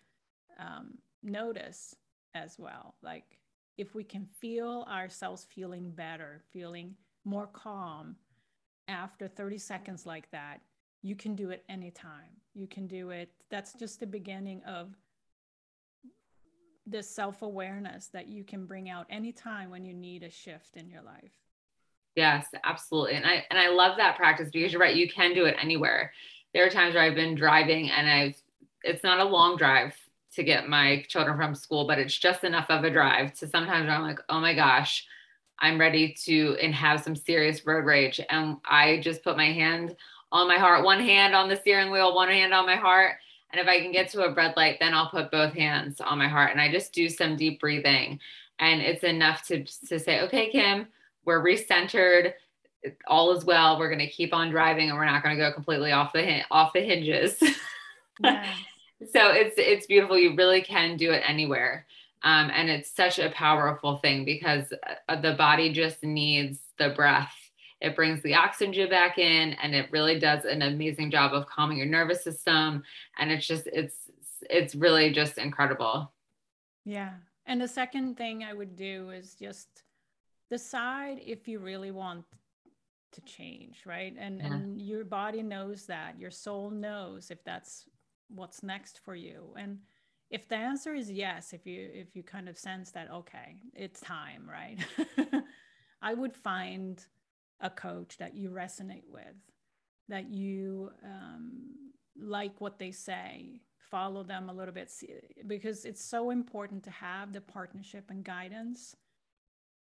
um, 0.61 0.99
notice 1.25 1.97
as 2.33 2.57
well. 2.61 2.95
Like 3.03 3.25
if 3.79 3.95
we 3.95 4.05
can 4.05 4.27
feel 4.41 4.87
ourselves 4.91 5.47
feeling 5.55 5.91
better, 5.91 6.43
feeling 6.53 6.95
more 7.25 7.47
calm 7.47 8.17
after 8.89 9.29
30 9.29 9.59
seconds 9.59 10.07
like 10.07 10.31
that, 10.31 10.61
you 11.03 11.17
can 11.17 11.35
do 11.35 11.51
it 11.51 11.65
anytime. 11.69 12.31
You 12.55 12.67
can 12.67 12.87
do 12.87 13.11
it. 13.11 13.31
That's 13.51 13.73
just 13.75 14.01
the 14.01 14.07
beginning 14.07 14.63
of 14.65 14.95
this 16.87 17.09
self 17.09 17.43
awareness 17.43 18.09
that 18.09 18.29
you 18.29 18.45
can 18.45 18.67
bring 18.67 18.91
out 18.91 19.07
anytime 19.09 19.71
when 19.71 19.85
you 19.85 19.95
need 19.95 20.23
a 20.23 20.31
shift 20.31 20.77
in 20.77 20.89
your 20.89 21.03
life. 21.03 21.33
Yes, 22.15 22.47
absolutely. 22.65 23.15
And 23.15 23.25
I 23.25 23.45
and 23.51 23.59
I 23.59 23.69
love 23.69 23.97
that 23.97 24.17
practice 24.17 24.51
because 24.53 24.73
you're 24.73 24.81
right, 24.81 24.97
you 24.97 25.09
can 25.09 25.35
do 25.35 25.47
it 25.47 25.57
anywhere. 25.61 26.13
There 26.53 26.67
are 26.67 26.71
times 26.71 26.95
where 26.95 27.03
I've 27.03 27.15
been 27.15 27.35
driving 27.35 27.91
and 27.91 28.09
I've 28.09 28.37
it's 28.83 29.03
not 29.03 29.21
a 29.21 29.25
long 29.25 29.57
drive 29.57 29.95
to 30.35 30.43
get 30.43 30.69
my 30.69 31.05
children 31.09 31.37
from 31.37 31.55
school, 31.55 31.87
but 31.87 31.99
it's 31.99 32.17
just 32.17 32.45
enough 32.45 32.67
of 32.71 32.85
a 32.85 32.91
drive 32.91 33.35
to 33.35 33.47
sometimes 33.47 33.89
I'm 33.89 34.03
like, 34.03 34.19
oh 34.29 34.41
my 34.41 34.55
gosh, 34.55 35.07
I'm 35.59 35.79
ready 35.79 36.15
to 36.25 36.57
and 36.61 36.75
have 36.75 37.03
some 37.03 37.15
serious 37.15 37.67
road 37.67 37.85
rage. 37.85 38.21
And 38.31 38.57
I 38.65 39.01
just 39.01 39.23
put 39.23 39.37
my 39.37 39.53
hand 39.53 39.95
on 40.33 40.49
my 40.49 40.57
heart, 40.57 40.85
one 40.85 41.01
hand 41.01 41.35
on 41.35 41.49
the 41.49 41.57
steering 41.57 41.91
wheel, 41.91 42.15
one 42.15 42.29
hand 42.29 42.55
on 42.55 42.67
my 42.67 42.77
heart. 42.77 43.17
And 43.51 43.61
if 43.61 43.69
I 43.69 43.81
can 43.81 43.93
get 43.93 44.09
to 44.11 44.25
a 44.25 44.33
red 44.33 44.55
light, 44.57 44.79
then 44.81 44.95
I'll 44.95 45.11
put 45.11 45.31
both 45.31 45.53
hands 45.53 46.01
on 46.01 46.19
my 46.19 46.29
heart 46.29 46.53
and 46.53 46.61
I 46.61 46.73
just 46.73 46.95
do 46.95 47.09
some 47.09 47.37
deep 47.37 47.61
breathing. 47.61 48.19
And 48.59 48.81
it's 48.81 49.05
enough 49.05 49.47
to, 49.49 49.65
to 49.89 49.99
say, 49.99 50.23
okay, 50.23 50.51
Kim, 50.51 50.87
we're 51.27 51.45
recentered. 51.45 52.33
All 53.07 53.37
is 53.37 53.45
well. 53.45 53.79
We're 53.79 53.91
going 53.91 53.99
to 53.99 54.09
keep 54.09 54.33
on 54.33 54.51
driving 54.51 54.89
and 54.89 54.99
we're 54.99 55.05
not 55.05 55.23
going 55.23 55.37
to 55.37 55.43
go 55.43 55.53
completely 55.53 55.93
off 55.93 56.13
the, 56.13 56.43
off 56.51 56.73
the 56.73 56.81
hinges. 56.81 57.43
Yes 58.23 58.57
so 59.13 59.31
it's 59.31 59.55
it's 59.59 59.87
beautiful. 59.87 60.19
You 60.19 60.35
really 60.37 60.63
can 60.63 60.97
do 60.97 61.13
it 61.13 61.23
anywhere. 61.27 61.87
Um, 62.25 62.51
and 62.55 62.71
it's 62.71 62.91
such 62.91 63.19
a 63.19 63.31
powerful 63.31 63.97
thing 63.97 64.25
because 64.25 64.73
uh, 65.09 65.21
the 65.21 65.35
body 65.35 65.73
just 65.73 66.03
needs 66.05 66.61
the 66.79 66.91
breath. 66.91 67.35
It 67.81 67.97
brings 67.97 68.23
the 68.23 68.35
oxygen 68.35 68.89
back 68.89 69.19
in 69.19 69.55
and 69.55 69.75
it 69.75 69.91
really 69.91 70.21
does 70.21 70.45
an 70.45 70.63
amazing 70.63 71.11
job 71.11 71.35
of 71.35 71.47
calming 71.47 71.79
your 71.79 71.89
nervous 71.89 72.23
system. 72.23 72.85
And 73.19 73.33
it's 73.33 73.47
just 73.47 73.67
it's 73.67 73.97
it's 74.49 74.75
really 74.77 75.11
just 75.11 75.37
incredible. 75.37 76.13
Yeah. 76.85 77.15
And 77.47 77.61
the 77.61 77.69
second 77.69 78.17
thing 78.17 78.45
i 78.45 78.53
would 78.53 78.77
do 78.77 79.11
is 79.11 79.35
just 79.35 79.83
decide 80.49 81.21
if 81.25 81.49
you 81.49 81.59
really 81.59 81.91
want 81.91 82.25
to 83.11 83.21
change 83.23 83.83
right? 83.85 84.15
And 84.17 84.39
yeah. 84.39 84.47
and 84.47 84.81
your 84.81 85.05
body 85.05 85.43
knows 85.43 85.87
that. 85.87 86.19
Your 86.21 86.31
soul 86.31 86.71
knows 86.71 87.33
if 87.33 87.43
that's 87.43 87.87
what's 88.35 88.63
next 88.63 89.01
for 89.05 89.15
you? 89.15 89.55
And 89.59 89.79
if 90.31 90.49
the 90.49 90.57
answer 90.57 90.95
is 90.95 91.11
yes 91.11 91.53
if 91.53 91.67
you 91.67 91.91
if 91.93 92.17
you 92.17 92.23
kind 92.23 92.49
of 92.49 92.57
sense 92.57 92.91
that 92.93 93.11
okay 93.13 93.57
it's 93.75 94.01
time 94.01 94.49
right? 94.51 94.79
I 96.03 96.15
would 96.15 96.35
find 96.35 97.05
a 97.61 97.71
coach 97.71 98.17
that 98.19 98.35
you 98.35 98.51
resonate 98.51 99.09
with 99.09 99.37
that 100.09 100.31
you 100.31 100.91
um, 101.05 101.61
like 102.21 102.61
what 102.61 102.79
they 102.79 102.91
say 102.91 103.61
follow 103.79 104.23
them 104.23 104.49
a 104.49 104.53
little 104.53 104.75
bit 104.75 104.91
because 105.47 105.85
it's 105.85 106.05
so 106.05 106.31
important 106.31 106.83
to 106.83 106.91
have 106.91 107.33
the 107.33 107.41
partnership 107.41 108.05
and 108.09 108.25
guidance 108.25 108.97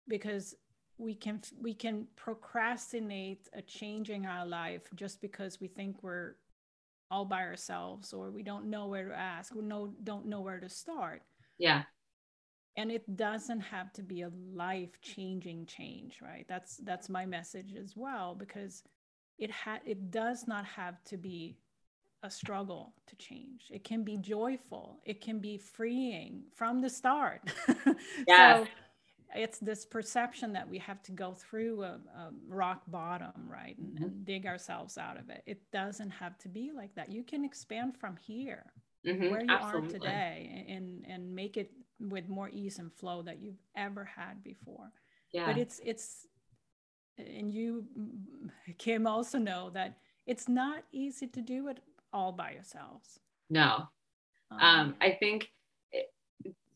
because 0.08 0.56
we 0.97 1.14
can 1.14 1.39
we 1.62 1.74
can 1.74 2.08
procrastinate 2.16 3.47
a 3.54 3.62
changing 3.62 4.26
our 4.26 4.45
life 4.45 4.89
just 4.95 5.22
because 5.22 5.62
we 5.62 5.68
think 5.68 6.04
we're 6.04 6.36
all 7.12 7.26
by 7.26 7.41
ourselves 7.41 8.14
or 8.14 8.32
we 8.32 8.43
don't 8.43 8.66
know 8.66 8.88
where 8.88 9.10
to 9.10 9.16
ask 9.16 9.53
we 9.55 9.64
know 9.64 9.93
don't 10.03 10.26
know 10.26 10.41
where 10.41 10.60
to 10.60 10.70
start. 10.70 11.22
Yeah. 11.57 11.84
And 12.78 12.91
it 12.91 13.18
doesn't 13.18 13.60
have 13.62 13.91
to 13.93 14.03
be 14.03 14.22
a 14.22 14.32
life 14.53 15.01
changing 15.01 15.66
change 15.66 16.20
right? 16.22 16.45
That's 16.47 16.78
that's 16.78 17.10
my 17.10 17.26
message 17.26 17.74
as 17.76 17.93
well 17.95 18.36
because 18.36 18.84
it 19.38 19.51
had 19.51 19.82
it 19.86 20.12
does 20.12 20.47
not 20.47 20.66
have 20.66 21.03
to 21.05 21.18
be 21.18 21.57
a 22.24 22.30
struggle 22.30 22.93
to 23.07 23.16
change. 23.16 23.68
It 23.72 23.84
can 23.84 24.03
be 24.03 24.18
joyful. 24.18 24.99
It 25.05 25.22
can 25.22 25.39
be 25.39 25.57
freeing 25.57 26.43
from 26.53 26.82
the 26.82 26.89
start. 26.89 27.41
Yes. 28.28 28.68
so 28.68 28.72
it's 29.36 29.60
this 29.60 29.86
perception 29.86 30.54
that 30.54 30.68
we 30.68 30.78
have 30.80 31.02
to 31.04 31.12
go 31.12 31.34
through 31.34 31.84
a, 31.84 32.00
a 32.16 32.32
rock 32.48 32.82
bottom 32.88 33.32
right 33.48 33.78
and, 33.78 33.96
mm-hmm. 33.96 34.04
and, 34.04 34.26
dig 34.26 34.46
ourselves 34.46 34.98
out 34.98 35.18
of 35.18 35.30
it 35.30 35.44
it 35.46 35.62
doesn't 35.72 36.10
have 36.10 36.38
to 36.38 36.48
be 36.48 36.72
like 36.76 36.94
that 36.96 37.12
you 37.12 37.24
can 37.24 37.46
expand 37.46 37.96
from 37.98 38.16
here 38.18 38.66
mm-hmm. 39.06 39.30
where 39.30 39.42
you 39.42 39.50
Absolutely. 39.50 39.90
are 39.90 39.92
today 39.92 40.66
and 40.68 41.06
and 41.08 41.36
make 41.36 41.58
it 41.58 41.72
with 42.00 42.28
more 42.30 42.50
ease 42.50 42.80
and 42.80 42.92
flow 42.94 43.22
that 43.22 43.40
you've 43.42 43.62
ever 43.76 44.04
had 44.04 44.44
before 44.44 44.92
yeah. 45.32 45.46
but 45.46 45.58
it's 45.58 45.80
it's 45.84 46.28
and 47.18 47.54
you 47.54 47.86
kim 48.78 49.06
also 49.06 49.38
know 49.38 49.70
that 49.70 49.98
it's 50.26 50.48
not 50.48 50.84
easy 50.92 51.28
to 51.28 51.42
do 51.42 51.68
it 51.68 51.80
all 52.14 52.32
by 52.32 52.52
yourselves 52.52 53.20
no 53.50 53.84
um, 54.52 54.60
um 54.62 54.96
i 55.02 55.12
think 55.12 55.50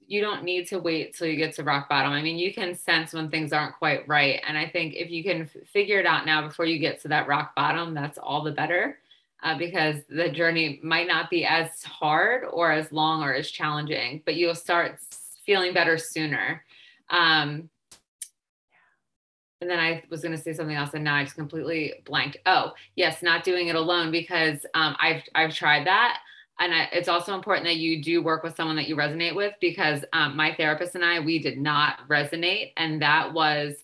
you 0.08 0.22
don't 0.22 0.44
need 0.44 0.68
to 0.68 0.80
wait 0.80 1.16
till 1.16 1.28
you 1.28 1.38
get 1.38 1.56
to 1.56 1.64
rock 1.64 1.90
bottom. 1.90 2.12
I 2.12 2.22
mean, 2.22 2.38
you 2.38 2.54
can 2.54 2.76
sense 2.76 3.14
when 3.14 3.30
things 3.30 3.54
aren't 3.54 3.76
quite 3.76 4.08
right. 4.08 4.42
And 4.48 4.58
I 4.58 4.68
think 4.68 4.96
if 4.96 5.10
you 5.10 5.24
can 5.24 5.44
f- 5.44 5.68
figure 5.68 6.00
it 6.00 6.06
out 6.06 6.26
now 6.26 6.46
before 6.48 6.66
you 6.66 6.80
get 6.80 7.02
to 7.02 7.08
that 7.10 7.28
rock 7.28 7.56
bottom, 7.56 7.94
that's 7.94 8.18
all 8.18 8.44
the 8.44 8.52
better 8.52 9.00
uh, 9.44 9.58
because 9.58 9.98
the 10.10 10.30
journey 10.30 10.80
might 10.84 11.08
not 11.08 11.30
be 11.30 11.46
as 11.46 11.84
hard 11.84 12.46
or 12.50 12.72
as 12.72 12.92
long 12.92 13.24
or 13.24 13.34
as 13.34 13.52
challenging, 13.52 14.22
but 14.26 14.36
you'll 14.36 14.56
start 14.56 15.00
feeling 15.46 15.74
better 15.74 15.98
sooner. 15.98 16.64
Um, 17.10 17.70
and 19.62 19.70
then 19.70 19.80
I 19.80 20.04
was 20.10 20.22
going 20.22 20.36
to 20.36 20.42
say 20.42 20.54
something 20.54 20.76
else, 20.76 20.94
and 20.94 21.04
now 21.04 21.16
I 21.16 21.24
just 21.24 21.36
completely 21.36 21.94
blanked. 22.06 22.38
Oh, 22.46 22.74
yes, 22.96 23.24
not 23.24 23.46
doing 23.46 23.70
it 23.70 23.76
alone 23.76 24.12
because 24.12 24.66
um, 24.74 24.96
I've 25.00 25.24
I've 25.36 25.54
tried 25.54 25.88
that 25.88 26.20
and 26.60 26.74
I, 26.74 26.90
it's 26.92 27.08
also 27.08 27.34
important 27.36 27.66
that 27.66 27.78
you 27.78 28.02
do 28.02 28.22
work 28.22 28.44
with 28.44 28.56
someone 28.56 28.76
that 28.76 28.88
you 28.88 28.96
resonate 28.96 29.36
with 29.36 29.54
because 29.60 30.06
um, 30.14 30.36
my 30.36 30.54
therapist 30.54 30.96
and 30.96 31.04
I, 31.04 31.20
we 31.20 31.40
did 31.40 31.58
not 31.58 32.08
resonate. 32.08 32.74
And 32.78 33.02
that 33.02 33.34
was 33.34 33.76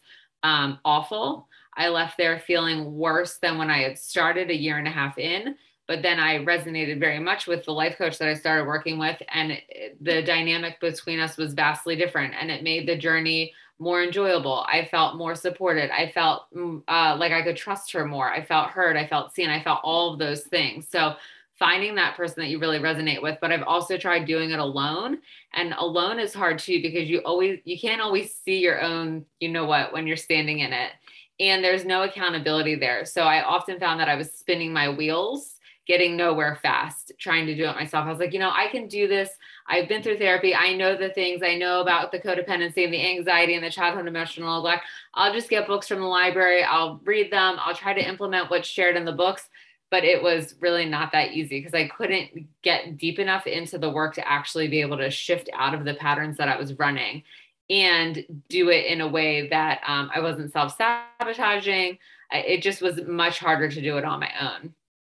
um, 0.44 0.80
awful. 0.86 1.48
I 1.76 1.90
left 1.90 2.18
there 2.18 2.40
feeling 2.40 2.96
worse 2.96 3.38
than 3.38 3.58
when 3.58 3.70
I 3.70 3.80
had 3.80 3.98
started 3.98 4.50
a 4.50 4.56
year 4.56 4.78
and 4.78 4.88
a 4.88 4.92
half 4.92 5.18
in. 5.18 5.56
But 5.88 6.04
then 6.04 6.20
I 6.20 6.38
resonated 6.46 7.00
very 7.00 7.20
much 7.20 7.48
with 7.48 7.66
the 7.66 7.72
life 7.72 7.98
coach 7.98 8.20
that 8.20 8.28
I 8.28 8.36
started 8.36 8.68
working 8.68 9.00
with. 9.00 9.20
And 9.34 9.60
the 10.00 10.22
dynamic 10.22 10.80
between 10.80 11.20
us 11.20 11.38
was 11.38 11.56
vastly 11.56 11.96
different. 11.96 12.36
And 12.40 12.52
it 12.52 12.62
made 12.62 12.88
the 12.88 12.96
journey 12.96 13.54
more 13.80 14.04
enjoyable. 14.04 14.66
I 14.68 14.86
felt 14.86 15.16
more 15.16 15.34
supported. 15.34 15.90
I 15.90 16.12
felt 16.12 16.54
mm, 16.54 16.84
uh, 16.88 17.16
like 17.18 17.32
I 17.32 17.42
could 17.42 17.58
trust 17.58 17.92
her 17.94 18.06
more. 18.06 18.30
I 18.30 18.44
felt 18.44 18.70
heard. 18.70 18.98
I 18.98 19.08
felt 19.08 19.34
seen. 19.34 19.50
I 19.50 19.64
felt 19.64 19.80
all 19.84 20.14
of 20.14 20.20
those 20.20 20.44
things. 20.44 20.88
So, 20.88 21.16
finding 21.60 21.96
that 21.96 22.16
person 22.16 22.42
that 22.42 22.48
you 22.48 22.58
really 22.58 22.80
resonate 22.80 23.22
with 23.22 23.38
but 23.42 23.52
i've 23.52 23.64
also 23.64 23.98
tried 23.98 24.26
doing 24.26 24.52
it 24.52 24.60
alone. 24.60 25.20
And 25.54 25.74
alone 25.74 26.20
is 26.20 26.34
hard 26.34 26.60
too 26.60 26.82
because 26.82 27.10
you 27.10 27.20
always 27.20 27.60
you 27.66 27.78
can't 27.80 28.02
always 28.02 28.34
see 28.34 28.60
your 28.60 28.82
own 28.82 29.26
you 29.40 29.50
know 29.50 29.66
what 29.66 29.94
when 29.94 30.08
you're 30.08 30.18
standing 30.18 30.60
in 30.60 30.74
it. 30.74 30.92
And 31.40 31.64
there's 31.64 31.86
no 31.86 32.04
accountability 32.04 32.76
there. 32.76 33.06
So 33.06 33.24
i 33.24 33.44
often 33.44 33.80
found 33.80 34.00
that 34.00 34.10
i 34.10 34.16
was 34.16 34.32
spinning 34.32 34.72
my 34.74 34.90
wheels 34.90 35.56
getting 35.88 36.16
nowhere 36.16 36.60
fast 36.62 37.12
trying 37.20 37.48
to 37.48 37.56
do 37.56 37.66
it 37.66 37.76
myself. 37.76 38.06
I 38.06 38.10
was 38.10 38.20
like 38.20 38.34
you 38.34 38.40
know 38.40 38.52
i 38.54 38.68
can 38.72 38.88
do 38.88 39.08
this. 39.08 39.30
I've 39.68 39.88
been 39.88 40.02
through 40.02 40.18
therapy. 40.18 40.56
I 40.56 40.74
know 40.74 40.98
the 40.98 41.10
things. 41.10 41.42
I 41.44 41.56
know 41.56 41.82
about 41.82 42.12
the 42.12 42.20
codependency 42.20 42.86
and 42.86 42.94
the 42.94 43.08
anxiety 43.08 43.54
and 43.54 43.64
the 43.64 43.70
childhood 43.70 44.08
emotional 44.08 44.56
neglect. 44.56 44.84
I'll 45.14 45.32
just 45.32 45.50
get 45.50 45.68
books 45.68 45.88
from 45.88 46.00
the 46.00 46.08
library. 46.08 46.64
I'll 46.64 47.00
read 47.04 47.32
them. 47.32 47.58
I'll 47.60 47.76
try 47.76 47.94
to 47.94 48.08
implement 48.08 48.50
what's 48.50 48.68
shared 48.68 48.98
in 48.98 49.06
the 49.06 49.12
books 49.12 49.48
but 49.92 50.04
it 50.04 50.22
was 50.22 50.56
really 50.60 50.86
not 50.86 51.12
that 51.12 51.32
easy 51.32 51.60
because 51.60 51.74
I 51.74 51.88
couldn't 51.88 52.48
get 52.62 52.98
deep 52.98 53.20
enough 53.20 53.48
into 53.48 53.78
the 53.78 53.90
work 53.90 54.16
to 54.16 54.28
actually 54.28 54.68
be 54.68 54.82
able 54.82 54.98
to 54.98 55.10
shift 55.10 55.50
out 55.54 55.74
of 55.74 55.86
the 55.86 55.96
patterns 55.96 56.38
that 56.38 56.48
I 56.48 56.58
was 56.58 56.78
running 56.78 57.24
and 57.70 58.24
do 58.50 58.70
it 58.70 58.86
in 58.88 59.02
a 59.02 59.08
way 59.08 59.48
that 59.50 59.82
um, 59.86 60.10
I 60.14 60.20
wasn't 60.20 60.52
self 60.52 60.78
sabotaging. 60.78 61.98
It 62.32 62.62
just 62.62 62.82
was 62.82 63.02
much 63.08 63.40
harder 63.40 63.70
to 63.70 63.82
do 63.82 63.98
it 63.98 64.06
on 64.06 64.20
my 64.20 64.32
own. 64.40 64.74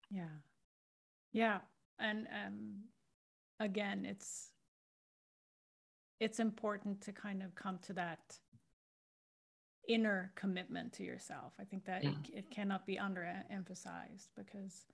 Yeah. 0.09 0.23
Yeah. 1.31 1.59
And 1.99 2.27
um, 2.45 2.73
again, 3.59 4.05
it's, 4.05 4.49
it's 6.19 6.39
important 6.39 7.01
to 7.01 7.11
kind 7.11 7.43
of 7.43 7.53
come 7.55 7.79
to 7.83 7.93
that 7.93 8.19
inner 9.87 10.31
commitment 10.35 10.93
to 10.93 11.03
yourself. 11.03 11.53
I 11.59 11.63
think 11.63 11.85
that 11.85 12.03
yeah. 12.03 12.11
it, 12.11 12.37
it 12.39 12.51
cannot 12.51 12.85
be 12.85 12.97
underemphasized 12.97 14.29
because, 14.35 14.85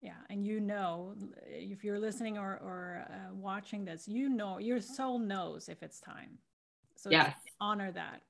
yeah, 0.00 0.12
and 0.30 0.46
you 0.46 0.60
know, 0.60 1.14
if 1.46 1.84
you're 1.84 1.98
listening 1.98 2.38
or, 2.38 2.58
or 2.62 3.06
uh, 3.10 3.34
watching 3.34 3.84
this, 3.84 4.06
you 4.06 4.28
know, 4.28 4.58
your 4.58 4.80
soul 4.80 5.18
knows 5.18 5.68
if 5.68 5.82
it's 5.82 6.00
time. 6.00 6.38
So 6.96 7.10
yes. 7.10 7.36
honor 7.60 7.92
that. 7.92 8.22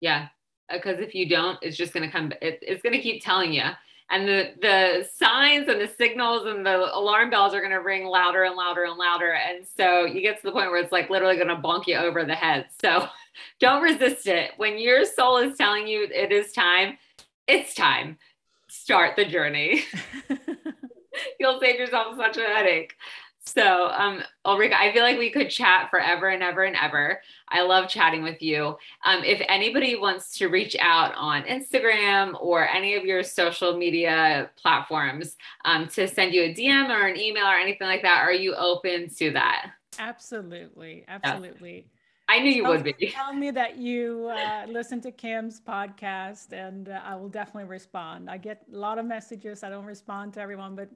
Yeah. 0.00 0.28
Because 0.72 1.00
if 1.00 1.14
you 1.14 1.28
don't, 1.28 1.58
it's 1.62 1.76
just 1.76 1.92
going 1.92 2.06
to 2.06 2.12
come, 2.12 2.32
it, 2.40 2.60
it's 2.62 2.82
going 2.82 2.94
to 2.94 3.02
keep 3.02 3.24
telling 3.24 3.52
you 3.52 3.64
and 4.10 4.28
the 4.28 4.52
the 4.60 5.08
signs 5.16 5.68
and 5.68 5.80
the 5.80 5.88
signals 5.96 6.46
and 6.46 6.66
the 6.66 6.94
alarm 6.94 7.30
bells 7.30 7.54
are 7.54 7.60
going 7.60 7.70
to 7.72 7.78
ring 7.78 8.04
louder 8.04 8.42
and 8.42 8.56
louder 8.56 8.84
and 8.84 8.98
louder 8.98 9.32
and 9.32 9.64
so 9.76 10.04
you 10.04 10.20
get 10.20 10.36
to 10.36 10.42
the 10.42 10.52
point 10.52 10.70
where 10.70 10.80
it's 10.80 10.92
like 10.92 11.08
literally 11.08 11.36
going 11.36 11.48
to 11.48 11.56
bonk 11.56 11.86
you 11.86 11.96
over 11.96 12.24
the 12.24 12.34
head 12.34 12.66
so 12.82 13.06
don't 13.58 13.82
resist 13.82 14.26
it 14.26 14.52
when 14.56 14.78
your 14.78 15.04
soul 15.04 15.38
is 15.38 15.56
telling 15.56 15.86
you 15.86 16.06
it 16.12 16.32
is 16.32 16.52
time 16.52 16.96
it's 17.46 17.74
time 17.74 18.16
start 18.68 19.16
the 19.16 19.24
journey 19.24 19.82
you'll 21.40 21.60
save 21.60 21.78
yourself 21.78 22.16
such 22.16 22.36
a 22.36 22.42
headache 22.42 22.94
so, 23.54 23.88
um, 23.88 24.22
Ulrika, 24.44 24.78
I 24.78 24.92
feel 24.92 25.02
like 25.02 25.18
we 25.18 25.30
could 25.30 25.50
chat 25.50 25.90
forever 25.90 26.28
and 26.28 26.42
ever 26.42 26.62
and 26.62 26.76
ever. 26.76 27.20
I 27.48 27.62
love 27.62 27.88
chatting 27.88 28.22
with 28.22 28.40
you. 28.42 28.76
Um, 29.04 29.24
if 29.24 29.42
anybody 29.48 29.96
wants 29.96 30.36
to 30.38 30.48
reach 30.48 30.76
out 30.78 31.14
on 31.16 31.42
Instagram 31.44 32.40
or 32.40 32.68
any 32.68 32.94
of 32.94 33.04
your 33.04 33.22
social 33.22 33.76
media 33.76 34.50
platforms 34.56 35.36
um, 35.64 35.88
to 35.88 36.06
send 36.06 36.34
you 36.34 36.42
a 36.42 36.54
DM 36.54 36.90
or 36.90 37.06
an 37.06 37.18
email 37.18 37.46
or 37.46 37.56
anything 37.56 37.88
like 37.88 38.02
that, 38.02 38.20
are 38.20 38.32
you 38.32 38.54
open 38.54 39.08
to 39.16 39.32
that? 39.32 39.72
Absolutely. 39.98 41.04
Absolutely. 41.08 41.76
Yes. 41.76 41.99
I 42.30 42.38
knew 42.38 42.52
you 42.52 42.64
would 42.64 42.84
be. 42.84 42.92
Tell 43.12 43.32
me 43.32 43.50
that 43.50 43.76
you 43.76 44.28
uh, 44.28 44.66
listen 44.68 45.00
to 45.00 45.10
Kim's 45.10 45.60
podcast, 45.60 46.52
and 46.52 46.88
uh, 46.88 47.00
I 47.04 47.16
will 47.16 47.28
definitely 47.28 47.68
respond. 47.68 48.30
I 48.30 48.36
get 48.36 48.62
a 48.72 48.76
lot 48.76 48.98
of 48.98 49.04
messages. 49.04 49.64
I 49.64 49.68
don't 49.68 49.84
respond 49.84 50.34
to 50.34 50.40
everyone, 50.40 50.76
but 50.76 50.88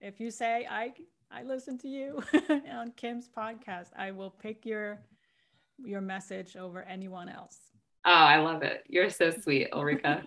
if 0.00 0.20
you 0.20 0.30
say 0.30 0.66
I 0.68 0.92
I 1.30 1.42
listen 1.42 1.78
to 1.78 1.88
you 1.88 2.22
on 2.72 2.92
Kim's 2.96 3.28
podcast. 3.28 3.88
I 3.96 4.10
will 4.10 4.30
pick 4.30 4.64
your 4.64 5.00
your 5.78 6.00
message 6.00 6.56
over 6.56 6.82
anyone 6.82 7.28
else. 7.28 7.58
Oh, 8.04 8.10
I 8.10 8.38
love 8.38 8.62
it. 8.62 8.84
You're 8.88 9.10
so 9.10 9.30
sweet, 9.30 9.68
Ulrika. 9.72 10.22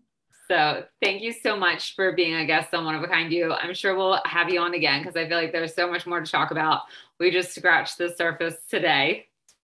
so 0.48 0.84
thank 1.02 1.22
you 1.22 1.32
so 1.32 1.56
much 1.56 1.94
for 1.94 2.12
being 2.12 2.34
a 2.34 2.46
guest 2.46 2.72
on 2.72 2.84
One 2.84 2.94
of 2.94 3.02
a 3.02 3.08
Kind 3.08 3.32
You. 3.32 3.52
I'm 3.52 3.74
sure 3.74 3.96
we'll 3.96 4.20
have 4.24 4.48
you 4.48 4.60
on 4.60 4.72
again 4.72 5.02
because 5.02 5.16
I 5.16 5.28
feel 5.28 5.36
like 5.36 5.52
there's 5.52 5.74
so 5.74 5.90
much 5.90 6.06
more 6.06 6.20
to 6.20 6.30
talk 6.30 6.52
about. 6.52 6.82
We 7.20 7.30
just 7.30 7.54
scratched 7.54 7.98
the 7.98 8.14
surface 8.16 8.56
today. 8.70 9.26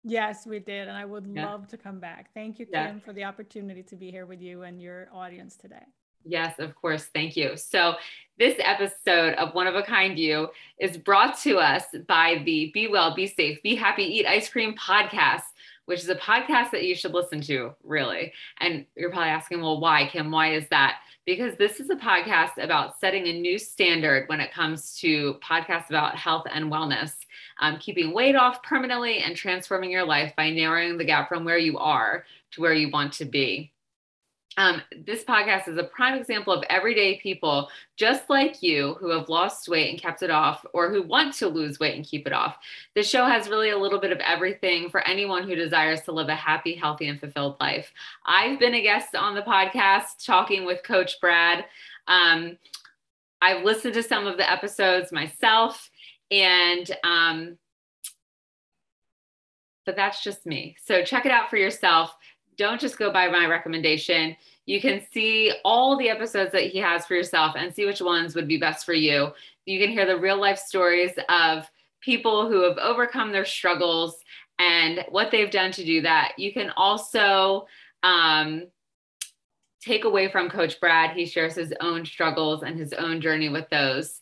Yes, 0.09 0.47
we 0.47 0.59
did. 0.59 0.89
And 0.89 0.97
I 0.97 1.05
would 1.05 1.27
yeah. 1.27 1.51
love 1.51 1.69
to 1.69 1.77
come 1.77 2.01
back. 2.01 2.31
Thank 2.35 2.59
you, 2.59 2.67
Kim, 2.67 2.97
yeah. 2.97 2.99
for 3.05 3.13
the 3.13 3.25
opportunity 3.25 3.83
to 3.85 3.97
be 3.97 4.11
here 4.11 4.27
with 4.27 4.41
you 4.41 4.63
and 4.63 4.81
your 4.81 5.09
audience 5.13 5.57
today. 5.57 5.85
Yes, 6.25 6.59
of 6.59 6.75
course. 6.75 7.05
Thank 7.15 7.37
you. 7.37 7.57
So, 7.57 7.95
this 8.39 8.57
episode 8.59 9.35
of 9.35 9.55
One 9.55 9.67
of 9.67 9.75
a 9.75 9.83
Kind 9.83 10.19
You 10.19 10.49
is 10.79 10.97
brought 10.97 11.39
to 11.41 11.59
us 11.59 11.85
by 12.07 12.43
the 12.45 12.71
Be 12.75 12.89
Well, 12.89 13.15
Be 13.15 13.27
Safe, 13.27 13.63
Be 13.63 13.75
Happy, 13.75 14.03
Eat 14.05 14.27
Ice 14.27 14.49
Cream 14.49 14.75
podcast, 14.75 15.43
which 15.87 16.01
is 16.01 16.09
a 16.09 16.15
podcast 16.17 16.71
that 16.73 16.85
you 16.85 16.95
should 16.95 17.15
listen 17.15 17.41
to, 17.43 17.75
really. 17.83 18.33
And 18.61 18.85
you're 18.97 19.11
probably 19.11 19.31
asking, 19.31 19.61
well, 19.61 19.81
why, 19.81 20.07
Kim? 20.07 20.31
Why 20.31 20.53
is 20.53 20.69
that? 20.69 20.99
Because 21.25 21.57
this 21.57 21.81
is 21.81 21.91
a 21.91 21.97
podcast 21.97 22.63
about 22.63 22.99
setting 23.01 23.27
a 23.27 23.41
new 23.41 23.59
standard 23.59 24.29
when 24.29 24.41
it 24.41 24.53
comes 24.53 24.97
to 25.01 25.39
podcasts 25.43 25.89
about 25.89 26.17
health 26.17 26.47
and 26.53 26.71
wellness, 26.71 27.13
um, 27.59 27.79
keeping 27.79 28.13
weight 28.13 28.37
off 28.37 28.63
permanently 28.63 29.19
and 29.19 29.37
transforming 29.37 29.91
your 29.91 30.05
life 30.05 30.33
by 30.37 30.51
narrowing 30.51 30.99
the 30.99 31.05
gap 31.05 31.29
from 31.29 31.45
where 31.45 31.59
you 31.59 31.79
are 31.79 32.25
to 32.53 32.61
where 32.61 32.73
you 32.75 32.91
want 32.91 33.13
to 33.15 33.25
be. 33.25 33.73
Um, 34.57 34.83
this 35.07 35.23
podcast 35.23 35.69
is 35.69 35.77
a 35.77 35.85
prime 35.85 36.19
example 36.19 36.53
of 36.53 36.65
everyday 36.69 37.19
people 37.21 37.69
just 37.97 38.29
like 38.29 38.61
you 38.61 38.95
who 38.95 39.11
have 39.11 39.29
lost 39.29 39.69
weight 39.69 39.91
and 39.91 40.01
kept 40.03 40.25
it 40.25 40.31
off, 40.31 40.67
or 40.73 40.91
who 40.91 41.01
want 41.01 41.35
to 41.35 41.47
lose 41.47 41.79
weight 41.79 41.95
and 41.95 42.05
keep 42.05 42.27
it 42.27 42.33
off. 42.33 42.59
The 42.97 43.05
show 43.05 43.25
has 43.25 43.49
really 43.49 43.71
a 43.71 43.79
little 43.79 44.01
bit 44.01 44.11
of 44.11 44.19
everything 44.19 44.91
for 44.91 45.07
anyone 45.07 45.45
who 45.45 45.55
desires 45.55 46.01
to 46.03 46.13
live 46.13 46.29
a 46.29 46.35
happy, 46.35 46.75
healthy, 46.75 47.07
and 47.07 47.21
fulfilled 47.21 47.57
life. 47.61 47.93
I've 48.27 48.59
been 48.59 48.75
a 48.75 48.83
guest 48.83 49.15
on 49.15 49.37
the 49.37 49.43
podcast 49.43 50.25
talking 50.27 50.65
with 50.65 50.83
Coach 50.83 51.21
Brad. 51.21 51.65
Um, 52.09 52.59
I've 53.41 53.65
listened 53.65 53.95
to 53.95 54.03
some 54.03 54.27
of 54.27 54.39
the 54.39 54.51
episodes 54.51 55.13
myself, 55.13 55.89
and 56.31 56.91
um, 57.05 57.59
but 59.87 59.97
that's 59.97 60.23
just 60.23 60.45
me. 60.47 60.77
So 60.85 61.03
check 61.03 61.25
it 61.27 61.33
out 61.33 61.49
for 61.49 61.57
yourself 61.57 62.15
don't 62.59 62.81
just 62.81 62.99
go 62.99 63.11
by 63.11 63.29
my 63.29 63.47
recommendation. 63.47 64.37
You 64.67 64.81
can 64.81 65.01
see 65.13 65.53
all 65.65 65.97
the 65.97 66.11
episodes 66.11 66.53
that 66.53 66.65
he 66.65 66.79
has 66.79 67.07
for 67.07 67.15
yourself 67.15 67.55
and 67.57 67.73
see 67.73 67.87
which 67.87 68.03
ones 68.03 68.35
would 68.35 68.49
be 68.49 68.59
best 68.59 68.85
for 68.85 68.93
you. 68.93 69.31
You 69.65 69.79
can 69.81 69.91
hear 69.91 70.05
the 70.05 70.19
real 70.19 70.39
life 70.39 70.59
stories 70.59 71.13
of 71.29 71.71
people 72.01 72.49
who 72.49 72.63
have 72.65 72.77
overcome 72.79 73.33
their 73.33 73.45
struggles 73.45 74.17
and 74.59 75.05
what 75.09 75.31
they've 75.31 75.51
done 75.51 75.71
to 75.73 75.85
do 75.85 76.03
that. 76.03 76.33
You 76.37 76.53
can 76.53 76.71
also 76.77 77.67
um, 78.03 78.67
take 79.81 80.05
away 80.05 80.29
from 80.29 80.51
Coach 80.51 80.81
Brad. 80.81 81.17
He 81.17 81.27
shares 81.27 81.55
his 81.55 81.73
own 81.81 82.05
struggles 82.05 82.65
and 82.65 82.77
his 82.77 82.93
own 82.93 83.21
journey 83.21 83.49
with 83.49 83.69
those. 83.71 84.21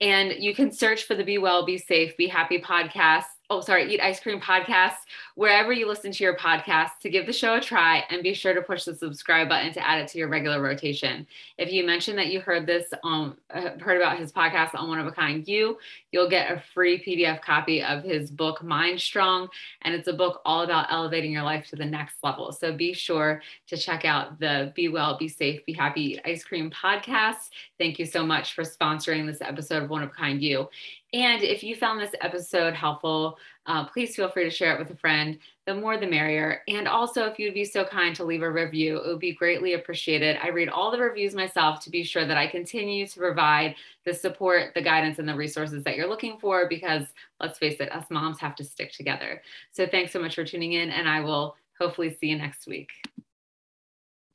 And 0.00 0.32
you 0.38 0.54
can 0.54 0.72
search 0.72 1.04
for 1.04 1.14
the 1.14 1.24
Be 1.24 1.38
Well, 1.38 1.64
Be 1.64 1.78
Safe, 1.78 2.16
Be 2.16 2.26
Happy 2.26 2.60
podcast 2.60 3.24
oh, 3.50 3.60
sorry, 3.60 3.92
Eat 3.92 4.00
Ice 4.00 4.20
Cream 4.20 4.40
podcast, 4.40 4.96
wherever 5.34 5.70
you 5.70 5.86
listen 5.86 6.10
to 6.12 6.24
your 6.24 6.36
podcast, 6.36 6.98
to 7.02 7.10
give 7.10 7.26
the 7.26 7.32
show 7.32 7.56
a 7.56 7.60
try 7.60 8.02
and 8.08 8.22
be 8.22 8.32
sure 8.32 8.54
to 8.54 8.62
push 8.62 8.84
the 8.84 8.94
subscribe 8.94 9.50
button 9.50 9.72
to 9.74 9.86
add 9.86 10.00
it 10.00 10.08
to 10.08 10.18
your 10.18 10.28
regular 10.28 10.62
rotation. 10.62 11.26
If 11.58 11.70
you 11.70 11.84
mention 11.84 12.16
that 12.16 12.28
you 12.28 12.40
heard 12.40 12.66
this, 12.66 12.86
um, 13.04 13.36
heard 13.50 14.00
about 14.00 14.18
his 14.18 14.32
podcast 14.32 14.74
on 14.74 14.88
One 14.88 14.98
of 14.98 15.06
a 15.06 15.12
Kind 15.12 15.46
You, 15.46 15.76
you'll 16.10 16.30
get 16.30 16.50
a 16.50 16.62
free 16.72 17.02
PDF 17.04 17.42
copy 17.42 17.82
of 17.82 18.02
his 18.02 18.30
book, 18.30 18.62
Mind 18.62 18.98
Strong. 18.98 19.48
And 19.82 19.94
it's 19.94 20.08
a 20.08 20.12
book 20.14 20.40
all 20.46 20.62
about 20.62 20.90
elevating 20.90 21.30
your 21.30 21.42
life 21.42 21.66
to 21.68 21.76
the 21.76 21.84
next 21.84 22.16
level. 22.22 22.50
So 22.50 22.72
be 22.72 22.94
sure 22.94 23.42
to 23.66 23.76
check 23.76 24.06
out 24.06 24.40
the 24.40 24.72
Be 24.74 24.88
Well, 24.88 25.18
Be 25.18 25.28
Safe, 25.28 25.64
Be 25.66 25.74
Happy, 25.74 26.02
Eat 26.02 26.20
Ice 26.24 26.44
Cream 26.44 26.70
podcast. 26.70 27.50
Thank 27.78 27.98
you 27.98 28.06
so 28.06 28.24
much 28.24 28.54
for 28.54 28.62
sponsoring 28.62 29.26
this 29.26 29.42
episode 29.42 29.82
of 29.82 29.90
One 29.90 30.02
of 30.02 30.08
a 30.08 30.12
Kind 30.12 30.42
You. 30.42 30.68
And 31.14 31.44
if 31.44 31.62
you 31.62 31.76
found 31.76 32.00
this 32.00 32.14
episode 32.22 32.74
helpful, 32.74 33.38
uh, 33.66 33.86
please 33.86 34.16
feel 34.16 34.28
free 34.28 34.42
to 34.42 34.50
share 34.50 34.74
it 34.74 34.80
with 34.80 34.90
a 34.90 34.96
friend. 34.96 35.38
The 35.64 35.72
more 35.72 35.96
the 35.96 36.08
merrier. 36.08 36.62
And 36.66 36.88
also, 36.88 37.26
if 37.26 37.38
you'd 37.38 37.54
be 37.54 37.64
so 37.64 37.84
kind 37.84 38.16
to 38.16 38.24
leave 38.24 38.42
a 38.42 38.50
review, 38.50 38.96
it 38.96 39.06
would 39.06 39.20
be 39.20 39.32
greatly 39.32 39.74
appreciated. 39.74 40.38
I 40.42 40.48
read 40.48 40.68
all 40.68 40.90
the 40.90 40.98
reviews 40.98 41.32
myself 41.32 41.78
to 41.84 41.90
be 41.90 42.02
sure 42.02 42.26
that 42.26 42.36
I 42.36 42.48
continue 42.48 43.06
to 43.06 43.18
provide 43.18 43.76
the 44.04 44.12
support, 44.12 44.74
the 44.74 44.82
guidance, 44.82 45.20
and 45.20 45.28
the 45.28 45.36
resources 45.36 45.84
that 45.84 45.94
you're 45.96 46.08
looking 46.08 46.36
for 46.40 46.68
because 46.68 47.04
let's 47.38 47.60
face 47.60 47.78
it, 47.78 47.92
us 47.92 48.06
moms 48.10 48.40
have 48.40 48.56
to 48.56 48.64
stick 48.64 48.90
together. 48.90 49.40
So 49.70 49.86
thanks 49.86 50.12
so 50.12 50.18
much 50.18 50.34
for 50.34 50.44
tuning 50.44 50.72
in, 50.72 50.90
and 50.90 51.08
I 51.08 51.20
will 51.20 51.56
hopefully 51.78 52.12
see 52.20 52.26
you 52.26 52.38
next 52.38 52.66
week. 52.66 52.90